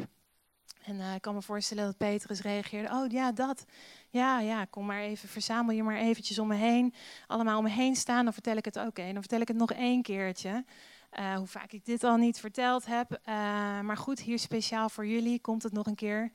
En 0.84 1.00
ik 1.16 1.22
kan 1.22 1.34
me 1.34 1.42
voorstellen 1.42 1.86
dat 1.86 1.98
Petrus 1.98 2.42
reageerde, 2.42 2.90
oh 2.94 3.12
ja, 3.12 3.32
dat. 3.32 3.66
Ja, 4.10 4.40
ja, 4.40 4.66
kom 4.66 4.86
maar 4.86 5.02
even, 5.02 5.30
verzamel 5.30 5.76
je 5.76 5.84
maar 5.84 5.98
eventjes 5.98 6.40
om 6.40 6.48
me 6.48 6.56
heen. 6.56 6.94
Allemaal 7.28 7.58
om 7.58 7.64
me 7.64 7.70
heen 7.70 7.96
staan, 7.96 8.24
dan 8.24 8.34
vertel 8.34 8.58
ik 8.58 8.66
het 8.66 8.80
ook. 8.80 8.88
Okay, 8.88 9.12
dan 9.12 9.22
vertel 9.22 9.42
ik 9.42 9.48
het 9.48 9.58
nog 9.58 9.72
één 9.72 10.02
keertje. 10.02 10.66
Uh, 11.12 11.36
hoe 11.36 11.48
vaak 11.48 11.72
ik 11.72 11.86
dit 11.86 12.04
al 12.04 12.16
niet 12.18 12.40
verteld 12.40 12.86
heb. 12.86 13.12
Uh, 13.12 13.26
maar 13.80 13.98
goed, 13.98 14.20
hier 14.20 14.40
speciaal 14.40 14.90
voor 14.90 15.08
jullie 15.08 15.40
komt 15.42 15.64
het 15.64 15.74
nog 15.74 15.86
een 15.86 15.96
keer. 15.96 16.32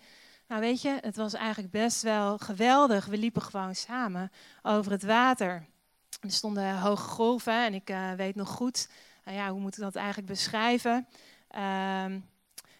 Nou 0.49 0.61
weet 0.61 0.83
je, 0.83 0.99
het 1.01 1.17
was 1.17 1.35
eigenlijk 1.35 1.73
best 1.73 2.03
wel 2.03 2.39
geweldig. 2.39 3.07
We 3.07 3.19
liepen 3.19 3.43
gewoon 3.43 3.75
samen 3.75 4.31
over 4.63 4.93
het 4.93 5.03
water. 5.03 5.67
Er 6.21 6.31
stonden 6.31 6.79
hoge 6.79 7.09
golven 7.09 7.65
en 7.65 7.75
ik 7.75 7.91
uh, 7.91 8.13
weet 8.13 8.35
nog 8.35 8.49
goed, 8.49 8.89
ja, 9.25 9.51
hoe 9.51 9.61
moet 9.61 9.77
ik 9.77 9.83
dat 9.83 9.97
eigenlijk 9.97 10.29
beschrijven? 10.29 11.09
Ehm, 11.49 12.21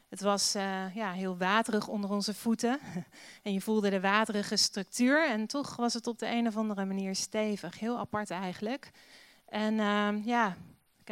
het 0.09 0.21
was 0.21 0.53
ja, 0.95 1.13
heel 1.13 1.37
waterig 1.37 1.89
onder 1.89 2.11
onze 2.11 2.35
voeten. 2.35 2.79
en 3.43 3.53
je 3.53 3.61
voelde 3.61 3.91
de 3.91 4.01
waterige 4.01 4.57
structuur. 4.57 5.29
En 5.29 5.47
toch 5.47 5.77
was 5.77 5.95
het 5.95 6.07
op 6.07 6.19
de 6.19 6.27
een 6.27 6.47
of 6.47 6.57
andere 6.57 6.85
manier 6.85 7.15
stevig. 7.15 7.79
Heel 7.79 7.99
apart 7.99 8.31
eigenlijk. 8.31 8.91
En 9.49 9.79
ehm, 9.79 10.21
ja, 10.25 10.57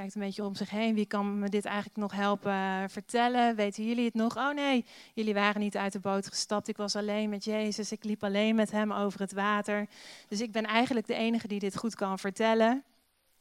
kijkt 0.00 0.14
een 0.14 0.20
beetje 0.20 0.44
om 0.44 0.54
zich 0.54 0.70
heen. 0.70 0.94
Wie 0.94 1.06
kan 1.06 1.38
me 1.38 1.48
dit 1.48 1.64
eigenlijk 1.64 1.96
nog 1.96 2.12
helpen 2.12 2.52
uh, 2.52 2.82
vertellen? 2.86 3.56
Weten 3.56 3.84
jullie 3.84 4.04
het 4.04 4.14
nog? 4.14 4.36
Oh 4.36 4.54
nee, 4.54 4.84
jullie 5.14 5.34
waren 5.34 5.60
niet 5.60 5.76
uit 5.76 5.92
de 5.92 6.00
boot 6.00 6.26
gestapt. 6.26 6.68
Ik 6.68 6.76
was 6.76 6.96
alleen 6.96 7.28
met 7.28 7.44
Jezus. 7.44 7.92
Ik 7.92 8.04
liep 8.04 8.24
alleen 8.24 8.54
met 8.54 8.70
hem 8.70 8.92
over 8.92 9.20
het 9.20 9.32
water. 9.32 9.88
Dus 10.28 10.40
ik 10.40 10.52
ben 10.52 10.64
eigenlijk 10.64 11.06
de 11.06 11.14
enige 11.14 11.48
die 11.48 11.58
dit 11.58 11.76
goed 11.76 11.94
kan 11.94 12.18
vertellen. 12.18 12.84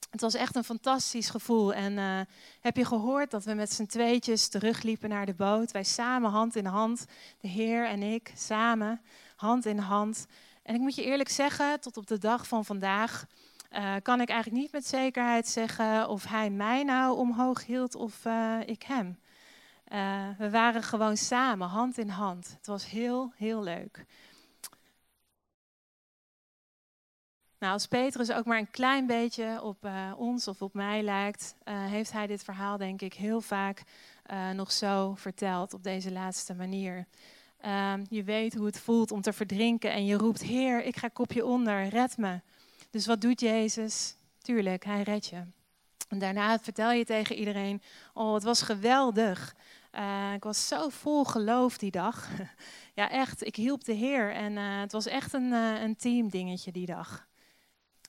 Het 0.10 0.22
was 0.22 0.34
echt 0.34 0.56
een 0.56 0.64
fantastisch 0.64 1.30
gevoel. 1.30 1.74
En 1.74 1.94
uh, 1.94 2.20
heb 2.62 2.78
je 2.78 2.86
gehoord 2.86 3.32
dat 3.32 3.44
we 3.44 3.54
met 3.54 3.74
z'n 3.74 3.86
tweetjes 3.86 4.48
terugliepen 4.48 5.10
naar 5.10 5.26
de 5.26 5.34
boot? 5.34 5.72
Wij 5.72 5.84
samen, 5.84 6.32
hand 6.32 6.56
in 6.56 6.66
hand. 6.66 7.06
De 7.42 7.48
Heer 7.48 7.88
en 7.88 8.04
ik, 8.04 8.32
samen, 8.36 9.02
hand 9.36 9.66
in 9.66 9.78
hand. 9.78 10.26
En 10.64 10.76
ik 10.76 10.82
moet 10.82 10.96
je 10.96 11.04
eerlijk 11.04 11.30
zeggen, 11.30 11.80
tot 11.80 11.98
op 11.98 12.08
de 12.08 12.18
dag 12.18 12.48
van 12.48 12.66
vandaag 12.66 13.26
uh, 13.70 13.96
kan 14.02 14.22
ik 14.22 14.30
eigenlijk 14.30 14.62
niet 14.62 14.72
met 14.72 14.88
zekerheid 14.88 15.48
zeggen 15.48 16.10
of 16.10 16.26
hij 16.26 16.50
mij 16.50 16.84
nou 16.84 17.18
omhoog 17.18 17.66
hield 17.66 17.96
of 17.96 18.26
uh, 18.26 18.60
ik 18.66 18.84
hem. 18.84 19.20
Uh, 19.88 20.28
we 20.38 20.50
waren 20.50 20.84
gewoon 20.84 21.18
samen, 21.18 21.68
hand 21.68 21.98
in 21.98 22.10
hand. 22.10 22.56
Het 22.58 22.68
was 22.68 22.90
heel, 22.90 23.34
heel 23.36 23.64
leuk. 23.64 24.06
Nou, 27.60 27.74
als 27.74 27.88
Petrus 27.88 28.32
ook 28.32 28.46
maar 28.46 28.58
een 28.58 28.72
klein 28.72 29.06
beetje 29.06 29.62
op 29.62 29.90
ons 30.18 30.48
of 30.48 30.62
op 30.62 30.74
mij 30.74 31.02
lijkt, 31.02 31.56
heeft 31.64 32.12
hij 32.12 32.28
dit 32.28 32.44
verhaal 32.44 32.78
denk 32.78 33.02
ik 33.02 33.14
heel 33.14 33.42
vaak 33.42 33.84
nog 34.54 34.72
zo 34.72 35.16
verteld 35.16 35.74
op 35.74 35.84
deze 35.84 36.12
laatste 36.12 36.54
manier. 36.54 37.08
Ehm, 37.60 38.06
je 38.10 38.24
weet 38.24 38.54
hoe 38.54 38.66
het 38.66 38.80
voelt 38.80 39.12
om 39.12 39.22
te 39.22 39.34
verdrinken 39.34 39.92
en 39.92 40.06
je 40.06 40.16
roept, 40.16 40.42
Heer, 40.42 40.84
ik 40.84 40.98
ga 40.98 41.08
kopje 41.08 41.46
onder, 41.46 41.88
red 41.88 42.18
me. 42.18 42.40
Dus 42.90 43.06
wat 43.06 43.22
doet 43.22 43.40
Jezus? 43.40 44.16
Tuurlijk, 44.42 44.86
hij 44.86 45.02
redt 45.02 45.26
je. 45.26 45.44
En 46.08 46.20
daarna 46.20 46.60
vertel 46.60 46.92
je 46.92 47.06
tegen 47.06 47.36
iedereen: 47.36 47.82
Oh, 48.14 48.34
het 48.34 48.44
was 48.44 48.62
geweldig. 48.62 49.56
Uh, 49.92 50.34
ik 50.34 50.44
was 50.44 50.68
zo 50.68 50.90
vol 50.90 51.26
geloof 51.26 51.78
die 51.78 51.92
dag. 51.92 52.30
ja, 53.00 53.10
echt, 53.10 53.46
ik 53.46 53.56
hielp 53.56 53.84
de 53.84 53.94
Heer. 53.94 54.34
En 54.34 54.52
uh, 54.52 54.80
het 54.80 54.92
was 54.92 55.06
echt 55.06 55.34
een, 55.34 55.52
uh, 55.52 55.82
een 55.82 55.96
teamdingetje 55.96 56.72
die 56.72 56.86
dag. 56.86 57.28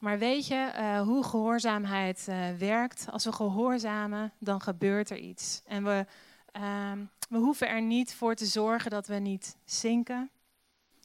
Maar 0.00 0.18
weet 0.18 0.46
je 0.46 1.00
hoe 1.04 1.24
gehoorzaamheid 1.24 2.28
werkt? 2.58 3.06
Als 3.10 3.24
we 3.24 3.32
gehoorzamen, 3.32 4.32
dan 4.38 4.60
gebeurt 4.60 5.10
er 5.10 5.18
iets. 5.18 5.62
En 5.66 5.84
we, 5.84 6.06
ehm, 6.52 7.04
we 7.28 7.38
hoeven 7.38 7.68
er 7.68 7.82
niet 7.82 8.14
voor 8.14 8.34
te 8.34 8.46
zorgen 8.46 8.90
dat 8.90 9.06
we 9.06 9.14
niet 9.14 9.56
zinken. 9.64 10.30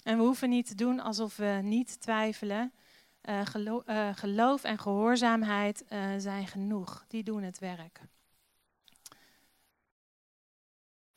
En 0.03 0.17
we 0.17 0.23
hoeven 0.23 0.49
niet 0.49 0.67
te 0.67 0.75
doen 0.75 0.99
alsof 0.99 1.35
we 1.35 1.59
niet 1.63 2.01
twijfelen. 2.01 2.71
Geloof, 3.25 3.88
uh, 3.88 4.09
geloof, 4.15 4.63
en 4.63 4.79
gehoorzaamheid 4.79 5.83
uh, 5.89 6.13
zijn 6.17 6.47
genoeg. 6.47 7.05
Die 7.07 7.23
doen 7.23 7.43
het 7.43 7.59
werk. 7.59 8.01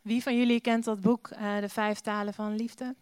Wie 0.01 0.23
van 0.23 0.37
jullie 0.37 0.61
kent 0.61 0.85
dat 0.85 1.01
boek, 1.01 1.29
De 1.29 1.69
Vijf 1.69 2.01
Talen 2.01 2.35
van 2.35 2.57
Liefde? 2.57 2.95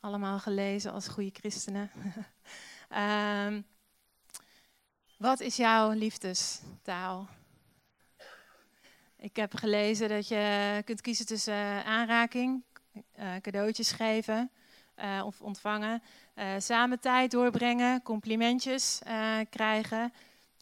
Allemaal 0.00 0.38
gelezen 0.38 0.92
als 0.92 1.08
goede 1.08 1.30
christenen. 1.32 1.90
um, 3.48 3.66
wat 5.26 5.40
is 5.40 5.56
jouw 5.56 5.90
liefdestaal? 5.90 7.28
Ik 9.16 9.36
heb 9.36 9.54
gelezen 9.54 10.08
dat 10.08 10.28
je 10.28 10.82
kunt 10.84 11.00
kiezen 11.00 11.26
tussen 11.26 11.84
aanraking, 11.84 12.64
cadeautjes 13.40 13.92
geven 13.92 14.50
uh, 15.04 15.26
of 15.26 15.40
ontvangen. 15.40 16.02
Uh, 16.34 16.44
samen 16.58 17.00
tijd 17.00 17.30
doorbrengen, 17.30 18.02
complimentjes 18.02 19.00
uh, 19.06 19.38
krijgen 19.50 20.12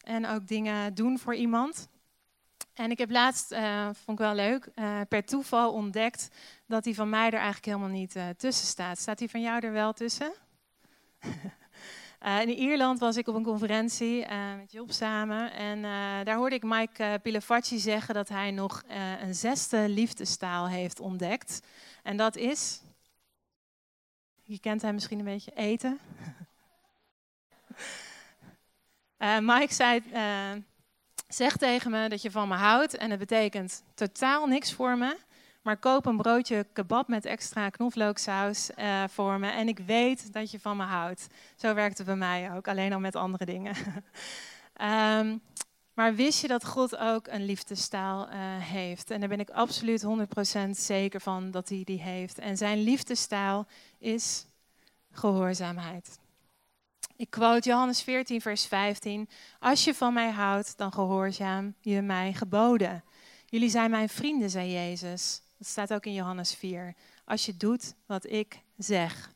en 0.03 0.27
ook 0.27 0.47
dingen 0.47 0.93
doen 0.93 1.19
voor 1.19 1.35
iemand. 1.35 1.87
En 2.73 2.91
ik 2.91 2.97
heb 2.97 3.11
laatst, 3.11 3.55
vond 3.91 4.19
ik 4.19 4.25
wel 4.25 4.33
leuk, 4.33 4.69
per 5.09 5.25
toeval 5.25 5.73
ontdekt 5.73 6.29
dat 6.67 6.83
die 6.83 6.95
van 6.95 7.09
mij 7.09 7.25
er 7.25 7.33
eigenlijk 7.33 7.65
helemaal 7.65 7.89
niet 7.89 8.17
tussen 8.37 8.67
staat. 8.67 8.99
Staat 8.99 9.17
die 9.17 9.29
van 9.29 9.41
jou 9.41 9.65
er 9.65 9.71
wel 9.71 9.93
tussen? 9.93 10.33
In 12.41 12.49
Ierland 12.49 12.99
was 12.99 13.17
ik 13.17 13.27
op 13.27 13.35
een 13.35 13.43
conferentie 13.43 14.25
met 14.57 14.71
Job 14.71 14.91
samen. 14.91 15.53
En 15.53 15.81
daar 16.25 16.35
hoorde 16.35 16.55
ik 16.55 16.63
Mike 16.63 17.19
Pilafacci 17.21 17.79
zeggen 17.79 18.13
dat 18.13 18.29
hij 18.29 18.51
nog 18.51 18.83
een 19.21 19.35
zesde 19.35 19.89
liefdestaal 19.89 20.67
heeft 20.67 20.99
ontdekt. 20.99 21.59
En 22.03 22.17
dat 22.17 22.35
is 22.35 22.81
je 24.45 24.59
kent 24.59 24.81
hem 24.81 24.93
misschien 24.93 25.19
een 25.19 25.25
beetje, 25.25 25.51
eten. 25.55 25.99
uh, 29.19 29.39
Mike 29.49 29.73
zei, 29.73 30.01
uh, 30.13 30.61
Zeg 31.27 31.57
tegen 31.57 31.91
me 31.91 32.09
dat 32.09 32.21
je 32.21 32.31
van 32.31 32.47
me 32.47 32.55
houdt 32.55 32.97
en 32.97 33.09
het 33.09 33.19
betekent 33.19 33.83
totaal 33.93 34.47
niks 34.47 34.73
voor 34.73 34.97
me. 34.97 35.17
Maar 35.61 35.77
koop 35.77 36.05
een 36.05 36.17
broodje 36.17 36.65
kebab 36.73 37.07
met 37.07 37.25
extra 37.25 37.69
knoflooksaus 37.69 38.69
uh, 38.79 39.03
voor 39.09 39.39
me. 39.39 39.49
En 39.49 39.67
ik 39.67 39.79
weet 39.79 40.33
dat 40.33 40.51
je 40.51 40.59
van 40.59 40.77
me 40.77 40.83
houdt. 40.83 41.27
Zo 41.55 41.73
werkt 41.73 41.97
het 41.97 42.07
bij 42.07 42.15
mij 42.15 42.51
ook, 42.55 42.67
alleen 42.67 42.93
al 42.93 42.99
met 42.99 43.15
andere 43.15 43.45
dingen. 43.45 43.75
um, 45.19 45.41
maar 45.95 46.15
wist 46.15 46.41
je 46.41 46.47
dat 46.47 46.65
God 46.65 46.97
ook 46.97 47.27
een 47.27 47.45
liefdestaal 47.45 48.27
uh, 48.27 48.33
heeft? 48.57 49.11
En 49.11 49.19
daar 49.19 49.29
ben 49.29 49.39
ik 49.39 49.49
absoluut 49.49 50.05
100% 50.05 50.69
zeker 50.69 51.21
van 51.21 51.51
dat 51.51 51.69
hij 51.69 51.81
die 51.83 52.01
heeft. 52.01 52.39
En 52.39 52.57
zijn 52.57 52.83
liefdestaal 52.83 53.67
is 53.97 54.45
gehoorzaamheid. 55.11 56.19
Ik 57.15 57.29
quote 57.29 57.69
Johannes 57.69 58.01
14, 58.01 58.41
vers 58.41 58.65
15. 58.65 59.29
Als 59.59 59.83
je 59.83 59.93
van 59.93 60.13
mij 60.13 60.29
houdt, 60.29 60.77
dan 60.77 60.93
gehoorzaam 60.93 61.73
je 61.79 62.01
mij 62.01 62.33
geboden. 62.33 63.03
Jullie 63.45 63.69
zijn 63.69 63.91
mijn 63.91 64.09
vrienden, 64.09 64.49
zei 64.49 64.71
Jezus. 64.71 65.41
Dat 65.57 65.67
staat 65.67 65.93
ook 65.93 66.05
in 66.05 66.13
Johannes 66.13 66.55
4. 66.55 66.95
Als 67.25 67.45
je 67.45 67.57
doet 67.57 67.95
wat 68.05 68.25
ik 68.25 68.61
zeg. 68.77 69.33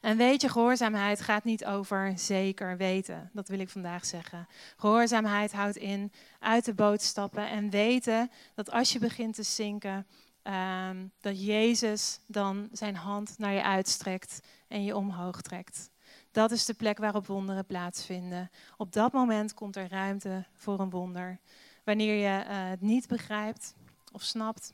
En 0.00 0.16
weet 0.16 0.40
je, 0.40 0.48
gehoorzaamheid 0.48 1.20
gaat 1.20 1.44
niet 1.44 1.64
over 1.64 2.12
zeker 2.16 2.76
weten. 2.76 3.30
Dat 3.32 3.48
wil 3.48 3.58
ik 3.58 3.68
vandaag 3.68 4.04
zeggen. 4.04 4.48
Gehoorzaamheid 4.76 5.52
houdt 5.52 5.76
in 5.76 6.12
uit 6.38 6.64
de 6.64 6.74
boot 6.74 7.02
stappen 7.02 7.48
en 7.48 7.70
weten 7.70 8.30
dat 8.54 8.70
als 8.70 8.92
je 8.92 8.98
begint 8.98 9.34
te 9.34 9.42
zinken, 9.42 10.06
ehm, 10.42 11.06
dat 11.20 11.44
Jezus 11.44 12.20
dan 12.26 12.68
zijn 12.72 12.96
hand 12.96 13.38
naar 13.38 13.52
je 13.52 13.62
uitstrekt 13.62 14.40
en 14.68 14.84
je 14.84 14.96
omhoog 14.96 15.42
trekt. 15.42 15.90
Dat 16.32 16.50
is 16.50 16.64
de 16.64 16.74
plek 16.74 16.98
waarop 16.98 17.26
wonderen 17.26 17.66
plaatsvinden. 17.66 18.50
Op 18.76 18.92
dat 18.92 19.12
moment 19.12 19.54
komt 19.54 19.76
er 19.76 19.88
ruimte 19.88 20.44
voor 20.54 20.80
een 20.80 20.90
wonder. 20.90 21.38
Wanneer 21.84 22.14
je 22.14 22.44
uh, 22.44 22.68
het 22.68 22.80
niet 22.80 23.08
begrijpt 23.08 23.74
of 24.12 24.22
snapt, 24.22 24.72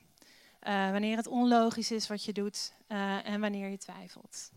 uh, 0.67 0.91
wanneer 0.91 1.17
het 1.17 1.27
onlogisch 1.27 1.91
is 1.91 2.07
wat 2.07 2.23
je 2.23 2.33
doet 2.33 2.73
uh, 2.87 3.27
en 3.27 3.41
wanneer 3.41 3.69
je 3.69 3.77
twijfelt. 3.77 4.51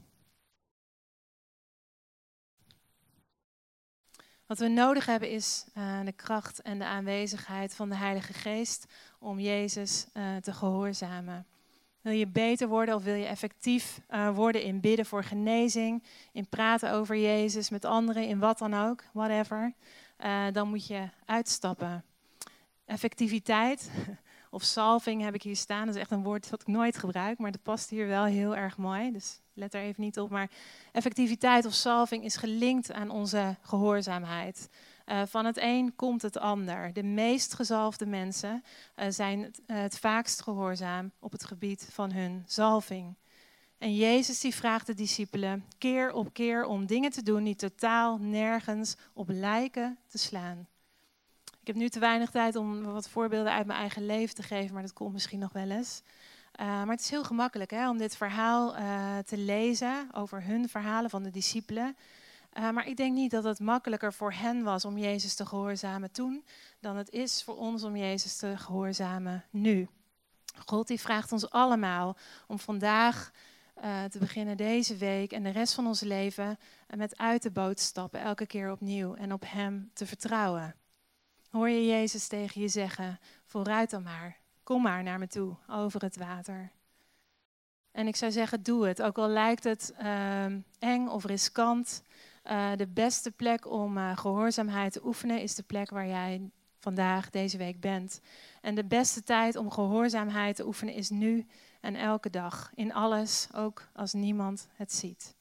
Wat 4.51 4.59
we 4.59 4.68
nodig 4.68 5.07
hebben 5.07 5.30
is 5.30 5.64
uh, 5.76 6.01
de 6.05 6.12
kracht 6.12 6.62
en 6.62 6.78
de 6.78 6.84
aanwezigheid 6.84 7.74
van 7.74 7.88
de 7.88 7.94
Heilige 7.94 8.32
Geest 8.32 8.86
om 9.18 9.40
Jezus 9.40 10.07
uh, 10.14 10.36
te 10.36 10.53
gehoorzamen. 10.53 11.46
Wil 12.01 12.12
je 12.12 12.26
beter 12.26 12.68
worden 12.68 12.94
of 12.94 13.03
wil 13.03 13.14
je 13.14 13.26
effectief 13.26 14.01
uh, 14.11 14.34
worden 14.34 14.62
in 14.62 14.80
bidden 14.80 15.07
voor 15.07 15.24
genezing, 15.24 16.03
in 16.32 16.48
praten 16.48 16.92
over 16.92 17.16
Jezus 17.16 17.70
met 17.70 17.84
anderen, 17.84 18.26
in 18.26 18.38
wat 18.38 18.59
dan 18.59 18.74
ook, 18.74 19.05
whatever, 19.12 19.74
dan 20.53 20.68
moet 20.68 20.86
je 20.86 21.09
uitstappen. 21.24 22.05
Effectiviteit 22.84 23.90
of 24.51 24.62
salving 24.62 25.22
heb 25.22 25.34
ik 25.34 25.42
hier 25.42 25.57
staan. 25.57 25.86
Dat 25.86 25.94
is 25.94 26.01
echt 26.01 26.11
een 26.11 26.22
woord 26.22 26.51
dat 26.51 26.61
ik 26.61 26.66
nooit 26.66 26.98
gebruik, 26.98 27.38
maar 27.38 27.51
dat 27.51 27.62
past 27.62 27.90
hier 27.90 28.07
wel 28.07 28.24
heel 28.24 28.57
erg 28.57 28.76
mooi. 28.76 29.12
Dus 29.12 29.40
let 29.55 29.74
er 29.74 29.80
even 29.80 30.03
niet 30.03 30.18
op. 30.18 30.30
Maar 30.30 30.51
effectiviteit 30.92 31.64
of 31.64 31.72
salving 31.72 32.24
is 32.24 32.36
gelinkt 32.36 32.92
aan 32.92 33.11
onze 33.11 33.57
gehoorzaamheid. 33.61 34.68
Uh, 35.07 35.22
van 35.26 35.44
het 35.44 35.59
een 35.61 35.96
komt 35.96 36.22
het 36.22 36.38
ander. 36.38 36.92
De 36.92 37.03
meest 37.03 37.55
gezalfde 37.55 38.07
mensen 38.07 38.64
uh, 38.96 39.07
zijn 39.09 39.42
het, 39.42 39.61
uh, 39.66 39.80
het, 39.80 39.98
vaakst 39.98 40.42
gehoorzaam 40.42 41.12
op 41.18 41.32
het 41.32 41.44
gebied 41.44 41.88
van 41.92 42.12
hun 42.12 42.44
zalving. 42.46 43.16
En 43.78 43.94
Jezus 43.94 44.40
die 44.40 44.55
vraagt 44.55 44.86
de 44.86 44.94
discipelen 44.94 45.64
keer 45.78 46.12
op 46.12 46.32
keer 46.32 46.64
om 46.64 46.86
dingen 46.86 47.11
te 47.11 47.22
doen 47.22 47.44
die 47.44 47.57
totaal 47.57 48.18
nergens 48.18 48.96
op 49.14 49.28
lijken 49.28 49.98
te 50.09 50.18
slaan. 50.18 50.68
Ik 51.61 51.66
heb 51.66 51.76
nu 51.76 51.88
te 51.88 51.98
weinig 51.98 52.30
tijd 52.30 52.56
om 52.56 52.82
wat 52.82 53.08
voorbeelden 53.08 53.52
uit 53.52 53.66
mijn 53.66 53.78
eigen 53.78 54.06
leven 54.06 54.34
te 54.34 54.42
geven, 54.42 54.72
maar 54.72 54.82
dat 54.82 54.92
komt 54.92 55.12
misschien 55.12 55.38
nog 55.38 55.52
wel 55.52 55.70
eens. 55.70 56.02
Uh, 56.61 56.66
maar 56.66 56.90
het 56.90 57.00
is 57.00 57.11
heel 57.11 57.24
gemakkelijk 57.24 57.70
hè, 57.70 57.88
om 57.88 57.98
dit 57.98 58.16
verhaal 58.16 58.76
uh, 58.76 59.18
te 59.18 59.36
lezen 59.36 60.08
over 60.12 60.44
hun 60.44 60.68
verhalen 60.68 61.11
van 61.11 61.22
de 61.22 61.30
discipelen. 61.30 61.96
Uh, 62.58 62.70
maar 62.70 62.86
ik 62.86 62.96
denk 62.96 63.14
niet 63.14 63.30
dat 63.30 63.44
het 63.44 63.61
makkelijker 63.61 64.12
voor 64.12 64.32
hen 64.32 64.62
was 64.62 64.84
om 64.84 64.98
Jezus 64.98 65.34
te 65.34 65.46
gehoorzamen 65.46 66.11
toen, 66.11 66.44
dan 66.80 66.96
het 66.96 67.11
is 67.11 67.42
voor 67.42 67.56
ons 67.56 67.82
om 67.82 67.96
Jezus 67.96 68.36
te 68.36 68.56
gehoorzamen 68.56 69.44
nu. 69.50 69.88
God 70.66 70.86
die 70.86 71.00
vraagt 71.00 71.32
ons 71.32 71.50
allemaal 71.50 72.16
om 72.46 72.58
vandaag 72.58 73.30
te 74.11 74.18
beginnen, 74.18 74.56
deze 74.56 74.96
week 74.96 75.32
en 75.32 75.42
de 75.42 75.50
rest 75.50 75.74
van 75.74 75.86
ons 75.86 76.00
leven, 76.00 76.58
met 76.96 77.18
uit 77.18 77.42
de 77.42 77.50
boot 77.50 77.80
stappen, 77.80 78.20
elke 78.20 78.46
keer 78.46 78.72
opnieuw 78.72 79.14
en 79.14 79.32
op 79.32 79.42
Hem 79.46 79.90
te 79.92 80.06
vertrouwen. 80.06 80.80
Hoor 81.51 81.68
je 81.68 81.86
Jezus 81.86 82.26
tegen 82.26 82.61
je 82.61 82.68
zeggen, 82.68 83.20
vooruit 83.44 83.90
dan 83.90 84.03
maar, 84.03 84.36
kom 84.62 84.82
maar 84.82 85.03
naar 85.03 85.18
me 85.18 85.26
toe 85.26 85.55
over 85.68 86.03
het 86.03 86.16
water. 86.16 86.70
En 87.92 88.07
ik 88.07 88.16
zou 88.16 88.32
zeggen, 88.32 88.62
doe 88.62 88.86
het. 88.86 89.03
Ook 89.03 89.18
al 89.18 89.28
lijkt 89.28 89.64
het 89.64 89.94
uh, 90.03 90.44
eng 90.78 91.09
of 91.09 91.24
riskant. 91.24 92.03
Uh, 92.44 92.70
de 92.76 92.86
beste 92.86 93.30
plek 93.30 93.66
om 93.66 93.96
uh, 93.96 94.16
gehoorzaamheid 94.16 94.92
te 94.92 95.05
oefenen 95.07 95.40
is 95.40 95.55
de 95.55 95.62
plek 95.62 95.90
waar 95.90 96.07
jij 96.07 96.51
vandaag, 96.78 97.30
deze 97.30 97.57
week 97.57 97.80
bent. 97.80 98.20
En 98.61 98.74
de 98.74 98.84
beste 98.84 99.22
tijd 99.22 99.57
om 99.57 99.70
gehoorzaamheid 99.70 100.57
te 100.57 100.66
oefenen 100.66 100.94
is 100.94 101.11
nu 101.11 101.46
en 101.80 101.96
elke 101.96 102.30
dag. 102.30 102.70
In 102.74 102.92
alles, 102.92 103.48
ook 103.55 103.88
als 103.92 104.12
niemand 104.12 104.68
het 104.72 104.92
ziet. 104.92 105.34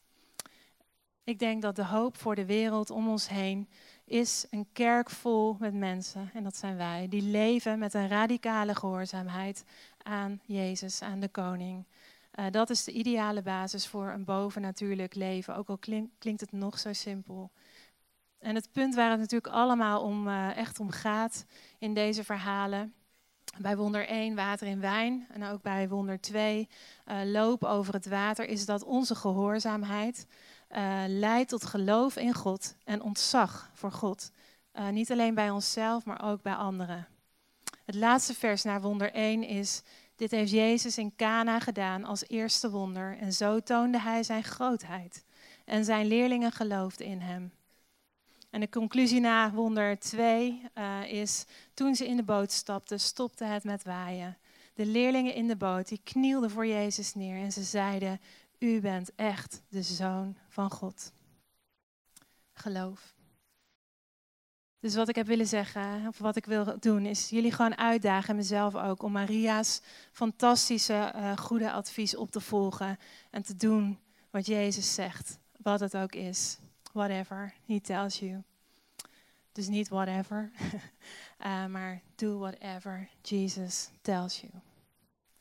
Ik 1.24 1.40
denk 1.40 1.62
dat 1.62 1.76
de 1.76 1.86
hoop 1.86 2.18
voor 2.18 2.36
de 2.36 2.46
wereld 2.46 2.90
om 2.90 3.10
ons 3.10 3.28
heen 3.28 3.70
is 4.10 4.46
een 4.50 4.68
kerk 4.74 5.10
vol 5.10 5.56
met 5.60 5.74
mensen, 5.74 6.30
en 6.34 6.44
dat 6.44 6.56
zijn 6.56 6.78
wij, 6.78 7.08
die 7.10 7.22
leven 7.22 7.80
met 7.80 7.94
een 7.94 8.08
radicale 8.08 8.76
gehoorzaamheid 8.76 9.64
aan 10.04 10.40
Jezus, 10.46 11.02
aan 11.02 11.20
de 11.20 11.28
Koning. 11.28 11.86
Uh, 12.40 12.46
dat 12.52 12.70
is 12.70 12.84
de 12.84 12.92
ideale 12.92 13.42
basis 13.42 13.88
voor 13.88 14.08
een 14.08 14.24
bovennatuurlijk 14.24 15.16
leven, 15.16 15.56
ook 15.56 15.70
al 15.70 15.78
klink, 15.78 16.10
klinkt 16.18 16.42
het 16.42 16.52
nog 16.52 16.80
zo 16.80 16.94
simpel. 16.94 17.52
En 18.40 18.56
het 18.56 18.72
punt 18.72 18.96
waar 18.96 19.10
het 19.10 19.20
natuurlijk 19.20 19.54
allemaal 19.54 20.02
om, 20.02 20.28
uh, 20.28 20.58
echt 20.58 20.80
om 20.80 20.90
gaat 20.90 21.46
in 21.78 21.94
deze 21.94 22.24
verhalen, 22.24 22.94
bij 23.58 23.78
wonder 23.78 24.08
1, 24.08 24.36
water 24.36 24.68
in 24.68 24.80
wijn, 24.80 25.28
en 25.30 25.44
ook 25.44 25.62
bij 25.62 25.90
wonder 25.90 26.22
2, 26.22 26.68
uh, 27.08 27.22
eh, 27.22 27.30
loop 27.30 27.64
over 27.64 27.94
het 27.94 28.08
water, 28.08 28.48
is 28.48 28.66
dat 28.66 28.84
onze 28.84 29.16
gehoorzaamheid 29.16 30.28
uh, 30.70 31.04
leidt 31.08 31.50
tot 31.50 31.66
geloof 31.66 32.16
in 32.16 32.34
God 32.34 32.76
en 32.84 33.02
ontzag 33.02 33.70
voor 33.74 33.92
God. 33.92 34.32
Uh, 34.74 34.90
niet 34.90 35.12
alleen 35.12 35.34
bij 35.34 35.50
onszelf, 35.50 36.06
maar 36.06 36.24
ook 36.24 36.42
bij 36.42 36.54
anderen. 36.54 37.08
Het 37.86 37.96
laatste 37.96 38.34
vers 38.34 38.64
naar 38.64 38.82
wonder 38.82 39.12
1 39.14 39.44
is: 39.44 39.82
Dit 40.16 40.32
heeft 40.32 40.52
Jezus 40.52 40.98
in 40.98 41.16
Cana 41.16 41.60
gedaan 41.60 42.04
als 42.04 42.28
eerste 42.28 42.70
wonder. 42.70 43.18
En 43.18 43.34
zo 43.34 43.60
toonde 43.60 44.00
hij 44.00 44.24
zijn 44.24 44.44
grootheid. 44.44 45.26
En 45.66 45.86
zijn 45.86 46.08
leerlingen 46.08 46.52
geloofden 46.52 47.08
in 47.08 47.20
hem. 47.20 47.52
En 48.50 48.60
de 48.60 48.70
conclusie 48.70 49.20
na 49.20 49.52
wonder 49.52 50.00
2 50.00 50.62
uh, 50.78 51.02
eh, 51.02 51.12
is: 51.12 51.46
Toen 51.74 51.96
ze 51.96 52.08
in 52.08 52.16
de 52.16 52.24
boot 52.24 52.52
stapten, 52.52 53.00
stopte 53.00 53.44
het 53.44 53.64
met 53.64 53.84
waaien. 53.84 54.38
De 54.74 54.86
leerlingen 54.86 55.34
in 55.34 55.48
de 55.48 55.56
boot 55.56 55.88
die 55.88 56.02
knielden 56.04 56.50
voor 56.50 56.68
Jezus 56.68 57.14
neer 57.14 57.44
en 57.44 57.52
ze 57.52 57.64
zeiden: 57.64 58.20
u 58.60 58.80
bent 58.80 59.16
echt 59.16 59.62
de 59.70 59.82
zoon 59.82 60.38
van 60.60 60.72
God. 60.72 61.12
Geloof. 62.54 63.16
Dus 64.80 64.96
wat 64.96 65.10
ik 65.10 65.16
heb 65.16 65.28
willen 65.28 65.48
zeggen, 65.48 66.08
of 66.08 66.18
wat 66.18 66.36
ik 66.36 66.46
wil 66.46 66.80
doen, 66.80 67.06
is 67.06 67.30
jullie 67.30 67.52
gewoon 67.52 67.78
uitdagen, 67.78 68.30
en 68.30 68.36
mezelf 68.36 68.76
ook, 68.76 69.04
om 69.04 69.12
Maria's 69.12 69.82
fantastische, 70.12 71.14
uh, 71.16 71.38
goede 71.38 71.72
advies 71.72 72.16
op 72.16 72.32
te 72.32 72.40
volgen 72.40 73.00
en 73.30 73.42
te 73.42 73.56
doen 73.56 74.00
wat 74.30 74.46
Jezus 74.46 74.94
zegt, 74.94 75.40
wat 75.58 75.80
het 75.80 75.98
ook 75.98 76.14
is. 76.14 76.58
Whatever 76.92 77.54
he 77.66 77.80
tells 77.82 78.20
you. 78.20 78.44
Dus 79.52 79.68
niet 79.68 79.88
whatever, 79.88 80.52
uh, 81.46 81.66
maar 81.76 82.02
do 82.16 82.38
whatever 82.38 83.10
Jesus 83.22 83.90
tells 84.02 84.42
you. 84.42 84.52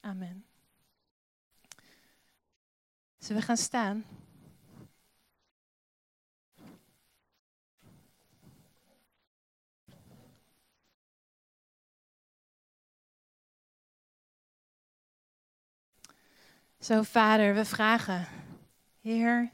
Amen. 0.00 0.44
Zullen 3.18 3.40
we 3.40 3.46
gaan 3.46 3.56
staan? 3.56 4.04
Zo, 16.80 17.02
Vader, 17.02 17.54
we 17.54 17.64
vragen, 17.64 18.26
Heer, 19.00 19.50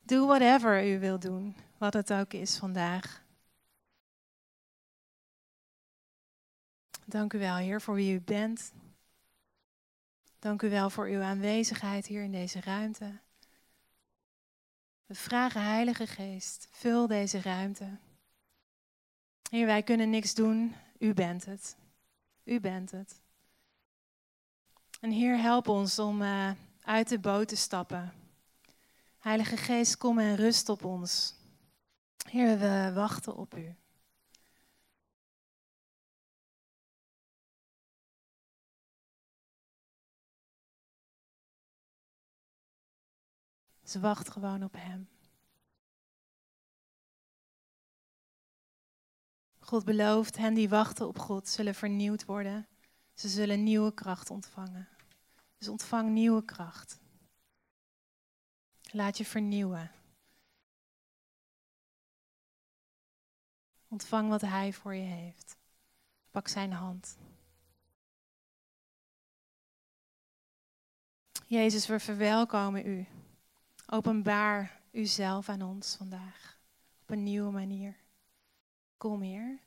doe 0.00 0.26
whatever 0.26 0.92
u 0.92 0.98
wil 0.98 1.18
doen, 1.18 1.56
wat 1.78 1.92
het 1.92 2.12
ook 2.12 2.32
is 2.32 2.56
vandaag. 2.56 3.24
Dank 7.04 7.32
u 7.32 7.38
wel, 7.38 7.56
Heer, 7.56 7.80
voor 7.80 7.94
wie 7.94 8.14
u 8.14 8.20
bent. 8.20 8.72
Dank 10.38 10.62
u 10.62 10.70
wel 10.70 10.90
voor 10.90 11.06
uw 11.06 11.22
aanwezigheid 11.22 12.06
hier 12.06 12.22
in 12.22 12.32
deze 12.32 12.60
ruimte. 12.60 13.18
We 15.06 15.14
vragen, 15.14 15.62
Heilige 15.62 16.06
Geest, 16.06 16.68
vul 16.70 17.06
deze 17.06 17.40
ruimte. 17.40 17.98
Heer, 19.50 19.66
wij 19.66 19.82
kunnen 19.82 20.10
niks 20.10 20.34
doen. 20.34 20.74
U 20.98 21.14
bent 21.14 21.44
het. 21.44 21.76
U 22.44 22.60
bent 22.60 22.90
het. 22.90 23.20
En 25.00 25.10
Heer, 25.10 25.38
help 25.38 25.68
ons 25.68 25.98
om 25.98 26.22
uh, 26.22 26.50
uit 26.82 27.08
de 27.08 27.18
boot 27.18 27.48
te 27.48 27.56
stappen. 27.56 28.12
Heilige 29.18 29.56
Geest, 29.56 29.96
kom 29.96 30.18
en 30.18 30.36
rust 30.36 30.68
op 30.68 30.84
ons. 30.84 31.34
Heer, 32.28 32.58
we 32.58 32.92
wachten 32.94 33.36
op 33.36 33.56
U. 33.56 33.76
Ze 43.84 44.00
wacht 44.00 44.30
gewoon 44.30 44.64
op 44.64 44.72
Hem. 44.72 45.08
God 49.58 49.84
belooft, 49.84 50.36
hen 50.36 50.54
die 50.54 50.68
wachten 50.68 51.06
op 51.06 51.18
God 51.18 51.48
zullen 51.48 51.74
vernieuwd 51.74 52.24
worden. 52.24 52.66
Ze 53.16 53.28
zullen 53.28 53.62
nieuwe 53.62 53.94
kracht 53.94 54.30
ontvangen. 54.30 54.88
Dus 55.58 55.68
ontvang 55.68 56.10
nieuwe 56.10 56.44
kracht. 56.44 56.98
Laat 58.90 59.18
je 59.18 59.24
vernieuwen. 59.24 59.90
Ontvang 63.88 64.28
wat 64.28 64.40
Hij 64.40 64.72
voor 64.72 64.94
je 64.94 65.02
heeft. 65.02 65.56
Pak 66.30 66.48
Zijn 66.48 66.72
hand. 66.72 67.16
Jezus, 71.46 71.86
we 71.86 72.00
verwelkomen 72.00 72.86
U. 72.86 73.06
Openbaar 73.86 74.80
Uzelf 74.90 75.48
aan 75.48 75.62
ons 75.62 75.96
vandaag. 75.96 76.58
Op 77.02 77.10
een 77.10 77.22
nieuwe 77.22 77.50
manier. 77.50 77.96
Kom 78.96 79.20
hier. 79.20 79.65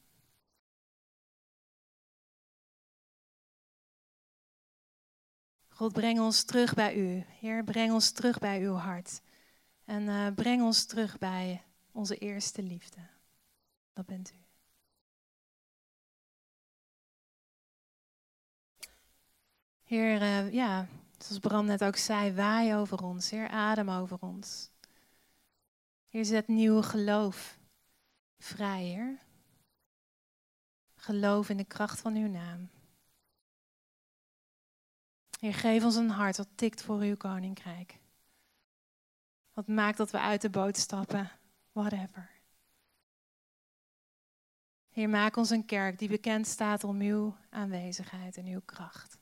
God, 5.79 5.93
breng 5.93 6.19
ons 6.19 6.43
terug 6.43 6.73
bij 6.73 6.95
U. 6.95 7.25
Heer, 7.39 7.63
breng 7.63 7.91
ons 7.91 8.11
terug 8.11 8.39
bij 8.39 8.61
uw 8.61 8.73
hart. 8.73 9.21
En 9.85 10.03
uh, 10.03 10.27
breng 10.35 10.61
ons 10.61 10.85
terug 10.85 11.17
bij 11.17 11.63
onze 11.91 12.17
eerste 12.17 12.61
liefde. 12.61 12.99
Dat 13.93 14.05
bent 14.05 14.33
u. 14.33 14.37
Heer, 19.83 20.21
uh, 20.21 20.53
ja, 20.53 20.87
zoals 21.17 21.39
Bram 21.39 21.65
net 21.65 21.83
ook 21.83 21.95
zei, 21.95 22.33
waai 22.33 22.75
over 22.75 23.03
ons. 23.03 23.29
Heer, 23.29 23.47
adem 23.47 23.89
over 23.89 24.17
ons. 24.19 24.69
Heer, 26.07 26.25
zet 26.25 26.47
nieuw 26.47 26.81
geloof 26.81 27.59
vrij, 28.37 28.83
Heer. 28.83 29.19
Geloof 30.95 31.49
in 31.49 31.57
de 31.57 31.65
kracht 31.65 31.99
van 31.99 32.15
uw 32.15 32.27
naam. 32.27 32.69
Heer, 35.39 35.53
geef 35.53 35.83
ons 35.83 35.95
een 35.95 36.09
hart 36.09 36.35
dat 36.35 36.47
tikt 36.55 36.81
voor 36.81 36.99
uw 36.99 37.17
koninkrijk. 37.17 37.99
Wat 39.53 39.67
maakt 39.67 39.97
dat 39.97 40.11
we 40.11 40.19
uit 40.19 40.41
de 40.41 40.49
boot 40.49 40.77
stappen, 40.77 41.31
whatever. 41.71 42.29
Heer, 44.89 45.09
maak 45.09 45.35
ons 45.35 45.49
een 45.49 45.65
kerk 45.65 45.99
die 45.99 46.09
bekend 46.09 46.47
staat 46.47 46.83
om 46.83 47.01
uw 47.01 47.35
aanwezigheid 47.49 48.37
en 48.37 48.45
uw 48.45 48.61
kracht. 48.65 49.18